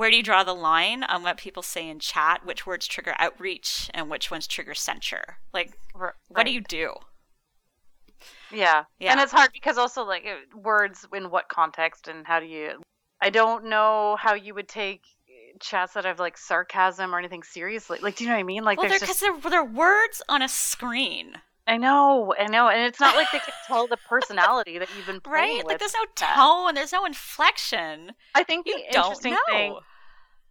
where 0.00 0.10
do 0.10 0.16
you 0.16 0.22
draw 0.22 0.42
the 0.42 0.54
line 0.54 1.02
on 1.02 1.22
what 1.22 1.36
people 1.36 1.62
say 1.62 1.86
in 1.86 1.98
chat? 1.98 2.40
Which 2.46 2.66
words 2.66 2.86
trigger 2.86 3.14
outreach 3.18 3.90
and 3.92 4.08
which 4.08 4.30
ones 4.30 4.46
trigger 4.46 4.72
censure? 4.72 5.36
Like, 5.52 5.74
what 5.92 6.46
do 6.46 6.50
you 6.50 6.62
do? 6.62 6.94
Yeah. 8.50 8.84
Yeah. 8.98 9.12
And 9.12 9.20
it's 9.20 9.30
hard 9.30 9.50
because 9.52 9.76
also 9.76 10.02
like 10.02 10.24
words 10.54 11.06
in 11.14 11.30
what 11.30 11.50
context 11.50 12.08
and 12.08 12.26
how 12.26 12.40
do 12.40 12.46
you 12.46 12.80
I 13.20 13.28
don't 13.28 13.66
know 13.66 14.16
how 14.18 14.32
you 14.32 14.54
would 14.54 14.68
take 14.68 15.02
chats 15.60 15.92
that 15.92 16.06
have 16.06 16.18
like 16.18 16.38
sarcasm 16.38 17.14
or 17.14 17.18
anything 17.18 17.42
seriously. 17.42 17.98
Like 18.00 18.16
do 18.16 18.24
you 18.24 18.30
know 18.30 18.36
what 18.36 18.40
I 18.40 18.44
mean? 18.44 18.64
Like 18.64 18.78
well, 18.78 18.88
because 18.88 19.06
just 19.06 19.20
they're, 19.20 19.50
they're 19.50 19.62
words 19.62 20.22
on 20.30 20.40
a 20.40 20.48
screen, 20.48 21.34
I 21.66 21.76
know, 21.76 22.34
I 22.38 22.46
know, 22.46 22.68
and 22.68 22.80
it's 22.80 23.00
not 23.00 23.16
like 23.16 23.28
they 23.32 23.38
can 23.38 23.52
tell 23.66 23.86
the 23.86 23.98
personality 24.08 24.78
that 24.78 24.88
you've 24.96 25.06
been 25.06 25.20
playing 25.20 25.34
right? 25.34 25.56
with. 25.58 25.66
Like 25.66 25.78
there's 25.78 25.94
no 25.94 26.06
tone, 26.16 26.74
there's 26.74 26.92
no 26.92 27.04
inflection. 27.04 28.12
I 28.34 28.44
think 28.44 28.64
the 28.64 28.70
You 28.70 28.84
don't 28.92 29.04
interesting 29.04 29.32
know. 29.32 29.38
thing 29.50 29.76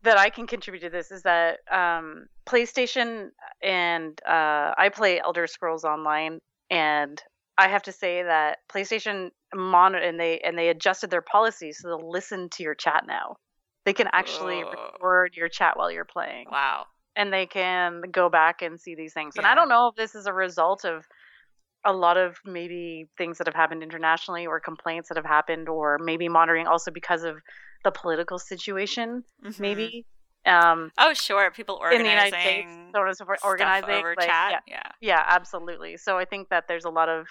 that 0.03 0.17
I 0.17 0.29
can 0.29 0.47
contribute 0.47 0.81
to 0.81 0.89
this 0.89 1.11
is 1.11 1.23
that 1.23 1.59
um, 1.71 2.27
PlayStation 2.47 3.29
and 3.61 4.19
uh, 4.25 4.73
I 4.77 4.89
play 4.93 5.19
Elder 5.19 5.47
Scrolls 5.47 5.83
Online, 5.83 6.39
and 6.69 7.21
I 7.57 7.67
have 7.67 7.83
to 7.83 7.91
say 7.91 8.23
that 8.23 8.59
PlayStation 8.71 9.29
monitor 9.53 10.03
and 10.03 10.19
they 10.19 10.39
and 10.39 10.57
they 10.57 10.69
adjusted 10.69 11.09
their 11.09 11.21
policies 11.23 11.79
so 11.81 11.87
they'll 11.89 12.11
listen 12.11 12.49
to 12.49 12.63
your 12.63 12.75
chat 12.75 13.05
now. 13.07 13.35
They 13.85 13.93
can 13.93 14.07
actually 14.13 14.61
Ugh. 14.61 14.75
record 14.93 15.35
your 15.35 15.49
chat 15.49 15.77
while 15.77 15.91
you're 15.91 16.05
playing, 16.05 16.47
Wow. 16.51 16.85
and 17.15 17.33
they 17.33 17.45
can 17.45 18.01
go 18.11 18.29
back 18.29 18.61
and 18.61 18.79
see 18.79 18.95
these 18.95 19.13
things. 19.13 19.35
And 19.37 19.45
I 19.45 19.55
don't 19.55 19.69
know 19.69 19.87
if 19.87 19.95
this 19.95 20.15
is 20.15 20.27
a 20.27 20.33
result 20.33 20.85
of 20.85 21.05
a 21.85 21.93
lot 21.93 22.17
of 22.17 22.37
maybe 22.45 23.07
things 23.17 23.37
that 23.37 23.47
have 23.47 23.55
happened 23.55 23.83
internationally 23.83 24.45
or 24.45 24.59
complaints 24.59 25.09
that 25.09 25.15
have 25.15 25.25
happened 25.25 25.69
or 25.69 25.97
maybe 25.97 26.27
monitoring 26.27 26.67
also 26.67 26.91
because 26.91 27.23
of 27.23 27.37
the 27.83 27.91
political 27.91 28.37
situation 28.39 29.23
Mhm. 29.43 29.59
maybe 29.59 30.05
um 30.45 30.91
Oh, 30.97 31.13
sure. 31.13 31.51
People 31.51 31.75
organizing. 31.75 31.99
in 31.99 32.03
the 32.05 32.09
united 32.11 32.41
states 32.41 32.71
so 32.93 32.99
on 33.01 33.07
and 33.07 33.17
so 33.17 33.25
forth 33.25 33.39
organizing 33.43 33.89
over 33.91 34.15
like, 34.17 34.27
chat. 34.27 34.63
yeah, 34.67 34.75
yeah. 34.75 34.91
yeah 35.01 35.23
absolutely 35.27 35.97
so 35.97 36.17
i 36.17 36.25
think 36.25 36.49
that 36.49 36.67
there's 36.67 36.85
a 36.85 36.89
lot 36.89 37.09
of 37.09 37.27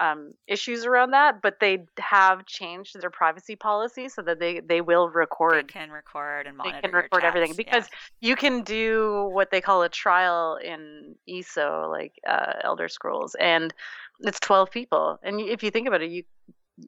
um, 0.00 0.32
issues 0.46 0.86
around 0.86 1.10
that 1.10 1.42
but 1.42 1.60
they 1.60 1.84
have 1.98 2.46
changed 2.46 2.98
their 3.02 3.10
privacy 3.10 3.54
policy 3.54 4.08
so 4.08 4.22
that 4.22 4.40
they 4.40 4.60
they 4.60 4.80
will 4.80 5.10
record. 5.10 5.68
They 5.68 5.72
can 5.74 5.90
record 5.90 6.46
and 6.46 6.54
they 6.58 6.70
monitor. 6.70 6.80
can 6.80 6.90
your 6.92 7.02
record 7.02 7.22
everything 7.22 7.54
because 7.54 7.86
you 8.18 8.34
can 8.34 8.62
do 8.62 9.28
what 9.34 9.50
they 9.50 9.60
call 9.60 9.82
a 9.82 9.90
trial 9.90 10.56
in 10.56 11.16
ESO, 11.28 11.90
like 11.90 12.14
uh, 12.26 12.54
Elder 12.64 12.88
Scrolls, 12.88 13.34
and 13.38 13.74
it's 14.20 14.40
twelve 14.40 14.70
people. 14.70 15.18
And 15.22 15.38
if 15.38 15.62
you 15.62 15.70
think 15.70 15.86
about 15.86 16.00
it, 16.00 16.10
you 16.10 16.22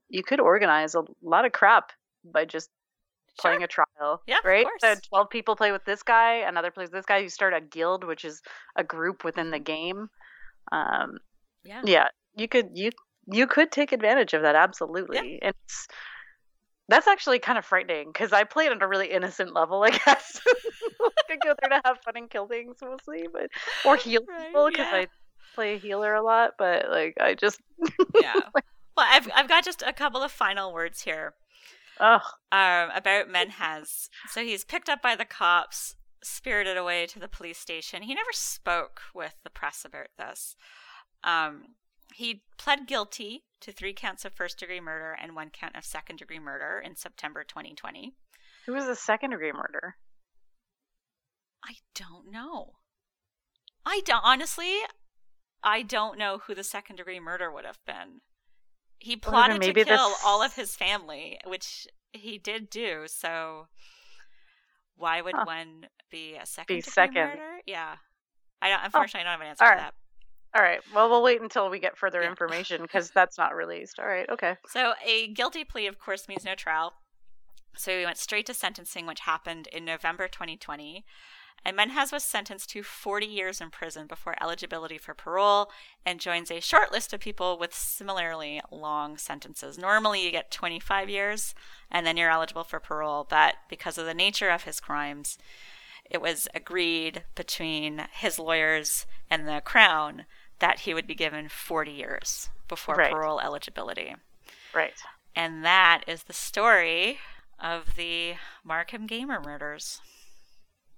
you 0.08 0.22
could 0.22 0.40
organize 0.40 0.94
a 0.94 1.02
lot 1.22 1.44
of 1.44 1.52
crap 1.52 1.92
by 2.24 2.46
just 2.46 2.70
Sure. 3.40 3.50
playing 3.50 3.62
a 3.62 3.66
trial, 3.68 4.22
Yeah, 4.26 4.38
right? 4.44 4.66
So 4.78 4.94
twelve 5.08 5.30
people 5.30 5.56
play 5.56 5.72
with 5.72 5.84
this 5.84 6.02
guy, 6.02 6.36
another 6.46 6.70
plays 6.70 6.90
this 6.90 7.06
guy. 7.06 7.18
You 7.18 7.28
start 7.28 7.54
a 7.54 7.60
guild, 7.60 8.04
which 8.04 8.24
is 8.24 8.40
a 8.76 8.84
group 8.84 9.24
within 9.24 9.50
the 9.50 9.58
game. 9.58 10.08
Um, 10.72 11.18
Yeah. 11.64 11.82
yeah, 11.84 12.08
you 12.36 12.48
could 12.48 12.70
you 12.74 12.90
you 13.26 13.46
could 13.46 13.70
take 13.72 13.92
advantage 13.92 14.34
of 14.34 14.42
that 14.42 14.56
absolutely, 14.56 15.38
and 15.42 15.54
it's 15.54 15.86
that's 16.88 17.06
actually 17.06 17.38
kind 17.38 17.58
of 17.58 17.64
frightening 17.64 18.08
because 18.12 18.32
I 18.32 18.44
played 18.44 18.70
on 18.72 18.82
a 18.82 18.88
really 18.88 19.10
innocent 19.10 19.54
level, 19.54 19.82
I 19.82 19.90
guess. 20.06 20.40
I 21.30 21.36
go 21.36 21.54
there 21.60 21.70
to 21.70 21.80
have 21.84 21.98
fun 22.04 22.16
and 22.16 22.30
kill 22.30 22.46
things 22.48 22.76
mostly, 22.82 23.26
but 23.32 23.48
or 23.84 23.96
heal 23.96 24.20
Right, 24.28 24.48
people 24.50 24.68
because 24.68 24.88
yeah. 24.88 24.92
I 24.92 25.06
play 25.54 25.74
a 25.74 25.78
healer 25.78 26.14
a 26.14 26.22
lot. 26.22 26.52
But 26.58 26.90
like, 26.90 27.14
I 27.20 27.34
just 27.34 27.60
yeah. 28.14 28.50
Well, 28.96 29.06
I've 29.08 29.28
I've 29.34 29.48
got 29.48 29.64
just 29.64 29.82
a 29.82 29.92
couple 29.92 30.22
of 30.22 30.30
final 30.32 30.72
words 30.72 31.02
here. 31.02 31.34
Oh 32.04 32.20
um, 32.50 32.90
about 32.90 33.28
Menhaz. 33.28 34.08
So 34.28 34.42
he's 34.42 34.64
picked 34.64 34.88
up 34.88 35.00
by 35.00 35.14
the 35.14 35.24
cops, 35.24 35.94
spirited 36.22 36.76
away 36.76 37.06
to 37.06 37.20
the 37.20 37.28
police 37.28 37.58
station. 37.58 38.02
He 38.02 38.12
never 38.12 38.32
spoke 38.32 39.02
with 39.14 39.34
the 39.44 39.50
press 39.50 39.84
about 39.84 40.08
this. 40.18 40.56
Um, 41.22 41.76
he 42.12 42.42
pled 42.58 42.88
guilty 42.88 43.44
to 43.60 43.70
three 43.70 43.94
counts 43.94 44.24
of 44.24 44.32
first 44.34 44.58
degree 44.58 44.80
murder 44.80 45.16
and 45.22 45.36
one 45.36 45.50
count 45.50 45.76
of 45.76 45.84
second 45.84 46.18
degree 46.18 46.40
murder 46.40 46.82
in 46.84 46.96
September 46.96 47.44
2020. 47.44 48.14
who 48.66 48.72
was 48.72 48.86
a 48.86 48.96
second 48.96 49.30
degree 49.30 49.52
murder? 49.52 49.94
I 51.64 51.74
don't 51.94 52.32
know. 52.32 52.72
I 53.86 54.00
don't 54.04 54.24
honestly. 54.24 54.78
I 55.62 55.82
don't 55.82 56.18
know 56.18 56.38
who 56.46 56.56
the 56.56 56.64
second 56.64 56.96
degree 56.96 57.20
murder 57.20 57.48
would 57.52 57.64
have 57.64 57.78
been. 57.86 58.22
He 59.02 59.16
plotted 59.16 59.60
to 59.60 59.66
maybe 59.66 59.82
the 59.82 59.96
kill 59.96 60.14
all 60.24 60.42
of 60.42 60.54
his 60.54 60.76
family, 60.76 61.38
which 61.44 61.88
he 62.12 62.38
did 62.38 62.70
do. 62.70 63.04
So 63.08 63.66
why 64.96 65.20
would 65.20 65.34
Huh. 65.34 65.44
one 65.44 65.88
be 66.10 66.36
a 66.36 66.46
second 66.46 66.76
degree 66.76 66.90
second. 66.92 67.14
murder? 67.30 67.58
Yeah. 67.66 67.96
I 68.60 68.68
don't, 68.68 68.78
oh, 68.80 68.84
unfortunately 68.84 69.20
I 69.20 69.24
don't 69.24 69.32
have 69.32 69.40
an 69.40 69.46
answer 69.48 69.64
All 69.64 69.70
for 69.70 69.74
right. 69.74 69.82
that. 69.82 69.94
All 70.54 70.62
right, 70.62 70.80
well 70.94 71.08
we'll 71.08 71.22
wait 71.22 71.40
until 71.40 71.68
we 71.68 71.80
get 71.80 71.96
further 71.98 72.22
Yeah. 72.22 72.28
information 72.28 72.82
because 72.82 73.10
that's 73.14 73.38
not 73.38 73.56
released. 73.56 73.98
All 73.98 74.06
right, 74.06 74.28
okay. 74.30 74.56
So 74.68 74.94
a 75.04 75.28
guilty 75.28 75.64
plea, 75.64 75.86
of 75.88 75.98
course, 75.98 76.28
means 76.28 76.44
no 76.44 76.54
trial. 76.54 76.92
So 77.76 77.96
we 77.96 78.04
went 78.04 78.18
straight 78.18 78.46
to 78.46 78.54
sentencing, 78.54 79.06
which 79.06 79.20
happened 79.20 79.66
in 79.72 79.84
November 79.84 80.28
2020. 80.28 81.04
And 81.64 81.76
Menhaz 81.76 82.12
was 82.12 82.24
sentenced 82.24 82.70
to 82.70 82.82
40 82.82 83.24
years 83.26 83.60
in 83.60 83.70
prison 83.70 84.06
before 84.08 84.34
eligibility 84.42 84.98
for 84.98 85.14
parole 85.14 85.70
and 86.04 86.18
joins 86.18 86.50
a 86.50 86.60
short 86.60 86.90
list 86.90 87.12
of 87.12 87.20
people 87.20 87.56
with 87.56 87.72
similarly 87.72 88.60
long 88.70 89.16
sentences. 89.16 89.78
Normally, 89.78 90.24
you 90.24 90.32
get 90.32 90.50
25 90.50 91.08
years 91.08 91.54
and 91.90 92.04
then 92.04 92.16
you're 92.16 92.30
eligible 92.30 92.64
for 92.64 92.80
parole, 92.80 93.24
but 93.28 93.54
because 93.68 93.96
of 93.96 94.06
the 94.06 94.14
nature 94.14 94.50
of 94.50 94.64
his 94.64 94.80
crimes, 94.80 95.38
it 96.10 96.20
was 96.20 96.48
agreed 96.52 97.22
between 97.36 98.06
his 98.12 98.38
lawyers 98.38 99.06
and 99.30 99.46
the 99.46 99.62
Crown 99.64 100.26
that 100.58 100.80
he 100.80 100.94
would 100.94 101.06
be 101.06 101.14
given 101.14 101.48
40 101.48 101.92
years 101.92 102.50
before 102.68 102.96
Right. 102.96 103.10
parole 103.10 103.40
eligibility. 103.40 104.14
Right. 104.74 104.94
And 105.34 105.64
that 105.64 106.02
is 106.06 106.24
the 106.24 106.32
story 106.32 107.18
of 107.58 107.94
the 107.96 108.34
Markham 108.64 109.06
Gamer 109.06 109.40
murders. 109.40 110.00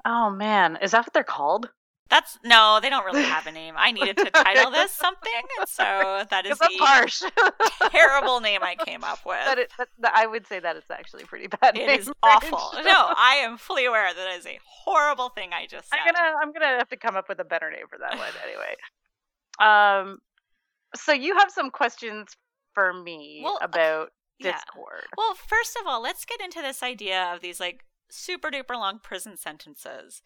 Oh 0.04 0.30
man, 0.30 0.78
is 0.82 0.90
that 0.92 1.04
what 1.06 1.12
they're 1.12 1.24
called? 1.24 1.70
That's 2.10 2.38
no, 2.44 2.80
they 2.82 2.90
don't 2.90 3.04
really 3.06 3.22
have 3.22 3.46
a 3.46 3.52
name. 3.62 3.74
I 3.78 3.90
needed 3.90 4.18
to 4.18 4.30
title 4.30 4.70
this 4.70 4.92
something, 4.92 5.32
and 5.58 5.66
so 5.68 6.24
that 6.30 6.44
is 6.44 6.58
the 6.58 6.68
harsh. 6.78 7.22
terrible 7.90 8.40
name 8.40 8.60
I 8.62 8.74
came 8.76 9.02
up 9.02 9.20
with. 9.26 9.38
that 9.46 9.58
it, 9.58 9.72
that, 9.78 9.88
that- 10.00 10.12
I 10.14 10.26
would 10.26 10.46
say 10.46 10.60
that 10.60 10.76
it's 10.76 10.90
actually 10.90 11.24
pretty 11.24 11.46
bad. 11.46 11.76
it 11.78 11.86
name 11.86 11.98
is 12.00 12.12
awful. 12.22 12.60
No, 12.82 12.92
I 13.16 13.40
am 13.42 13.56
fully 13.56 13.86
aware 13.86 14.12
that 14.12 14.34
it 14.34 14.38
is 14.38 14.46
a 14.46 14.58
horrible 14.84 15.30
thing 15.30 15.50
I 15.54 15.66
just 15.66 15.88
said. 15.88 15.98
I'm 16.04 16.12
gonna 16.14 16.34
I'm 16.42 16.52
gonna 16.52 16.78
have 16.78 16.88
to 16.90 16.96
come 16.96 17.16
up 17.16 17.28
with 17.28 17.40
a 17.40 17.44
better 17.44 17.70
name 17.70 17.86
for 17.88 17.98
that 17.98 18.18
one 18.18 18.28
anyway. 18.46 18.74
Um, 19.58 20.18
so 20.94 21.12
you 21.12 21.36
have 21.38 21.50
some 21.50 21.70
questions 21.70 22.36
for 22.74 22.92
me 22.92 23.40
Well, 23.44 23.58
about 23.62 24.10
yeah. 24.38 24.52
Discord. 24.52 25.04
Well, 25.16 25.34
first 25.48 25.76
of 25.80 25.86
all, 25.86 26.02
let's 26.02 26.24
get 26.24 26.40
into 26.40 26.60
this 26.60 26.82
idea 26.82 27.32
of 27.34 27.40
these 27.40 27.60
like 27.60 27.84
super 28.14 28.50
duper 28.50 28.74
long 28.74 28.98
prison 29.02 29.36
sentences 29.36 30.22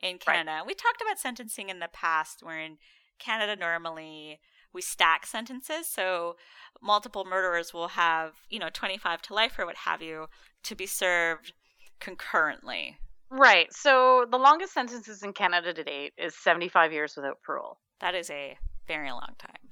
in 0.00 0.18
Canada. 0.18 0.62
We 0.66 0.74
talked 0.74 1.00
about 1.00 1.18
sentencing 1.18 1.68
in 1.68 1.78
the 1.78 1.88
past, 1.92 2.42
where 2.42 2.58
in 2.58 2.78
Canada 3.18 3.56
normally 3.56 4.40
we 4.72 4.80
stack 4.80 5.26
sentences, 5.26 5.86
so 5.86 6.36
multiple 6.80 7.24
murderers 7.24 7.72
will 7.72 7.88
have 7.88 8.32
you 8.48 8.58
know 8.58 8.70
twenty 8.72 8.98
five 8.98 9.22
to 9.22 9.34
life 9.34 9.58
or 9.58 9.66
what 9.66 9.76
have 9.76 10.02
you 10.02 10.26
to 10.64 10.74
be 10.74 10.86
served 10.86 11.52
concurrently. 12.00 12.98
Right. 13.30 13.72
So 13.72 14.26
the 14.30 14.36
longest 14.36 14.74
sentences 14.74 15.22
in 15.22 15.32
Canada 15.32 15.72
to 15.72 15.84
date 15.84 16.12
is 16.18 16.34
75 16.36 16.92
years 16.92 17.14
without 17.16 17.40
parole. 17.40 17.78
That 18.00 18.14
is 18.14 18.28
a 18.28 18.58
very 18.86 19.10
long 19.10 19.34
time. 19.38 19.70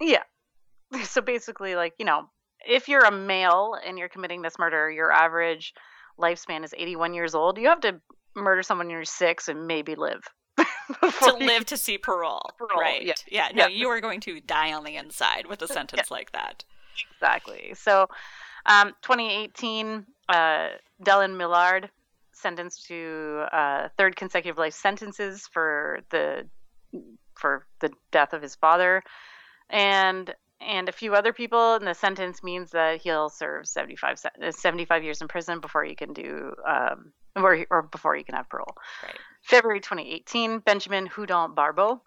Yeah. 0.00 0.22
So 1.02 1.20
basically, 1.20 1.74
like 1.74 1.94
you 1.98 2.04
know, 2.04 2.30
if 2.64 2.88
you're 2.88 3.04
a 3.04 3.10
male 3.10 3.74
and 3.84 3.98
you're 3.98 4.08
committing 4.08 4.42
this 4.42 4.60
murder, 4.60 4.88
your 4.88 5.10
average 5.10 5.74
lifespan 6.18 6.64
is 6.64 6.74
81 6.76 7.14
years 7.14 7.34
old. 7.34 7.58
You 7.58 7.68
have 7.68 7.80
to 7.80 8.00
murder 8.34 8.62
someone 8.62 8.86
when 8.86 8.94
you're 8.96 9.04
six 9.04 9.48
and 9.48 9.66
maybe 9.66 9.94
live. 9.94 10.22
to 10.58 11.32
live 11.40 11.64
to 11.66 11.76
see 11.76 11.98
parole, 11.98 12.50
Parole, 12.58 12.80
right? 12.80 13.02
yeah. 13.04 13.14
yeah. 13.30 13.48
No, 13.54 13.66
Yeah. 13.66 13.68
you 13.68 13.88
are 13.88 14.00
going 14.00 14.20
to 14.20 14.40
die 14.40 14.72
on 14.72 14.84
the 14.84 14.96
inside 14.96 15.46
with 15.46 15.62
a 15.62 15.68
sentence 15.78 16.10
like 16.10 16.30
that. 16.32 16.64
Exactly. 17.16 17.74
So, 17.76 18.06
um, 18.66 18.92
2018, 19.02 20.06
uh, 20.28 20.68
Dellen 21.02 21.36
Millard 21.36 21.90
sentenced 22.32 22.86
to 22.86 23.46
uh, 23.52 23.88
third 23.96 24.16
consecutive 24.16 24.58
life 24.58 24.74
sentences 24.74 25.48
for 25.52 26.00
the 26.10 26.46
for 27.34 27.66
the 27.80 27.90
death 28.12 28.32
of 28.32 28.40
his 28.42 28.54
father, 28.54 29.02
and 29.70 30.32
and 30.66 30.88
a 30.88 30.92
few 30.92 31.14
other 31.14 31.32
people. 31.32 31.74
And 31.74 31.86
the 31.86 31.94
sentence 31.94 32.42
means 32.42 32.70
that 32.70 33.02
he'll 33.02 33.28
serve 33.28 33.66
75, 33.66 34.18
uh, 34.42 34.50
75 34.50 35.04
years 35.04 35.20
in 35.20 35.28
prison 35.28 35.60
before 35.60 35.84
he 35.84 35.94
can 35.94 36.12
do 36.12 36.54
um, 36.66 37.12
or, 37.36 37.66
or 37.70 37.82
before 37.82 38.14
he 38.14 38.22
can 38.22 38.34
have 38.34 38.48
parole. 38.48 38.74
Right. 39.02 39.16
February 39.42 39.80
2018, 39.80 40.60
Benjamin 40.60 41.08
Hudon 41.08 41.54
Barbeau. 41.54 42.00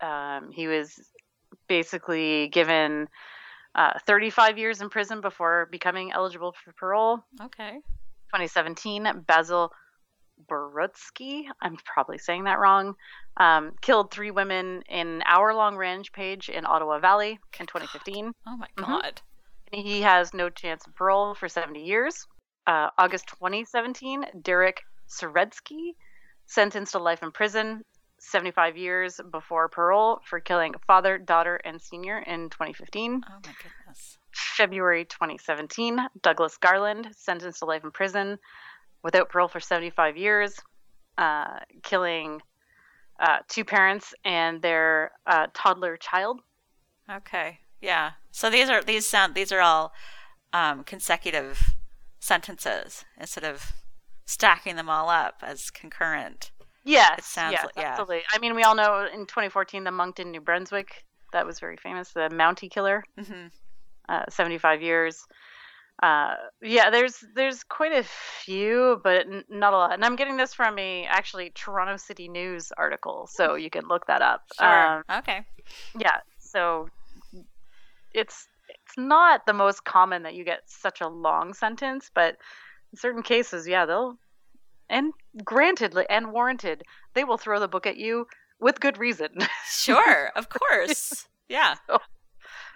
Um, 0.00 0.50
he 0.52 0.66
was 0.66 1.00
basically 1.68 2.48
given 2.48 3.08
uh, 3.74 3.98
35 4.06 4.58
years 4.58 4.80
in 4.80 4.88
prison 4.88 5.20
before 5.20 5.68
becoming 5.70 6.12
eligible 6.12 6.54
for 6.64 6.72
parole. 6.72 7.24
Okay. 7.40 7.80
2017, 8.32 9.24
Basil 9.26 9.72
Borutski, 10.48 11.44
I'm 11.60 11.76
probably 11.84 12.18
saying 12.18 12.44
that 12.44 12.58
wrong, 12.58 12.94
um, 13.36 13.72
killed 13.80 14.10
three 14.10 14.30
women 14.30 14.82
in 14.88 15.06
an 15.06 15.22
hour 15.26 15.54
long 15.54 15.76
rampage 15.76 16.48
in 16.48 16.66
Ottawa 16.66 16.98
Valley 16.98 17.38
in 17.58 17.66
2015. 17.66 18.32
Oh 18.46 18.56
my 18.56 18.68
Mhm. 18.76 18.86
god. 18.86 19.22
He 19.72 20.02
has 20.02 20.32
no 20.32 20.48
chance 20.48 20.86
of 20.86 20.94
parole 20.94 21.34
for 21.34 21.48
70 21.48 21.84
years. 21.84 22.26
Uh, 22.66 22.90
August 22.98 23.28
2017, 23.28 24.24
Derek 24.42 24.82
Saretzky, 25.08 25.94
sentenced 26.46 26.92
to 26.92 26.98
life 26.98 27.22
in 27.22 27.32
prison, 27.32 27.82
75 28.18 28.76
years 28.76 29.20
before 29.30 29.68
parole 29.68 30.20
for 30.24 30.40
killing 30.40 30.74
father, 30.86 31.18
daughter, 31.18 31.56
and 31.56 31.80
senior 31.80 32.18
in 32.18 32.50
2015. 32.50 33.22
Oh 33.28 33.32
my 33.44 33.52
goodness. 33.62 34.18
February 34.32 35.04
2017, 35.04 36.08
Douglas 36.22 36.56
Garland, 36.58 37.08
sentenced 37.16 37.60
to 37.60 37.64
life 37.66 37.84
in 37.84 37.90
prison 37.90 38.38
without 39.02 39.28
parole 39.28 39.48
for 39.48 39.60
75 39.60 40.16
years, 40.16 40.54
uh, 41.18 41.58
killing 41.82 42.40
uh, 43.20 43.38
two 43.48 43.64
parents 43.64 44.14
and 44.24 44.60
their 44.62 45.12
uh, 45.26 45.46
toddler 45.54 45.96
child. 45.96 46.40
Okay. 47.10 47.58
Yeah. 47.80 48.12
So 48.30 48.50
these 48.50 48.68
are 48.68 48.82
these 48.82 49.06
sound 49.06 49.34
these 49.34 49.52
are 49.52 49.60
all 49.60 49.92
um, 50.52 50.84
consecutive 50.84 51.74
sentences 52.20 53.04
instead 53.18 53.44
of 53.44 53.72
stacking 54.26 54.76
them 54.76 54.88
all 54.90 55.08
up 55.08 55.36
as 55.42 55.70
concurrent. 55.70 56.50
Yes, 56.84 57.18
It 57.18 57.24
sounds 57.24 57.52
yes, 57.52 57.64
like- 57.64 57.72
yeah. 57.76 57.90
absolutely. 57.90 58.22
I 58.32 58.38
mean, 58.38 58.54
we 58.54 58.62
all 58.62 58.74
know 58.74 59.06
in 59.12 59.20
2014 59.26 59.84
the 59.84 59.90
Moncton, 59.90 60.30
New 60.30 60.40
Brunswick, 60.40 61.04
that 61.32 61.44
was 61.46 61.58
very 61.60 61.76
famous, 61.76 62.12
the 62.12 62.28
Mountie 62.32 62.70
killer, 62.70 63.04
hmm 63.18 63.46
uh, 64.08 64.22
75 64.28 64.82
years. 64.82 65.26
Uh, 66.02 66.34
yeah, 66.60 66.90
there's 66.90 67.24
there's 67.34 67.64
quite 67.64 67.92
a 67.92 68.04
few, 68.44 69.00
but 69.02 69.26
n- 69.26 69.44
not 69.48 69.72
a 69.72 69.76
lot. 69.76 69.92
And 69.94 70.04
I'm 70.04 70.16
getting 70.16 70.36
this 70.36 70.52
from 70.52 70.78
a 70.78 71.04
actually 71.06 71.50
Toronto 71.54 71.96
City 71.96 72.28
News 72.28 72.70
article, 72.76 73.26
so 73.32 73.54
you 73.54 73.70
can 73.70 73.86
look 73.88 74.06
that 74.06 74.20
up. 74.20 74.42
Sure. 74.58 74.96
Um, 74.98 75.02
okay. 75.18 75.40
yeah, 75.98 76.18
so 76.38 76.90
it's 78.12 78.46
it's 78.68 78.96
not 78.98 79.46
the 79.46 79.52
most 79.54 79.84
common 79.84 80.22
that 80.24 80.34
you 80.34 80.44
get 80.44 80.60
such 80.66 81.00
a 81.00 81.08
long 81.08 81.54
sentence, 81.54 82.10
but 82.14 82.36
in 82.92 82.98
certain 82.98 83.22
cases, 83.22 83.66
yeah, 83.66 83.86
they'll 83.86 84.18
and 84.88 85.12
granted 85.44 85.96
and 86.10 86.32
warranted, 86.32 86.82
they 87.14 87.24
will 87.24 87.38
throw 87.38 87.58
the 87.58 87.68
book 87.68 87.86
at 87.86 87.96
you 87.96 88.26
with 88.60 88.80
good 88.80 88.98
reason. 88.98 89.28
Sure. 89.68 90.30
of 90.36 90.48
course. 90.48 91.26
Yeah. 91.48 91.74
So- 91.86 91.98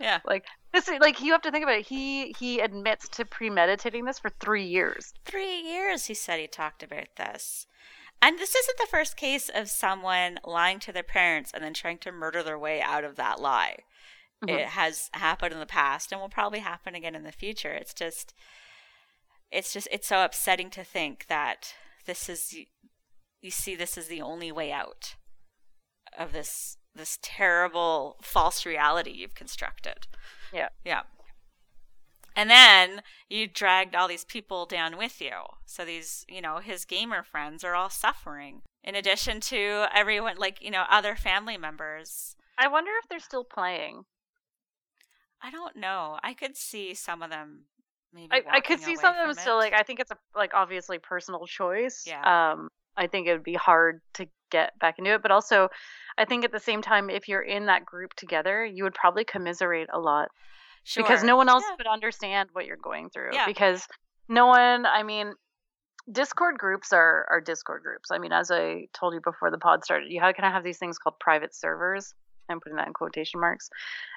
Yeah. 0.01 0.21
like 0.25 0.47
this, 0.73 0.89
is- 0.89 0.99
like 1.01 1.21
you 1.21 1.33
have 1.33 1.43
to 1.43 1.51
think 1.51 1.63
about 1.63 1.79
it. 1.79 1.87
He 1.87 2.35
he 2.39 2.61
admits 2.61 3.09
to 3.11 3.25
premeditating 3.25 4.05
this 4.05 4.19
for 4.19 4.31
three 4.31 4.65
years. 4.67 5.13
Three 5.25 5.61
years, 5.61 6.07
he 6.07 6.15
said 6.15 6.41
he 6.41 6.47
talked 6.47 6.83
about 6.83 7.09
this. 7.17 7.67
And 8.23 8.39
this 8.39 8.55
isn't 8.55 8.79
the 8.79 8.87
first 8.91 9.17
case 9.17 9.49
of 9.49 9.71
someone 9.71 10.39
lying 10.45 10.79
to 10.81 10.93
their 10.93 11.03
parents 11.03 11.53
and 11.55 11.63
then 11.65 11.73
trying 11.75 11.99
to 11.99 12.13
murder 12.13 12.43
their 12.43 12.59
way 12.59 12.81
out 12.83 13.05
of 13.05 13.17
that 13.17 13.41
lie. 13.41 13.79
Mhm. 14.45 14.59
It 14.59 14.67
has 14.69 15.11
happened 15.15 15.53
in 15.55 15.59
the 15.61 15.67
past 15.67 16.13
and 16.13 16.21
will 16.21 16.29
probably 16.29 16.59
happen 16.61 16.95
again 16.95 17.15
in 17.15 17.25
the 17.25 17.33
future. 17.33 17.73
It's 17.73 17.95
just, 17.95 18.35
it's 19.51 19.73
just, 19.73 19.89
it's 19.91 20.07
so 20.09 20.23
upsetting 20.25 20.71
to 20.71 20.85
think 20.85 21.27
that 21.29 21.75
this 22.07 22.29
is, 22.29 22.55
you 23.43 23.51
see, 23.51 23.75
this 23.75 23.97
is 23.99 24.09
the 24.09 24.21
only 24.23 24.53
way 24.53 24.71
out 24.73 25.17
of 26.19 26.33
this 26.33 26.77
this 26.95 27.19
terrible 27.23 28.17
false 28.21 28.67
reality 28.67 29.11
you've 29.11 29.35
constructed. 29.35 30.07
Yeah. 30.53 30.69
Yeah. 30.85 31.03
And 32.37 32.49
then 32.49 33.03
you 33.29 33.47
dragged 33.47 33.95
all 33.95 34.09
these 34.09 34.25
people 34.25 34.65
down 34.65 34.97
with 34.97 35.21
you. 35.21 35.33
So 35.67 35.85
these, 35.85 36.25
you 36.29 36.41
know, 36.41 36.59
his 36.59 36.85
gamer 36.85 37.23
friends 37.23 37.65
are 37.65 37.75
all 37.75 37.91
suffering. 37.91 38.63
In 38.83 38.95
addition 38.95 39.41
to 39.41 39.87
everyone, 39.95 40.37
like, 40.39 40.63
you 40.63 40.71
know, 40.71 40.85
other 40.89 41.17
family 41.17 41.57
members. 41.57 42.37
I 42.57 42.69
wonder 42.69 42.93
if 43.03 43.09
they're 43.09 43.19
still 43.19 43.45
playing. 43.45 44.05
I 45.43 45.51
don't 45.51 45.77
know. 45.77 46.19
I 46.23 46.35
could 46.35 46.57
see 46.57 46.95
some 46.95 47.23
of 47.23 47.31
them 47.31 47.65
maybe. 48.13 48.29
I, 48.31 48.43
I 48.51 48.61
could 48.61 48.81
see 48.81 48.97
some 48.97 49.15
of 49.17 49.27
them 49.27 49.35
still 49.35 49.57
like 49.57 49.73
I 49.73 49.83
think 49.83 50.01
it's 50.01 50.11
a 50.11 50.17
like 50.35 50.53
obviously 50.55 50.99
personal 50.99 51.47
choice. 51.47 52.05
Yeah. 52.07 52.53
Um 52.53 52.69
I 52.97 53.07
think 53.07 53.27
it 53.27 53.33
would 53.33 53.45
be 53.45 53.55
hard 53.55 54.01
to 54.15 54.29
get 54.51 54.79
back 54.79 54.99
into 54.99 55.15
it, 55.15 55.23
but 55.23 55.31
also 55.31 55.69
I 56.19 56.25
think 56.25 56.45
at 56.45 56.53
the 56.53 56.61
same 56.61 56.83
time 56.83 57.09
if 57.11 57.29
you're 57.29 57.43
in 57.43 57.67
that 57.67 57.85
group 57.87 58.15
together, 58.15 58.65
you 58.65 58.85
would 58.85 58.95
probably 58.95 59.25
commiserate 59.25 59.89
a 59.93 59.99
lot 59.99 60.29
because 60.97 61.23
no 61.23 61.37
one 61.37 61.49
else 61.49 61.65
Yeah. 61.69 61.77
would 61.79 61.87
understand 61.87 62.51
what 62.53 62.67
you're 62.67 62.77
going 62.77 63.11
through 63.11 63.31
Yeah. 63.33 63.47
because 63.47 63.87
no 64.29 64.47
one 64.47 64.87
I 64.87 65.03
mean 65.03 65.35
Discord 66.11 66.59
groups 66.59 66.93
are 66.93 67.27
are 67.31 67.41
Discord 67.41 67.83
groups. 67.83 68.11
I 68.11 68.19
mean, 68.19 68.33
as 68.33 68.51
I 68.51 68.89
told 68.93 69.15
you 69.15 69.21
before 69.21 69.51
the 69.51 69.59
pod 69.59 69.85
started, 69.85 70.11
you 70.11 70.21
kind 70.21 70.35
of 70.39 70.53
have 70.53 70.65
these 70.65 70.79
things 70.79 70.99
called 70.99 71.19
private 71.21 71.55
servers. 71.55 72.15
I'm 72.49 72.59
putting 72.59 72.77
that 72.79 72.89
in 72.89 72.95
quotation 72.95 73.39
marks. 73.39 73.71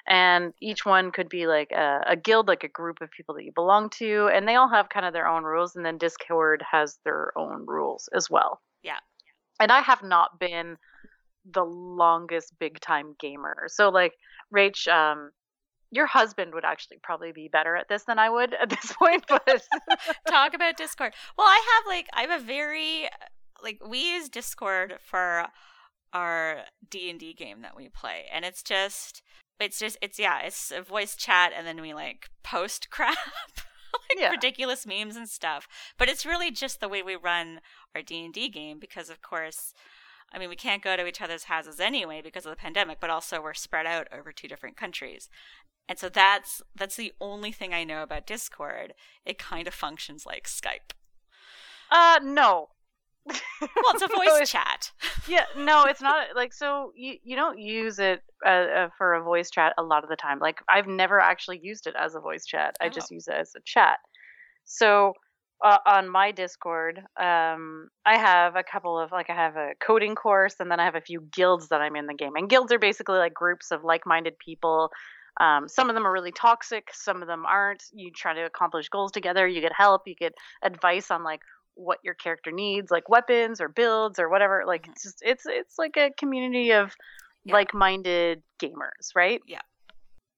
And 0.08 0.54
each 0.60 0.84
one 0.84 1.12
could 1.12 1.28
be 1.28 1.46
like 1.46 1.70
a, 1.70 2.00
a 2.08 2.16
guild, 2.16 2.48
like 2.48 2.64
a 2.64 2.68
group 2.68 3.00
of 3.00 3.10
people 3.12 3.36
that 3.36 3.44
you 3.44 3.52
belong 3.52 3.90
to, 3.90 4.28
and 4.32 4.48
they 4.48 4.56
all 4.56 4.68
have 4.68 4.88
kind 4.88 5.06
of 5.06 5.12
their 5.12 5.28
own 5.28 5.44
rules. 5.44 5.76
And 5.76 5.86
then 5.86 5.98
Discord 5.98 6.64
has 6.68 6.98
their 7.04 7.30
own 7.38 7.64
rules 7.66 8.08
as 8.12 8.28
well. 8.28 8.60
And 9.60 9.70
I 9.70 9.80
have 9.80 10.02
not 10.02 10.38
been 10.38 10.76
the 11.50 11.64
longest 11.64 12.58
big 12.58 12.80
time 12.80 13.14
gamer. 13.20 13.66
So 13.68 13.88
like 13.88 14.14
Rach, 14.54 14.88
um, 14.88 15.30
your 15.90 16.06
husband 16.06 16.54
would 16.54 16.64
actually 16.64 16.98
probably 17.02 17.32
be 17.32 17.48
better 17.48 17.76
at 17.76 17.88
this 17.88 18.04
than 18.04 18.18
I 18.18 18.28
would 18.28 18.54
at 18.54 18.68
this 18.68 18.92
point, 18.98 19.24
but 19.28 19.62
talk 20.28 20.54
about 20.54 20.76
Discord. 20.76 21.14
Well, 21.38 21.46
I 21.46 21.62
have 21.74 21.86
like 21.86 22.08
I 22.12 22.22
have 22.22 22.42
a 22.42 22.44
very 22.44 23.08
like 23.62 23.80
we 23.86 24.14
use 24.14 24.28
Discord 24.28 24.98
for 25.02 25.46
our 26.12 26.62
D 26.90 27.10
and 27.10 27.20
D 27.20 27.32
game 27.32 27.62
that 27.62 27.76
we 27.76 27.88
play, 27.88 28.24
and 28.32 28.44
it's 28.44 28.62
just 28.62 29.22
it's 29.60 29.78
just 29.78 29.96
it's 30.02 30.18
yeah 30.18 30.40
it's 30.40 30.72
a 30.72 30.82
voice 30.82 31.16
chat, 31.16 31.52
and 31.56 31.66
then 31.66 31.80
we 31.80 31.94
like 31.94 32.28
post 32.42 32.90
crap. 32.90 33.16
Like 34.14 34.22
Yeah. 34.22 34.30
ridiculous 34.30 34.86
memes 34.86 35.16
and 35.16 35.28
stuff 35.28 35.68
but 35.98 36.08
it's 36.08 36.24
really 36.26 36.50
just 36.50 36.80
the 36.80 36.88
way 36.88 37.02
we 37.02 37.16
run 37.16 37.60
our 37.94 38.02
d&d 38.02 38.48
game 38.48 38.78
because 38.78 39.10
of 39.10 39.20
course 39.22 39.72
i 40.32 40.38
mean 40.38 40.48
we 40.48 40.56
can't 40.56 40.82
go 40.82 40.96
to 40.96 41.06
each 41.06 41.20
other's 41.20 41.44
houses 41.44 41.80
anyway 41.80 42.20
because 42.22 42.46
of 42.46 42.50
the 42.50 42.56
pandemic 42.56 42.98
but 43.00 43.10
also 43.10 43.40
we're 43.42 43.54
spread 43.54 43.86
out 43.86 44.08
over 44.12 44.32
two 44.32 44.48
different 44.48 44.76
countries 44.76 45.28
and 45.88 45.98
so 45.98 46.08
that's 46.08 46.62
that's 46.74 46.96
the 46.96 47.12
only 47.20 47.52
thing 47.52 47.74
I 47.74 47.84
know 47.84 48.02
about 48.02 48.26
Discord. 48.26 48.94
It 49.26 49.36
kind 49.38 49.68
of 49.68 49.74
functions 49.74 50.24
like 50.24 50.44
Skype. 50.48 50.92
uh 51.90 52.20
no. 52.22 52.70
Well, 53.26 53.94
it's 53.94 54.02
a 54.02 54.08
voice 54.08 54.28
it's- 54.28 54.50
chat. 54.50 54.90
yeah 55.28 55.44
no 55.56 55.84
it's 55.84 56.02
not 56.02 56.28
like 56.34 56.52
so 56.52 56.92
you 56.94 57.16
you 57.22 57.34
don't 57.36 57.58
use 57.58 57.98
it 57.98 58.22
uh, 58.44 58.48
uh, 58.48 58.88
for 58.98 59.14
a 59.14 59.22
voice 59.22 59.50
chat 59.50 59.72
a 59.78 59.82
lot 59.82 60.04
of 60.04 60.10
the 60.10 60.16
time. 60.16 60.38
Like 60.38 60.60
i've 60.68 60.86
never 60.86 61.18
actually 61.20 61.60
used 61.62 61.86
it 61.86 61.94
as 61.98 62.14
a 62.14 62.20
voice 62.20 62.44
chat. 62.44 62.74
I 62.80 62.88
just 62.88 63.08
Oh. 63.10 63.14
use 63.14 63.28
it 63.28 63.34
as 63.34 63.52
a 63.56 63.60
chat. 63.64 63.98
So 64.64 65.14
uh, 65.64 65.78
on 65.86 66.08
my 66.08 66.30
discord 66.32 66.98
um 67.18 67.88
i 68.04 68.16
have 68.18 68.56
a 68.56 68.62
couple 68.62 68.98
of 68.98 69.12
like 69.12 69.30
i 69.30 69.34
have 69.34 69.56
a 69.56 69.70
coding 69.80 70.14
course 70.14 70.56
and 70.58 70.68
then 70.70 70.80
i 70.80 70.84
have 70.84 70.96
a 70.96 71.00
few 71.00 71.20
guilds 71.32 71.68
that 71.68 71.80
i'm 71.80 71.96
in 71.96 72.06
the 72.06 72.14
game. 72.14 72.32
And 72.36 72.50
guilds 72.50 72.72
are 72.72 72.78
basically 72.78 73.18
like 73.18 73.32
groups 73.32 73.70
of 73.70 73.84
like-minded 73.84 74.34
people. 74.38 74.90
Um, 75.40 75.68
some 75.68 75.88
of 75.88 75.94
them 75.94 76.06
are 76.06 76.12
really 76.12 76.32
toxic 76.32 76.88
some 76.92 77.20
of 77.22 77.28
them 77.28 77.44
aren't. 77.46 77.82
You 77.92 78.10
try 78.12 78.34
to 78.34 78.42
accomplish 78.44 78.88
goals 78.88 79.12
together 79.12 79.46
you 79.48 79.60
get 79.60 79.72
help 79.76 80.02
you 80.06 80.14
get 80.14 80.34
advice 80.62 81.10
on 81.10 81.24
like 81.24 81.40
what 81.76 81.98
your 82.02 82.14
character 82.14 82.50
needs 82.52 82.90
like 82.90 83.08
weapons 83.08 83.60
or 83.60 83.68
builds 83.68 84.18
or 84.18 84.28
whatever 84.28 84.64
like 84.66 84.86
it's 84.88 85.02
just 85.02 85.18
it's 85.22 85.44
it's 85.46 85.78
like 85.78 85.96
a 85.96 86.10
community 86.18 86.72
of 86.72 86.94
Yeah. 87.44 87.54
like-minded 87.54 88.42
gamers 88.60 89.14
right 89.14 89.40
Yeah. 89.46 89.60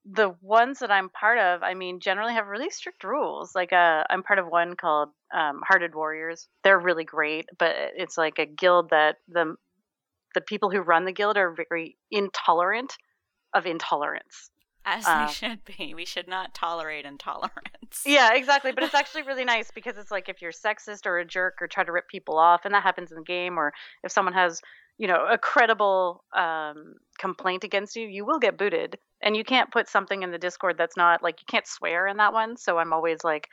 the 0.05 0.34
ones 0.41 0.78
that 0.80 0.91
i'm 0.91 1.09
part 1.11 1.39
of 1.39 1.62
i 1.62 1.74
mean 1.74 2.01
generally 2.01 2.32
have 2.34 2.47
really 2.47 2.70
strict 2.70 3.05
rules 3.05 3.55
like 3.55 3.72
uh 3.72 4.05
i'm 4.09 4.22
part 4.22 4.39
of 4.39 4.47
one 4.47 4.74
called 4.76 5.11
um, 5.34 5.61
hearted 5.66 5.95
warriors 5.95 6.49
they're 6.62 6.78
really 6.78 7.05
great 7.05 7.47
but 7.59 7.74
it's 7.97 8.16
like 8.16 8.39
a 8.39 8.47
guild 8.47 8.91
that 8.91 9.16
the 9.28 9.57
the 10.34 10.41
people 10.41 10.70
who 10.70 10.80
run 10.80 11.05
the 11.05 11.12
guild 11.12 11.37
are 11.37 11.55
very 11.68 11.97
intolerant 12.11 12.95
of 13.55 13.66
intolerance 13.66 14.51
As 14.89 15.05
Uh, 15.07 15.26
they 15.26 15.32
should 15.32 15.64
be. 15.64 15.95
We 15.95 16.05
should 16.05 16.28
not 16.28 16.55
tolerate 16.55 17.05
intolerance. 17.05 18.03
Yeah, 18.07 18.32
exactly. 18.34 18.70
But 18.72 18.84
it's 18.84 18.95
actually 18.95 19.22
really 19.22 19.45
nice 19.45 19.70
because 19.72 19.99
it's 19.99 20.11
like 20.12 20.28
if 20.28 20.41
you're 20.41 20.53
sexist 20.53 21.05
or 21.07 21.18
a 21.18 21.24
jerk 21.24 21.55
or 21.61 21.66
try 21.66 21.82
to 21.84 21.91
rip 21.93 22.09
people 22.09 22.39
off, 22.39 22.64
and 22.64 22.72
that 22.72 22.84
happens 22.84 23.11
in 23.11 23.18
the 23.18 23.24
game, 23.24 23.59
or 23.59 23.72
if 24.05 24.12
someone 24.12 24.32
has, 24.34 24.61
you 24.97 25.09
know, 25.09 25.26
a 25.28 25.37
credible 25.39 26.22
um, 26.37 26.95
complaint 27.18 27.64
against 27.64 27.97
you, 27.97 28.07
you 28.07 28.24
will 28.24 28.39
get 28.39 28.57
booted. 28.57 28.97
And 29.22 29.37
you 29.37 29.43
can't 29.45 29.72
put 29.72 29.89
something 29.89 30.22
in 30.22 30.30
the 30.30 30.39
Discord 30.39 30.76
that's 30.78 30.97
not 30.97 31.20
like 31.22 31.41
you 31.41 31.47
can't 31.51 31.66
swear 31.66 32.07
in 32.07 32.18
that 32.18 32.32
one. 32.32 32.57
So 32.57 32.78
I'm 32.78 32.93
always 32.93 33.24
like, 33.24 33.49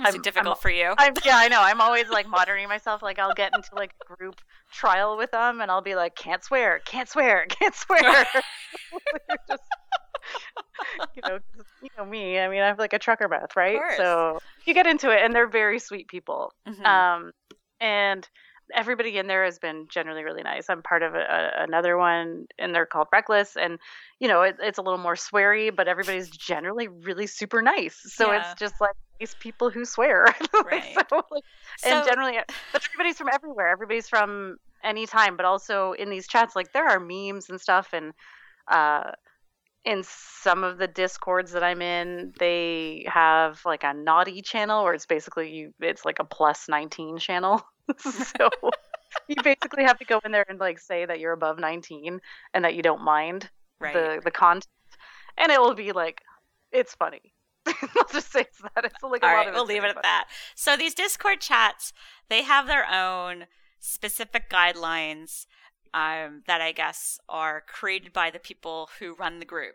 Is 0.00 0.06
I'm- 0.06 0.14
it 0.14 0.22
difficult 0.22 0.56
I'm- 0.56 0.62
for 0.62 0.70
you? 0.70 0.94
I'm, 0.96 1.12
yeah, 1.24 1.36
I 1.36 1.48
know. 1.48 1.60
I'm 1.60 1.80
always 1.82 2.08
like 2.08 2.26
monitoring 2.28 2.68
myself. 2.68 3.02
Like 3.02 3.18
I'll 3.18 3.34
get 3.34 3.52
into 3.54 3.68
like 3.74 3.90
a 4.08 4.14
group 4.16 4.40
trial 4.72 5.16
with 5.18 5.32
them, 5.32 5.60
and 5.60 5.70
I'll 5.70 5.82
be 5.82 5.96
like, 5.96 6.14
can't 6.16 6.42
swear, 6.42 6.80
can't 6.86 7.08
swear, 7.08 7.44
can't 7.50 7.74
swear. 7.74 8.24
Just, 9.48 9.62
know, 11.28 11.38
you 11.82 11.88
know, 11.98 12.04
me. 12.04 12.38
I 12.38 12.48
mean, 12.48 12.60
I 12.62 12.66
have 12.66 12.78
like 12.78 12.92
a 12.92 12.98
trucker 12.98 13.28
mouth, 13.28 13.54
right? 13.56 13.78
So 13.96 14.38
you 14.64 14.74
get 14.74 14.86
into 14.86 15.10
it, 15.10 15.22
and 15.24 15.34
they're 15.34 15.46
very 15.48 15.78
sweet 15.78 16.08
people. 16.08 16.52
Mhm. 16.66 16.84
Um, 16.84 17.32
and 17.80 18.28
everybody 18.74 19.16
in 19.16 19.26
there 19.28 19.44
has 19.44 19.58
been 19.60 19.86
generally 19.88 20.24
really 20.24 20.42
nice. 20.42 20.68
I'm 20.68 20.82
part 20.82 21.02
of 21.04 21.14
a, 21.14 21.18
a, 21.18 21.62
another 21.64 21.96
one, 21.96 22.46
and 22.58 22.74
they're 22.74 22.86
called 22.86 23.08
Reckless, 23.12 23.56
and 23.56 23.78
you 24.18 24.26
know 24.28 24.42
it, 24.42 24.56
it's 24.60 24.78
a 24.78 24.82
little 24.82 24.98
more 24.98 25.14
sweary, 25.14 25.74
but 25.74 25.86
everybody's 25.88 26.28
generally 26.30 26.88
really 26.88 27.26
super 27.26 27.62
nice. 27.62 27.96
So 28.12 28.32
Yeah. 28.32 28.50
it's 28.50 28.58
just 28.58 28.80
like 28.80 28.92
nice 29.20 29.34
people 29.38 29.70
who 29.70 29.84
swear. 29.84 30.26
Right. 30.64 30.96
so, 31.08 31.22
like, 31.30 31.44
and 31.84 32.04
So- 32.04 32.10
generally, 32.10 32.38
but 32.72 32.84
everybody's 32.84 33.18
from 33.18 33.28
everywhere. 33.32 33.68
Everybody's 33.68 34.08
from 34.08 34.56
any 34.82 35.06
time, 35.06 35.36
but 35.36 35.46
also 35.46 35.92
in 35.92 36.10
these 36.10 36.26
chats, 36.26 36.56
like 36.56 36.72
there 36.72 36.86
are 36.88 36.98
memes 37.00 37.48
and 37.50 37.60
stuff, 37.60 37.90
and 37.92 38.12
uh, 38.68 39.12
in 39.86 40.02
some 40.04 40.64
of 40.64 40.78
the 40.78 40.88
discords 40.88 41.52
that 41.52 41.62
I'm 41.62 41.80
in, 41.80 42.34
they 42.38 43.06
have 43.06 43.60
like 43.64 43.84
a 43.84 43.94
naughty 43.94 44.42
channel 44.42 44.82
where 44.82 44.92
it's 44.92 45.06
basically 45.06 45.54
you. 45.54 45.72
It's 45.80 46.04
like 46.04 46.18
a 46.18 46.24
plus 46.24 46.68
19 46.68 47.18
channel. 47.18 47.62
so 47.98 48.50
you 49.28 49.36
basically 49.42 49.84
have 49.84 49.98
to 50.00 50.04
go 50.04 50.20
in 50.24 50.32
there 50.32 50.44
and 50.48 50.58
like 50.58 50.80
say 50.80 51.06
that 51.06 51.20
you're 51.20 51.32
above 51.32 51.60
19 51.60 52.20
and 52.52 52.64
that 52.64 52.74
you 52.74 52.82
don't 52.82 53.02
mind 53.02 53.48
right. 53.80 53.94
the 53.94 54.20
the 54.24 54.32
content, 54.32 54.66
and 55.38 55.52
it 55.52 55.60
will 55.60 55.74
be 55.74 55.92
like 55.92 56.20
it's 56.72 56.94
funny. 56.94 57.32
I'll 57.66 58.08
just 58.12 58.32
say 58.32 58.40
it's 58.40 58.60
that. 58.60 58.84
It's 58.84 59.02
like 59.02 59.22
a 59.22 59.26
All 59.26 59.32
lot 59.32 59.38
right, 59.38 59.48
of 59.48 59.54
we'll 59.54 59.66
leave 59.66 59.78
it 59.78 59.82
very 59.82 59.90
at 59.90 60.02
that. 60.02 60.28
So 60.56 60.76
these 60.76 60.94
Discord 60.94 61.40
chats, 61.40 61.92
they 62.28 62.42
have 62.42 62.66
their 62.66 62.86
own 62.92 63.46
specific 63.78 64.50
guidelines 64.50 65.46
um, 65.94 66.42
that 66.46 66.60
I 66.60 66.72
guess 66.72 67.18
are 67.28 67.62
created 67.66 68.12
by 68.12 68.30
the 68.30 68.38
people 68.38 68.88
who 68.98 69.14
run 69.14 69.38
the 69.38 69.44
group. 69.46 69.74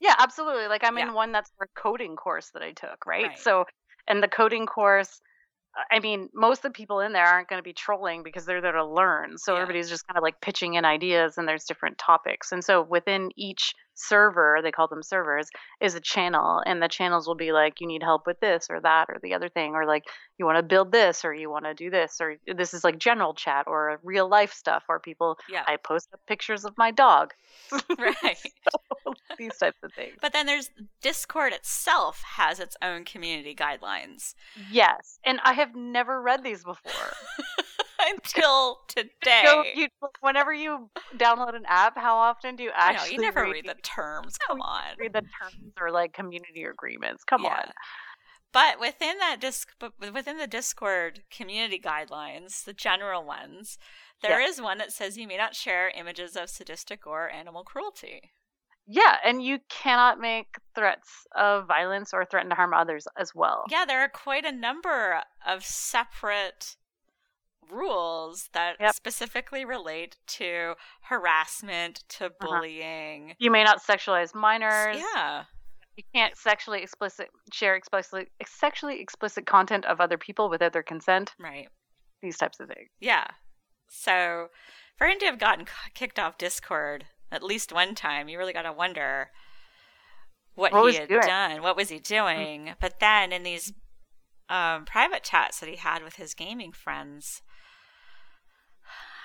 Yeah, 0.00 0.14
absolutely. 0.18 0.68
Like 0.68 0.84
I'm 0.84 0.96
Yeah. 0.96 1.08
in 1.08 1.14
one 1.14 1.32
that's 1.32 1.50
for 1.56 1.64
a 1.64 1.80
coding 1.80 2.16
course 2.16 2.50
that 2.54 2.62
I 2.62 2.72
took, 2.72 3.06
right? 3.06 3.24
Right. 3.24 3.38
So, 3.38 3.64
and 4.06 4.22
the 4.22 4.28
coding 4.28 4.66
course, 4.66 5.20
I 5.90 6.00
mean, 6.00 6.28
most 6.34 6.58
of 6.58 6.72
the 6.72 6.76
people 6.76 7.00
in 7.00 7.12
there 7.12 7.26
aren't 7.26 7.48
going 7.48 7.58
to 7.58 7.64
be 7.64 7.72
trolling 7.72 8.22
because 8.22 8.46
they're 8.46 8.60
there 8.60 8.72
to 8.72 8.84
learn. 8.84 9.38
So 9.38 9.54
Yeah. 9.54 9.62
everybody's 9.62 9.88
just 9.88 10.06
kind 10.06 10.16
of 10.16 10.22
like 10.22 10.40
pitching 10.40 10.74
in 10.74 10.84
ideas, 10.84 11.38
and 11.38 11.46
there's 11.48 11.64
different 11.64 11.98
topics. 11.98 12.52
And 12.52 12.64
so 12.64 12.82
within 12.82 13.30
each 13.36 13.74
server, 13.98 14.60
they 14.62 14.70
call 14.70 14.88
them 14.88 15.02
servers, 15.02 15.48
is 15.80 15.94
a 15.94 16.00
channel, 16.00 16.62
and 16.64 16.82
the 16.82 16.88
channels 16.88 17.26
will 17.26 17.34
be 17.34 17.52
like, 17.52 17.80
you 17.80 17.86
need 17.86 18.02
help 18.02 18.26
with 18.26 18.40
this 18.40 18.68
or 18.70 18.80
that 18.80 19.06
or 19.08 19.18
the 19.22 19.34
other 19.34 19.48
thing, 19.48 19.74
or 19.74 19.86
like 19.86 20.04
you 20.38 20.46
want 20.46 20.56
to 20.56 20.62
build 20.62 20.92
this 20.92 21.24
or 21.24 21.34
you 21.34 21.50
want 21.50 21.64
to 21.64 21.74
do 21.74 21.90
this, 21.90 22.18
or 22.20 22.36
this 22.46 22.74
is 22.74 22.84
like 22.84 22.98
general 22.98 23.34
chat 23.34 23.66
or 23.66 23.98
real 24.02 24.28
life 24.28 24.52
stuff, 24.52 24.84
or 24.88 24.98
people. 25.00 25.38
Yeah, 25.50 25.64
I 25.66 25.76
post 25.76 26.08
pictures 26.26 26.64
of 26.64 26.76
my 26.78 26.90
dog. 26.90 27.32
right. 27.98 28.38
These 29.38 29.56
types 29.56 29.78
of 29.82 29.92
things. 29.92 30.16
But 30.20 30.32
then 30.32 30.46
there's 30.46 30.70
Discord 31.00 31.52
itself 31.52 32.22
has 32.36 32.60
its 32.60 32.76
own 32.82 33.04
community 33.04 33.54
guidelines 33.54 34.34
Yes, 34.70 35.18
and 35.24 35.40
I 35.44 35.52
have 35.52 35.74
never 35.74 36.20
read 36.20 36.42
these 36.42 36.64
before. 36.64 37.12
until 38.10 38.78
today. 38.88 39.42
So 39.44 39.64
you, 39.74 39.88
whenever 40.20 40.52
you 40.52 40.90
download 41.16 41.54
an 41.54 41.64
app, 41.66 41.96
how 41.96 42.16
often 42.16 42.56
do 42.56 42.62
you 42.62 42.70
actually 42.74 43.14
you 43.14 43.20
never 43.20 43.42
read, 43.42 43.52
read 43.52 43.64
the 43.66 43.82
terms. 43.82 44.36
Come 44.46 44.60
on. 44.60 44.96
read 44.98 45.12
the 45.12 45.22
terms 45.40 45.72
or 45.80 45.90
like 45.90 46.12
community 46.12 46.64
agreements? 46.64 47.24
Come 47.24 47.44
Yeah. 47.44 47.54
on. 47.54 47.72
But 48.50 48.80
within 48.80 49.18
that 49.18 49.40
disc, 49.40 49.72
but 49.78 49.92
within 50.00 50.38
the 50.38 50.46
Discord 50.46 51.20
community 51.30 51.78
guidelines, 51.78 52.64
the 52.64 52.72
general 52.72 53.22
ones, 53.22 53.78
there 54.22 54.40
is 54.40 54.60
one 54.60 54.78
that 54.78 54.92
says 54.92 55.18
you 55.18 55.28
may 55.28 55.36
not 55.36 55.54
share 55.54 55.90
images 55.90 56.34
of 56.34 56.48
sadistic 56.48 57.06
or 57.06 57.30
animal 57.30 57.62
cruelty. 57.62 58.32
Yeah, 58.86 59.18
and 59.22 59.42
you 59.44 59.58
cannot 59.68 60.18
make 60.18 60.46
threats 60.74 61.26
of 61.36 61.66
violence 61.66 62.14
or 62.14 62.24
threaten 62.24 62.48
to 62.48 62.56
harm 62.56 62.72
others 62.72 63.06
as 63.18 63.34
well. 63.34 63.64
Yeah, 63.70 63.84
there 63.84 64.00
are 64.00 64.08
quite 64.08 64.46
a 64.46 64.52
number 64.52 65.20
of 65.46 65.62
separate 65.62 66.76
rules 67.70 68.48
that 68.52 68.76
Yep. 68.80 68.94
specifically 68.94 69.64
relate 69.64 70.16
to 70.26 70.74
harassment, 71.02 72.04
to 72.10 72.26
Uh-huh. 72.26 72.34
bullying. 72.40 73.34
You 73.38 73.50
may 73.50 73.64
not 73.64 73.82
sexualize 73.82 74.34
minors. 74.34 74.98
Yeah. 75.14 75.44
You 75.96 76.04
can't 76.14 76.36
sexually 76.36 76.82
explicit 76.82 77.28
share 77.52 77.74
explicitly 77.74 78.28
sexually 78.46 79.00
explicit 79.00 79.46
content 79.46 79.84
of 79.84 80.00
other 80.00 80.16
people 80.18 80.48
without 80.48 80.72
their 80.72 80.82
consent. 80.82 81.34
Right. 81.38 81.68
These 82.22 82.36
types 82.38 82.60
of 82.60 82.68
things. 82.68 82.90
Yeah. 83.00 83.26
So 83.88 84.48
for 84.96 85.06
him 85.06 85.18
to 85.20 85.26
have 85.26 85.38
gotten 85.38 85.66
kicked 85.94 86.18
off 86.18 86.38
Discord 86.38 87.06
at 87.30 87.42
least 87.42 87.72
one 87.72 87.94
time, 87.94 88.28
you 88.28 88.38
really 88.38 88.52
got 88.52 88.62
to 88.62 88.72
wonder 88.72 89.30
what, 90.54 90.72
What 90.72 90.92
he 90.92 90.98
had 90.98 91.08
done. 91.08 91.62
What 91.62 91.76
was 91.76 91.88
he 91.88 91.98
doing? 92.00 92.74
But 92.80 93.00
then 93.00 93.32
in 93.32 93.42
these 93.44 93.72
um, 94.48 94.84
private 94.86 95.22
chats 95.22 95.60
that 95.60 95.68
he 95.68 95.76
had 95.76 96.02
with 96.02 96.16
his 96.16 96.34
gaming 96.34 96.72
friends, 96.72 97.42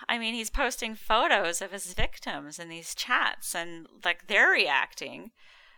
I 0.10 0.18
mean, 0.18 0.34
he's 0.34 0.50
posting 0.50 0.96
photos 0.96 1.62
of 1.62 1.72
his 1.72 1.94
victims 1.94 2.60
in 2.60 2.70
these 2.70 2.94
chats 2.96 3.56
and 3.56 3.88
like 4.04 4.28
they're 4.28 4.50
reacting, 4.52 5.32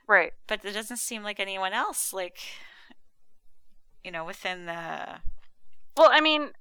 Right. 0.07 0.33
but 0.47 0.63
it 0.65 0.73
doesn't 0.73 0.97
seem 0.97 1.23
like 1.23 1.39
anyone 1.39 1.73
else, 1.73 2.13
like, 2.13 2.39
you 4.03 4.11
know, 4.11 4.25
within 4.25 4.65
the. 4.65 5.19
Well, 5.97 6.09
I 6.11 6.21
mean, 6.21 6.51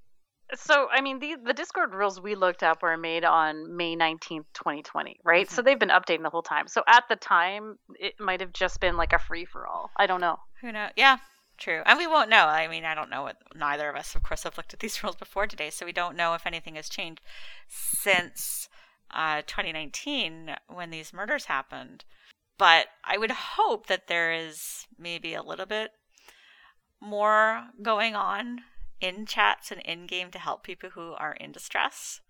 so 0.55 0.89
I 0.93 1.01
mean, 1.01 1.19
the 1.19 1.37
the 1.45 1.53
Discord 1.53 1.95
rules 1.95 2.21
we 2.21 2.35
looked 2.35 2.63
up 2.63 2.83
were 2.83 2.97
made 2.97 3.25
on 3.25 3.77
May 3.77 3.97
nineteenth, 3.97 4.47
twenty 4.53 4.83
twenty, 4.83 5.17
right? 5.25 5.47
Mm-hmm. 5.47 5.55
So 5.55 5.63
they've 5.63 5.79
been 5.79 5.89
updating 5.89 6.23
the 6.23 6.31
whole 6.31 6.43
time. 6.43 6.69
So 6.69 6.83
at 6.87 7.05
the 7.09 7.17
time, 7.17 7.79
it 7.99 8.15
might 8.21 8.41
have 8.41 8.53
just 8.53 8.81
been 8.81 8.97
like 8.97 9.13
a 9.13 9.19
free 9.19 9.45
for 9.45 9.67
all. 9.67 9.91
I 9.97 10.07
don't 10.07 10.21
know. 10.21 10.39
Who 10.61 10.71
knows? 10.73 10.91
Yeah, 10.97 11.19
true. 11.59 11.83
And 11.87 11.99
we 11.99 12.07
won't 12.07 12.31
know. 12.31 12.47
I 12.47 12.69
mean, 12.69 12.85
I 12.85 12.95
don't 12.95 13.11
know 13.11 13.23
what 13.23 13.37
neither 13.55 13.89
of 13.89 13.97
us, 13.97 14.15
of 14.15 14.23
course, 14.23 14.45
have 14.45 14.57
looked 14.57 14.75
at 14.75 14.81
these 14.81 15.03
rules 15.03 15.17
before 15.17 15.47
today, 15.47 15.71
so 15.71 15.87
we 15.87 15.93
don't 15.93 16.17
know 16.17 16.35
if 16.35 16.47
anything 16.47 16.77
has 16.77 16.89
changed 16.89 17.21
since 17.69 18.69
uh, 19.11 19.43
2019 19.47 20.57
when 20.69 20.91
these 20.91 21.13
murders 21.13 21.47
happened. 21.47 22.05
But 22.57 22.87
I 23.05 23.19
would 23.19 23.33
hope 23.33 23.87
that 23.89 24.07
there 24.07 24.33
is 24.33 24.87
maybe 24.99 25.35
a 25.35 25.43
little 25.43 25.67
bit 25.67 25.91
more 27.01 27.65
going 27.83 28.15
on 28.15 28.61
in 29.01 29.27
chats 29.27 29.71
and 29.71 29.81
in 29.83 30.07
game 30.07 30.31
to 30.31 30.39
help 30.39 30.63
people 30.63 30.91
who 30.91 31.13
are 31.13 31.35
in 31.35 31.53
distress. 31.53 32.21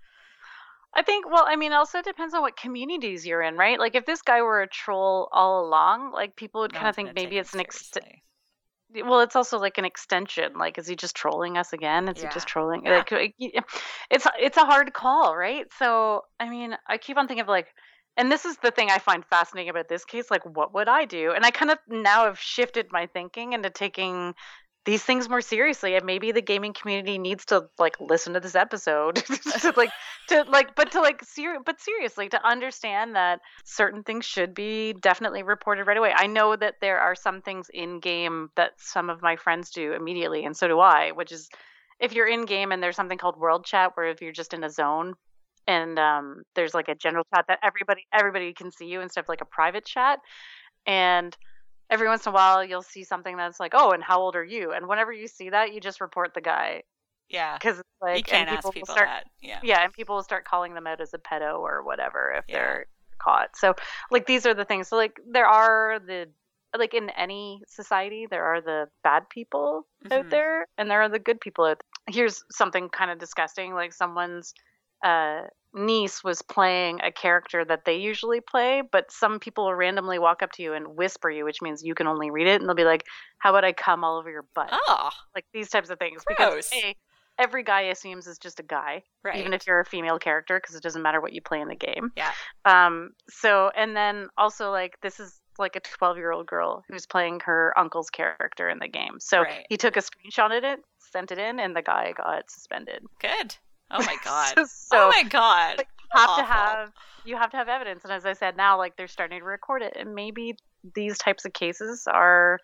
I 0.95 1.03
think. 1.03 1.29
Well, 1.29 1.45
I 1.47 1.57
mean, 1.57 1.72
also 1.72 1.99
it 1.99 2.05
depends 2.05 2.35
on 2.35 2.43
what 2.43 2.57
communities 2.57 3.27
you're 3.27 3.43
in, 3.43 3.57
right? 3.57 3.79
Like 3.79 3.95
if 3.95 4.07
this 4.07 4.22
guy 4.22 4.43
were 4.43 4.62
a 4.62 4.68
troll 4.68 5.29
all 5.33 5.64
along, 5.66 6.12
like 6.12 6.37
people 6.37 6.61
would 6.62 6.72
No 6.72 6.79
kind 6.79 6.89
of 6.89 6.97
think 6.97 7.14
maybe 7.14 7.39
it's 7.39 7.55
it 7.55 7.61
an. 7.61 8.22
Well 9.03 9.21
it's 9.21 9.37
also 9.37 9.59
like 9.59 9.79
an 9.79 9.85
extension 9.85 10.53
like 10.59 10.79
is 10.79 10.87
he 10.87 10.97
just 10.97 11.17
trolling 11.17 11.57
us 11.57 11.73
again? 11.73 12.09
Is 12.09 12.21
he 12.21 12.29
just 12.29 12.47
trolling 12.47 12.83
Yeah. 12.85 13.05
like, 13.09 13.35
it's 14.11 14.27
it's 14.39 14.57
a 14.57 14.65
hard 14.65 14.93
call 14.93 15.37
right? 15.37 15.67
So 15.79 16.23
i 16.41 16.49
mean 16.49 16.77
i 16.89 16.99
keep 16.99 17.17
on 17.17 17.27
thinking 17.27 17.43
of 17.43 17.49
like 17.49 17.69
and 18.17 18.31
this 18.31 18.45
is 18.45 18.57
the 18.59 18.71
thing 18.71 18.91
i 18.91 18.99
find 18.99 19.25
fascinating 19.27 19.71
about 19.71 19.89
this 19.89 20.05
case 20.05 20.31
like 20.31 20.45
what 20.45 20.73
would 20.75 20.89
i 20.89 21.05
do? 21.05 21.33
And 21.33 21.45
i 21.45 21.51
kind 21.51 21.71
of 21.71 21.79
now 21.89 22.25
have 22.25 22.39
shifted 22.39 22.87
my 22.91 23.07
thinking 23.07 23.53
into 23.53 23.71
taking 23.71 24.35
these 24.85 25.03
things 25.03 25.28
more 25.28 25.41
seriously 25.41 25.95
and 25.95 26.05
maybe 26.05 26.30
the 26.32 26.43
gaming 26.43 26.74
community 26.74 27.18
needs 27.18 27.47
to 27.47 27.66
like 27.78 27.97
listen 28.01 28.35
to 28.35 28.41
this 28.41 28.55
episode. 28.55 29.22
To 29.61 29.72
like 29.76 29.91
to 30.28 30.43
like 30.49 30.74
but 30.74 30.93
to 30.93 31.01
like 31.01 31.22
ser- 31.22 31.61
but 31.64 31.80
seriously 31.80 32.28
to 32.30 32.47
understand 32.47 33.14
that 33.14 33.41
certain 33.64 34.03
things 34.03 34.24
should 34.24 34.53
be 34.53 34.93
definitely 34.95 35.43
reported 35.43 35.87
right 35.87 35.97
away. 35.97 36.12
I 36.14 36.26
know 36.26 36.57
that 36.57 36.76
there 36.80 36.99
are 36.99 37.14
some 37.14 37.41
things 37.41 37.68
in 37.72 38.01
game 38.01 38.51
that 38.57 38.72
some 38.78 39.11
of 39.11 39.22
my 39.22 39.37
friends 39.37 39.70
do 39.70 39.93
immediately 39.93 40.45
and 40.45 40.57
so 40.57 40.66
do 40.66 40.80
i 40.80 41.12
which 41.12 41.30
is 41.30 41.49
if 42.01 42.14
you're 42.14 42.26
in 42.26 42.47
game 42.47 42.72
and 42.72 42.82
there's 42.82 42.97
something 42.97 43.18
called 43.18 43.39
world 43.39 43.64
chat 43.64 43.93
where 43.95 44.07
if 44.07 44.20
you're 44.20 44.32
just 44.32 44.55
in 44.55 44.64
a 44.64 44.70
zone 44.70 45.14
and 45.66 45.99
um, 45.99 46.43
there's 46.55 46.74
like 46.74 46.89
a 46.89 46.95
general 46.95 47.24
chat 47.35 47.45
that 47.49 47.59
everybody 47.62 48.07
everybody 48.12 48.53
can 48.53 48.70
see 48.70 48.87
you 48.87 49.01
instead 49.01 49.20
of 49.20 49.28
like 49.28 49.41
a 49.41 49.47
private 49.47 49.85
chat 49.85 50.18
and 50.87 51.37
every 51.95 52.09
once 52.09 52.27
in 52.27 52.31
a 52.31 52.35
while 52.35 52.65
you'll 52.65 52.83
see 52.83 53.05
something 53.05 53.37
that's 53.37 53.59
like 53.61 53.73
oh 53.75 53.93
and 53.93 54.03
how 54.03 54.21
old 54.21 54.35
are 54.37 54.45
you 54.45 54.73
and 54.73 54.87
whenever 54.89 55.13
you 55.13 55.27
see 55.29 55.49
that 55.51 55.73
you 55.73 55.81
just 55.81 56.01
report 56.01 56.35
the 56.35 56.41
guy 56.41 56.83
Yeah. 57.31 57.57
because 57.57 57.81
like 58.03 58.19
you 58.19 58.25
can't 58.25 58.49
and 58.49 58.57
ask 58.57 58.65
will 58.65 58.73
people 58.73 58.95
start 58.95 59.09
that. 59.09 59.25
Yeah. 59.41 59.61
yeah 59.63 59.83
and 59.85 59.93
people 59.93 60.17
will 60.17 60.23
start 60.23 60.45
calling 60.45 60.75
them 60.75 60.87
out 60.87 61.01
as 61.01 61.15
a 61.15 61.19
pedo 61.19 61.59
or 61.61 61.83
whatever 61.85 62.33
if 62.39 62.45
Yeah. 62.49 62.55
they're 62.59 62.87
caught 63.19 63.57
so 63.57 63.75
like 64.11 64.27
these 64.27 64.45
are 64.45 64.55
the 64.55 64.65
things 64.65 64.89
so 64.89 64.97
like 64.97 65.19
there 65.31 65.47
are 65.47 65.99
the 66.01 66.29
like 66.77 66.93
in 66.95 67.09
any 67.11 67.63
society 67.69 68.27
there 68.29 68.45
are 68.45 68.61
the 68.61 68.89
bad 69.05 69.29
people 69.31 69.87
Mhm. 70.05 70.13
out 70.19 70.31
there 70.31 70.67
and 70.77 70.91
there 70.91 71.01
are 71.03 71.09
the 71.09 71.21
good 71.21 71.41
people 71.41 71.65
out 71.65 71.79
there. 71.79 72.15
here's 72.15 72.45
something 72.51 72.89
kind 72.91 73.11
of 73.11 73.19
disgusting 73.19 73.73
like 73.73 73.93
someone's 73.93 74.53
uh 75.05 75.43
niece 75.75 76.22
was 76.22 76.41
playing 76.43 77.01
a 77.03 77.11
character 77.11 77.64
that 77.64 77.85
they 77.85 77.97
usually 77.97 78.41
play 78.41 78.83
but 78.93 79.11
some 79.11 79.41
people 79.41 79.64
will 79.64 79.75
randomly 79.75 80.18
walk 80.18 80.43
up 80.43 80.53
to 80.53 80.62
you 80.62 80.72
and 80.72 80.87
whisper 80.97 81.29
you 81.31 81.45
which 81.45 81.61
means 81.61 81.83
you 81.83 81.95
can 81.95 82.07
only 82.07 82.31
read 82.31 82.47
it 82.47 82.61
and 82.61 82.68
they'll 82.68 82.77
be 82.77 82.85
like 82.85 83.05
how 83.39 83.51
about 83.51 83.64
i 83.64 83.72
come 83.72 84.05
all 84.05 84.16
over 84.18 84.31
your 84.31 84.45
butt 84.55 84.68
Oh, 84.72 85.11
like 85.35 85.45
these 85.53 85.68
types 85.68 85.91
of 85.91 85.99
things 85.99 86.22
Gross. 86.25 86.68
because 86.70 86.72
a, 86.85 86.95
every 87.39 87.64
guy 87.64 87.83
assumes 87.83 88.27
is 88.29 88.39
just 88.39 88.61
a 88.61 88.62
guy 88.62 89.03
right. 89.25 89.37
even 89.37 89.53
if 89.53 89.66
you're 89.66 89.81
a 89.81 89.85
female 89.85 90.18
character 90.20 90.59
because 90.61 90.77
it 90.77 90.83
doesn't 90.83 91.03
matter 91.03 91.20
what 91.20 91.33
you 91.33 91.43
play 91.43 91.61
in 91.61 91.66
the 91.68 91.75
game 91.75 92.12
Yeah. 92.16 92.31
um 92.64 93.11
so 93.29 93.70
and 93.77 93.97
then 93.97 94.29
also 94.39 94.70
like 94.70 95.01
this 95.03 95.18
is 95.18 95.41
like 95.59 95.77
a 95.77 95.81
12 95.81 96.16
year 96.16 96.33
old 96.33 96.47
girl 96.47 96.85
who's 96.89 97.07
playing 97.07 97.39
her 97.45 97.72
uncle's 97.79 98.11
character 98.11 98.68
in 98.68 98.81
the 98.81 98.89
game. 98.89 99.20
So 99.20 99.43
Right. 99.43 99.64
he 99.68 99.77
took 99.77 99.97
a 99.97 100.01
screenshot 100.01 100.57
of 100.59 100.64
it, 100.64 100.81
sent 100.99 101.31
it 101.31 101.39
in, 101.39 101.61
and 101.61 101.77
the 101.77 101.81
guy 101.83 102.12
got 102.12 102.51
suspended. 102.51 103.05
Good. 103.20 103.55
Oh 103.95 104.03
my 104.05 104.17
god. 104.25 104.55
Oh 104.59 104.67
so 104.69 105.07
oh 105.07 105.09
my 105.15 105.23
god. 105.23 105.79
like, 105.79 105.89
you 106.15 106.21
have 106.21 106.37
to 106.37 106.45
have 106.45 106.93
you 107.25 107.37
have 107.37 107.51
to 107.53 107.57
have 107.57 107.69
evidence. 107.69 108.05
And 108.05 108.13
as 108.13 108.27
I 108.27 108.33
said, 108.35 108.57
now 108.57 108.77
like 108.77 108.97
they're 108.97 109.09
starting 109.09 109.39
to 109.41 109.45
record 109.45 109.83
it, 109.83 109.95
and 109.97 110.15
maybe 110.15 110.57
these 110.95 111.17
types 111.19 111.45
of 111.47 111.53
cases 111.55 112.07
are 112.07 112.59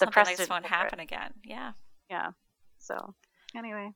the 0.00 0.06
Something 0.06 0.24
like 0.24 0.36
this 0.36 0.48
won't 0.48 0.64
it. 0.64 0.68
happen 0.68 0.98
again. 0.98 1.32
Yeah. 1.44 1.72
yeah. 2.10 2.30
So 2.78 3.14
anyway, 3.56 3.90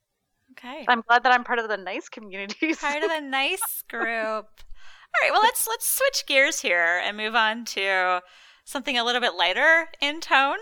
Okay. 0.53 0.85
I'm 0.89 1.03
glad 1.09 1.25
that 1.25 1.33
I'm 1.33 1.43
part 1.45 1.59
of 1.59 1.69
the 1.69 1.77
nice 1.77 2.09
community. 2.09 2.73
Part 2.75 3.03
of 3.03 3.11
the 3.11 3.21
nice 3.23 3.83
group. 3.89 4.05
All 4.05 5.23
right, 5.23 5.33
well 5.33 5.43
let's 5.43 5.67
let's 5.67 5.89
switch 5.89 6.25
gears 6.27 6.61
here 6.61 7.01
and 7.05 7.17
move 7.17 7.35
on 7.35 7.65
to 7.67 8.21
something 8.65 8.97
a 8.97 9.05
little 9.05 9.21
bit 9.21 9.35
lighter 9.35 9.89
in 10.01 10.21
tone. 10.21 10.59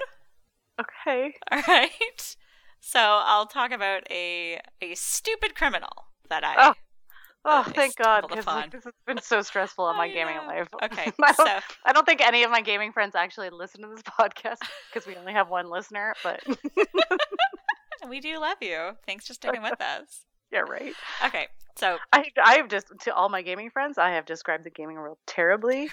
okay. 0.81 1.35
All 1.53 1.63
right. 1.69 2.37
So 2.89 3.01
I'll 3.01 3.47
talk 3.47 3.72
about 3.72 4.05
a 4.12 4.61
a 4.80 4.95
stupid 4.95 5.57
criminal 5.57 5.91
that 6.30 6.45
I 6.45 6.55
Oh, 6.68 6.74
Oh, 7.49 7.62
I 7.66 7.70
thank 7.70 7.97
God, 7.97 8.26
because 8.28 8.45
upon. 8.45 8.70
this 8.70 8.84
has 8.84 8.93
been 9.07 9.20
so 9.20 9.41
stressful 9.43 9.84
on 9.84 9.97
my 9.97 10.09
gaming 10.09 10.37
life. 10.49 10.68
Okay, 10.82 11.12
I 11.22 11.32
don't, 11.32 11.47
so 11.49 11.59
I 11.84 11.93
don't 11.93 12.05
think 12.05 12.20
any 12.20 12.45
of 12.45 12.51
my 12.51 12.61
gaming 12.61 12.93
friends 12.93 13.14
actually 13.16 13.51
listen 13.51 13.82
to 13.82 13.89
this 13.89 14.03
podcast 14.20 14.59
because 14.93 15.07
we 15.07 15.16
only 15.16 15.32
have 15.32 15.49
one 15.49 15.68
listener. 15.68 16.14
But 16.24 16.43
we 18.09 18.20
do 18.20 18.39
love 18.39 18.57
you. 18.61 18.91
Thanks 19.07 19.26
for 19.26 19.34
sticking 19.34 19.62
with 19.62 19.80
us. 19.80 20.24
yeah, 20.53 20.61
right. 20.61 20.95
Okay, 21.24 21.47
so 21.76 21.99
I 22.12 22.30
I've 22.43 22.68
just 22.68 22.87
to 23.03 23.14
all 23.14 23.28
my 23.28 23.43
gaming 23.43 23.70
friends, 23.70 23.99
I 23.99 24.11
have 24.11 24.26
described 24.26 24.64
the 24.64 24.70
gaming 24.70 24.97
world 24.97 25.18
terribly, 25.26 25.91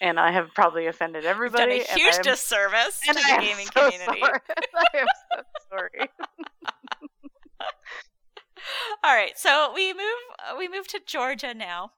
and 0.00 0.18
I 0.20 0.30
have 0.32 0.52
probably 0.54 0.86
offended 0.86 1.24
you've 1.24 1.30
everybody. 1.30 1.78
done 1.78 1.86
a 1.90 1.94
huge 1.98 2.14
am- 2.16 2.22
disservice 2.22 3.00
to 3.06 3.12
the 3.14 3.36
gaming 3.40 3.66
so 3.66 3.90
community. 3.90 4.20
Sorry. 4.20 4.40
I 4.74 4.98
am 4.98 5.06
so 5.32 5.42
sorry. 5.70 6.10
All 9.04 9.14
right, 9.14 9.38
so 9.38 9.72
we 9.74 9.92
move 9.92 10.58
we 10.58 10.68
move 10.68 10.88
to 10.88 11.00
Georgia 11.04 11.54
now. 11.54 11.92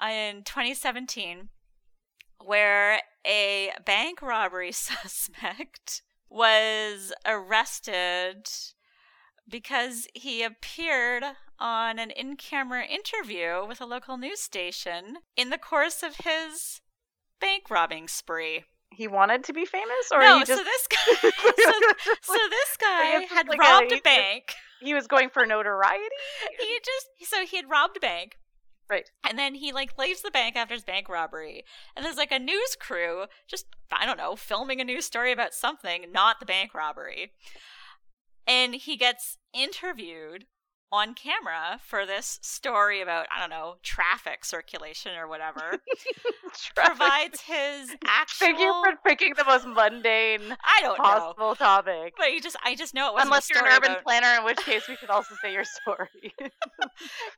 In 0.00 0.42
2017, 0.42 1.48
where 2.44 3.00
a 3.26 3.70
bank 3.84 4.20
robbery 4.22 4.72
suspect 4.72 6.02
was 6.28 7.12
arrested 7.26 8.48
because 9.48 10.06
he 10.14 10.42
appeared 10.42 11.24
on 11.62 12.00
an 12.00 12.10
in-camera 12.10 12.84
interview 12.84 13.64
with 13.66 13.80
a 13.80 13.86
local 13.86 14.16
news 14.18 14.40
station 14.40 15.18
in 15.36 15.50
the 15.50 15.58
course 15.58 16.02
of 16.02 16.16
his 16.24 16.80
bank 17.40 17.70
robbing 17.70 18.08
spree. 18.08 18.64
He 18.90 19.06
wanted 19.06 19.44
to 19.44 19.52
be 19.52 19.64
famous, 19.64 20.10
or 20.12 20.20
no, 20.20 20.40
he 20.40 20.44
just 20.44 20.58
so 20.58 20.64
this 20.64 20.86
guy, 21.22 21.30
so, 21.30 21.72
so 22.22 22.38
this 22.50 22.76
guy 22.78 23.24
had 23.34 23.48
like 23.48 23.60
uh, 23.60 23.62
robbed 23.62 23.86
a, 23.86 23.90
just- 23.90 24.04
bank. 24.04 24.42
he 24.82 24.92
was 24.92 25.06
going 25.06 25.30
for 25.30 25.46
notoriety. 25.46 26.04
he 26.58 26.78
just 26.84 27.30
so 27.30 27.46
he 27.46 27.56
had 27.56 27.70
robbed 27.70 27.96
a 27.96 28.00
bank 28.00 28.32
Right. 28.90 29.08
and 29.26 29.38
then 29.38 29.54
he 29.54 29.72
like 29.72 29.96
leaves 29.96 30.20
the 30.20 30.30
bank 30.30 30.54
after 30.56 30.74
his 30.74 30.84
bank 30.84 31.08
robbery 31.08 31.62
and 31.96 32.04
there's 32.04 32.18
like 32.18 32.32
a 32.32 32.38
news 32.38 32.76
crew 32.78 33.24
just 33.48 33.64
i 33.90 34.04
don't 34.04 34.18
know 34.18 34.36
filming 34.36 34.82
a 34.82 34.84
news 34.84 35.06
story 35.06 35.32
about 35.32 35.54
something 35.54 36.06
not 36.12 36.40
the 36.40 36.44
bank 36.44 36.74
robbery 36.74 37.30
and 38.46 38.74
he 38.74 38.98
gets 38.98 39.38
interviewed 39.54 40.44
on 40.92 41.14
camera 41.14 41.80
for 41.82 42.04
this 42.04 42.38
story 42.42 43.00
about 43.00 43.26
i 43.34 43.40
don't 43.40 43.48
know 43.50 43.76
traffic 43.82 44.44
circulation 44.44 45.12
or 45.16 45.26
whatever 45.26 45.78
provides 46.76 47.40
his 47.40 47.96
actual. 48.06 48.46
Thank 48.46 48.58
you 48.60 48.72
for 48.84 48.92
picking 49.06 49.32
the 49.36 49.44
most 49.44 49.66
mundane 49.66 50.42
i 50.62 50.80
don't 50.82 50.98
know 50.98 51.04
possible 51.04 51.54
topic. 51.54 52.12
but 52.18 52.32
you 52.32 52.40
just 52.42 52.56
i 52.64 52.74
just 52.74 52.92
know 52.94 53.08
it 53.08 53.14
wasn't 53.14 53.28
Unless 53.28 53.48
you're 53.50 53.64
an 53.66 53.72
urban 53.72 53.90
about- 53.92 54.04
planner, 54.04 54.38
in 54.38 54.44
which 54.44 54.58
case 54.58 54.82
we 54.88 54.96
could 54.96 55.08
also 55.10 55.34
say 55.42 55.52
your 55.52 55.64
story. 55.64 56.34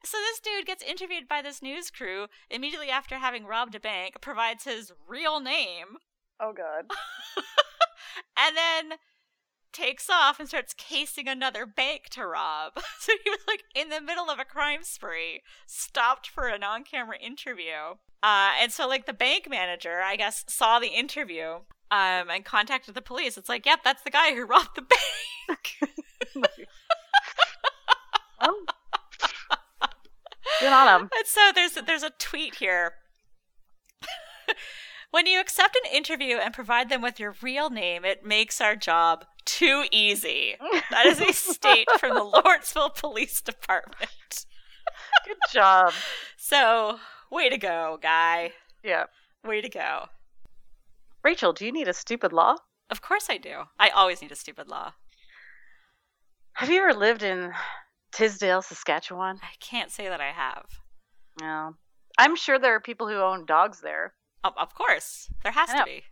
So 0.04 0.18
this 0.18 0.40
dude 0.40 0.66
gets 0.66 0.82
interviewed 0.82 1.28
by 1.28 1.40
this 1.42 1.62
news 1.62 1.90
crew 1.90 2.26
immediately 2.50 2.90
after 2.90 3.16
having 3.18 3.46
robbed 3.46 3.74
a 3.74 3.80
bank, 3.80 4.20
provides 4.20 4.64
his 4.64 4.92
real 5.08 5.40
name, 5.40 5.96
oh 6.40 6.52
God. 6.52 6.84
and 8.36 8.56
then 8.56 8.98
takes 9.74 10.08
off 10.08 10.40
and 10.40 10.48
starts 10.48 10.72
casing 10.72 11.28
another 11.28 11.66
bank 11.66 12.08
to 12.10 12.26
rob. 12.26 12.72
So 12.98 13.12
he 13.22 13.28
was 13.28 13.40
like 13.46 13.64
in 13.74 13.90
the 13.90 14.00
middle 14.00 14.30
of 14.30 14.38
a 14.38 14.44
crime 14.44 14.82
spree, 14.82 15.42
stopped 15.66 16.26
for 16.26 16.48
an 16.48 16.64
on-camera 16.64 17.18
interview. 17.18 17.96
Uh, 18.22 18.52
and 18.62 18.72
so 18.72 18.88
like 18.88 19.04
the 19.04 19.12
bank 19.12 19.46
manager, 19.50 20.00
I 20.00 20.16
guess, 20.16 20.42
saw 20.48 20.78
the 20.78 20.86
interview 20.86 21.56
um, 21.90 22.30
and 22.30 22.44
contacted 22.46 22.94
the 22.94 23.02
police. 23.02 23.36
It's 23.36 23.50
like, 23.50 23.66
yep, 23.66 23.80
that's 23.84 24.02
the 24.02 24.10
guy 24.10 24.34
who 24.34 24.46
robbed 24.46 24.74
the 24.76 24.82
bank. 24.82 25.76
Good 30.60 30.72
on 30.72 31.02
him. 31.02 31.10
And 31.18 31.26
so 31.26 31.50
there's 31.54 31.74
there's 31.86 32.02
a 32.02 32.10
tweet 32.18 32.56
here. 32.56 32.94
When 35.14 35.26
you 35.26 35.40
accept 35.40 35.76
an 35.76 35.94
interview 35.94 36.38
and 36.38 36.52
provide 36.52 36.88
them 36.88 37.00
with 37.00 37.20
your 37.20 37.36
real 37.40 37.70
name, 37.70 38.04
it 38.04 38.26
makes 38.26 38.60
our 38.60 38.74
job 38.74 39.24
too 39.44 39.84
easy. 39.92 40.56
That 40.90 41.06
is 41.06 41.20
a 41.20 41.32
state 41.32 41.86
from 42.00 42.14
the 42.14 42.24
Lawrenceville 42.44 42.90
Police 42.90 43.40
Department. 43.40 44.44
Good 45.24 45.36
job. 45.52 45.92
So, 46.36 46.98
way 47.30 47.48
to 47.48 47.56
go, 47.56 47.96
guy. 48.02 48.54
Yeah. 48.82 49.04
Way 49.46 49.60
to 49.60 49.68
go. 49.68 50.06
Rachel, 51.22 51.52
do 51.52 51.64
you 51.64 51.70
need 51.70 51.86
a 51.86 51.94
stupid 51.94 52.32
law? 52.32 52.56
Of 52.90 53.00
course 53.00 53.28
I 53.30 53.36
do. 53.36 53.62
I 53.78 53.90
always 53.90 54.20
need 54.20 54.32
a 54.32 54.36
stupid 54.36 54.66
law. 54.66 54.94
Have 56.54 56.70
you 56.70 56.80
ever 56.82 56.92
lived 56.92 57.22
in 57.22 57.52
Tisdale, 58.10 58.62
Saskatchewan? 58.62 59.38
I 59.44 59.54
can't 59.60 59.92
say 59.92 60.08
that 60.08 60.20
I 60.20 60.32
have. 60.32 60.66
No. 61.40 61.76
I'm 62.18 62.34
sure 62.34 62.58
there 62.58 62.74
are 62.74 62.80
people 62.80 63.06
who 63.06 63.18
own 63.18 63.46
dogs 63.46 63.80
there. 63.80 64.12
Of, 64.44 64.52
of 64.58 64.74
course, 64.74 65.28
there 65.42 65.52
has 65.52 65.70
to 65.70 65.82
be. 65.84 66.02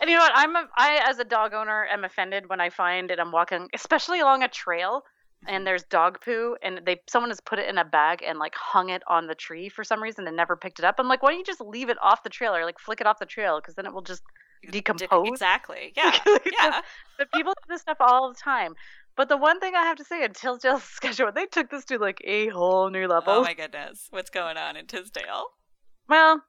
And 0.00 0.08
you 0.08 0.16
know 0.16 0.22
what? 0.22 0.32
I'm 0.34 0.56
a, 0.56 0.68
I 0.76 1.02
as 1.08 1.18
a 1.18 1.24
dog 1.24 1.52
owner 1.52 1.86
am 1.86 2.04
offended 2.04 2.48
when 2.48 2.60
I 2.60 2.70
find 2.70 3.10
and 3.10 3.20
I'm 3.20 3.32
walking, 3.32 3.68
especially 3.74 4.20
along 4.20 4.42
a 4.42 4.48
trail, 4.48 5.02
and 5.46 5.56
mm-hmm. 5.56 5.64
there's 5.64 5.82
dog 5.84 6.20
poo, 6.24 6.56
and 6.62 6.80
they 6.86 7.00
someone 7.08 7.30
has 7.30 7.40
put 7.40 7.58
it 7.58 7.68
in 7.68 7.76
a 7.76 7.84
bag 7.84 8.22
and 8.26 8.38
like 8.38 8.54
hung 8.54 8.88
it 8.88 9.02
on 9.08 9.26
the 9.26 9.34
tree 9.34 9.68
for 9.68 9.84
some 9.84 10.02
reason 10.02 10.26
and 10.26 10.36
never 10.36 10.56
picked 10.56 10.78
it 10.78 10.84
up. 10.84 10.94
I'm 10.98 11.08
like, 11.08 11.22
why 11.22 11.30
don't 11.30 11.38
you 11.38 11.44
just 11.44 11.60
leave 11.60 11.90
it 11.90 11.98
off 12.00 12.22
the 12.22 12.30
trail 12.30 12.54
or 12.54 12.64
like 12.64 12.78
flick 12.78 13.00
it 13.00 13.06
off 13.06 13.18
the 13.18 13.26
trail 13.26 13.60
because 13.60 13.74
then 13.74 13.84
it 13.84 13.92
will 13.92 14.02
just 14.02 14.22
decompose. 14.70 15.28
exactly. 15.28 15.92
Yeah. 15.96 16.16
Yeah. 16.26 16.80
but 17.18 17.30
people 17.32 17.52
do 17.52 17.74
this 17.74 17.82
stuff 17.82 17.98
all 18.00 18.28
the 18.28 18.38
time. 18.38 18.74
But 19.16 19.28
the 19.28 19.36
one 19.36 19.60
thing 19.60 19.74
I 19.74 19.82
have 19.82 19.96
to 19.96 20.04
say, 20.04 20.24
in 20.24 20.32
Tisdale's 20.32 20.82
schedule, 20.84 21.30
they 21.32 21.46
took 21.46 21.70
this 21.70 21.84
to 21.86 21.98
like 21.98 22.20
a 22.24 22.48
whole 22.48 22.90
new 22.90 23.06
level. 23.06 23.34
Oh 23.34 23.42
my 23.42 23.54
goodness. 23.54 24.06
What's 24.10 24.30
going 24.30 24.56
on 24.56 24.76
in 24.76 24.86
Tisdale? 24.86 25.46
Well, 26.08 26.42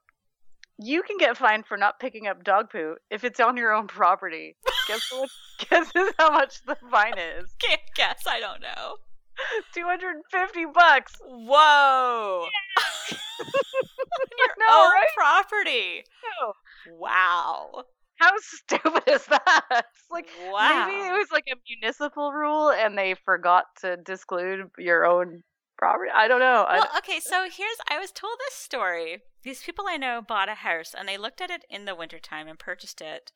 you 0.78 1.02
can 1.02 1.18
get 1.18 1.36
fined 1.36 1.66
for 1.66 1.76
not 1.76 2.00
picking 2.00 2.26
up 2.26 2.42
dog 2.44 2.70
poo 2.70 2.96
if 3.10 3.24
it's 3.24 3.40
on 3.40 3.56
your 3.56 3.72
own 3.72 3.86
property. 3.86 4.56
guess 4.88 5.10
what? 5.12 5.30
Guess 5.70 5.92
how 6.18 6.30
much 6.30 6.62
the 6.66 6.76
fine 6.90 7.18
is? 7.18 7.50
Can't 7.62 7.80
guess. 7.94 8.22
I 8.26 8.40
don't 8.40 8.60
know. 8.60 8.96
Two 9.74 9.84
hundred 9.84 10.16
and 10.16 10.24
fifty 10.30 10.64
bucks. 10.66 11.14
Whoa. 11.24 12.46
Your 14.38 14.48
No, 14.58 14.84
own 14.84 14.90
right? 14.92 15.06
property. 15.16 16.04
No. 16.40 16.52
Wow. 16.98 17.84
How 18.16 18.30
stupid 18.38 19.02
is 19.08 19.24
that? 19.26 19.64
It's 19.70 20.10
like 20.10 20.28
wow. 20.50 20.86
maybe 20.86 20.98
it 21.08 21.12
was 21.12 21.28
like 21.32 21.44
a 21.50 21.56
municipal 21.68 22.32
rule 22.32 22.70
and 22.70 22.96
they 22.96 23.14
forgot 23.24 23.64
to 23.80 23.96
disclude 23.96 24.66
your 24.78 25.04
own 25.06 25.42
property. 25.78 26.10
I 26.14 26.28
don't 26.28 26.40
know. 26.40 26.64
I- 26.68 26.78
Well, 26.78 26.88
okay, 26.98 27.18
so 27.20 27.42
here's 27.50 27.76
I 27.90 27.98
was 27.98 28.12
told 28.12 28.34
this 28.38 28.54
story. 28.54 29.22
These 29.42 29.62
people 29.62 29.86
I 29.88 29.96
know 29.96 30.22
bought 30.22 30.48
a 30.48 30.54
house 30.54 30.94
and 30.96 31.08
they 31.08 31.18
looked 31.18 31.40
at 31.40 31.50
it 31.50 31.64
in 31.68 31.84
the 31.84 31.94
wintertime 31.94 32.46
and 32.48 32.58
purchased 32.58 33.00
it 33.00 33.32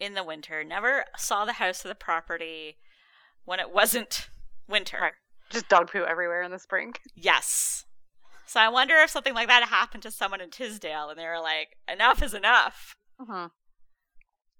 in 0.00 0.14
the 0.14 0.24
winter. 0.24 0.64
Never 0.64 1.04
saw 1.16 1.44
the 1.44 1.54
house 1.54 1.84
or 1.84 1.88
the 1.88 1.94
property 1.94 2.78
when 3.44 3.60
it 3.60 3.70
wasn't 3.72 4.28
winter. 4.68 4.98
Right. 5.00 5.12
just 5.50 5.68
dog 5.68 5.90
poo 5.90 6.04
everywhere 6.04 6.42
in 6.42 6.50
the 6.50 6.58
spring. 6.58 6.94
Yes. 7.14 7.84
So 8.46 8.60
I 8.60 8.68
wonder 8.70 8.94
if 8.96 9.10
something 9.10 9.34
like 9.34 9.48
that 9.48 9.64
happened 9.68 10.02
to 10.04 10.10
someone 10.10 10.40
in 10.40 10.50
Tisdale 10.50 11.10
and 11.10 11.18
they 11.18 11.26
were 11.26 11.40
like, 11.40 11.76
enough 11.92 12.22
is 12.22 12.32
enough. 12.32 12.96
hmm 13.20 13.46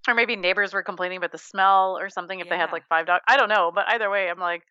Or 0.07 0.15
maybe 0.15 0.37
neighbors 0.37 0.75
were 0.75 0.83
complaining 0.83 1.17
about 1.17 1.33
the 1.33 1.39
smell 1.39 1.97
or 1.99 2.11
something 2.11 2.41
if 2.41 2.49
they 2.51 2.57
had 2.59 2.73
like 2.73 2.87
five 2.89 3.07
dogs. 3.07 3.25
I 3.27 3.39
don't 3.39 3.49
know, 3.49 3.73
but 3.75 3.87
either 3.89 4.11
way, 4.11 4.29
I'm 4.29 4.39
like, 4.39 4.65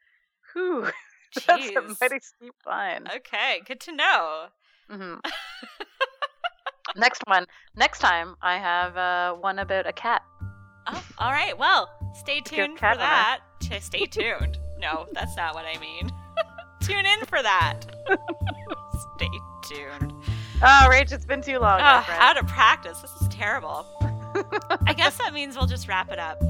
whew, 0.53 0.91
that's 1.47 1.69
a 1.69 1.81
mighty 1.99 2.19
steep 2.19 2.53
fine. 2.63 3.07
Okay, 3.15 3.61
good 3.65 3.79
to 3.81 3.95
know. 3.95 4.47
Hmm 4.89 5.15
Next 6.95 7.21
one. 7.27 7.45
Next 7.75 7.99
time, 7.99 8.35
I 8.41 8.57
have 8.57 8.97
uh, 8.97 9.33
one 9.35 9.59
about 9.59 9.85
a 9.85 9.93
cat. 9.93 10.23
Oh, 10.87 11.03
all 11.19 11.31
right. 11.31 11.55
Well, 11.57 11.89
stay 12.15 12.39
tuned 12.39 12.79
for 12.79 12.95
that. 12.95 13.39
T- 13.59 13.79
stay 13.79 14.05
tuned. 14.05 14.57
No, 14.79 15.05
that's 15.13 15.35
not 15.35 15.53
what 15.53 15.65
I 15.65 15.77
mean. 15.79 16.09
Tune 16.81 17.05
in 17.05 17.25
for 17.25 17.41
that. 17.43 17.81
stay 19.17 19.29
tuned. 19.67 20.13
Oh, 20.61 20.87
Rach, 20.89 21.11
it's 21.11 21.25
been 21.25 21.41
too 21.41 21.59
long. 21.59 21.79
Oh, 21.81 22.05
out 22.07 22.37
of 22.37 22.47
practice. 22.47 22.99
This 23.01 23.11
is 23.21 23.27
terrible. 23.27 23.85
I 24.87 24.93
guess 24.95 25.17
that 25.17 25.33
means 25.33 25.55
we'll 25.57 25.67
just 25.67 25.87
wrap 25.87 26.11
it 26.11 26.19
up. 26.19 26.41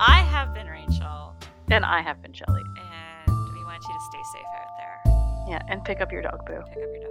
I 0.00 0.20
have 0.20 0.54
been 0.54 0.68
Rachel, 0.68 1.34
and 1.70 1.84
I 1.84 2.00
have 2.00 2.22
been 2.22 2.32
Shelly. 2.32 2.62
and 2.62 3.28
we 3.54 3.64
want 3.64 3.82
you 3.82 3.92
to 3.94 4.00
stay 4.10 4.22
safe 4.34 4.46
out 4.56 4.68
there. 4.78 5.46
Yeah, 5.48 5.62
and 5.68 5.84
pick 5.84 6.00
up 6.00 6.12
your 6.12 6.22
dog 6.22 6.38
boo. 6.46 6.52
Pick 6.72 6.82
up 6.82 6.88
your 6.94 7.02
dog. 7.02 7.10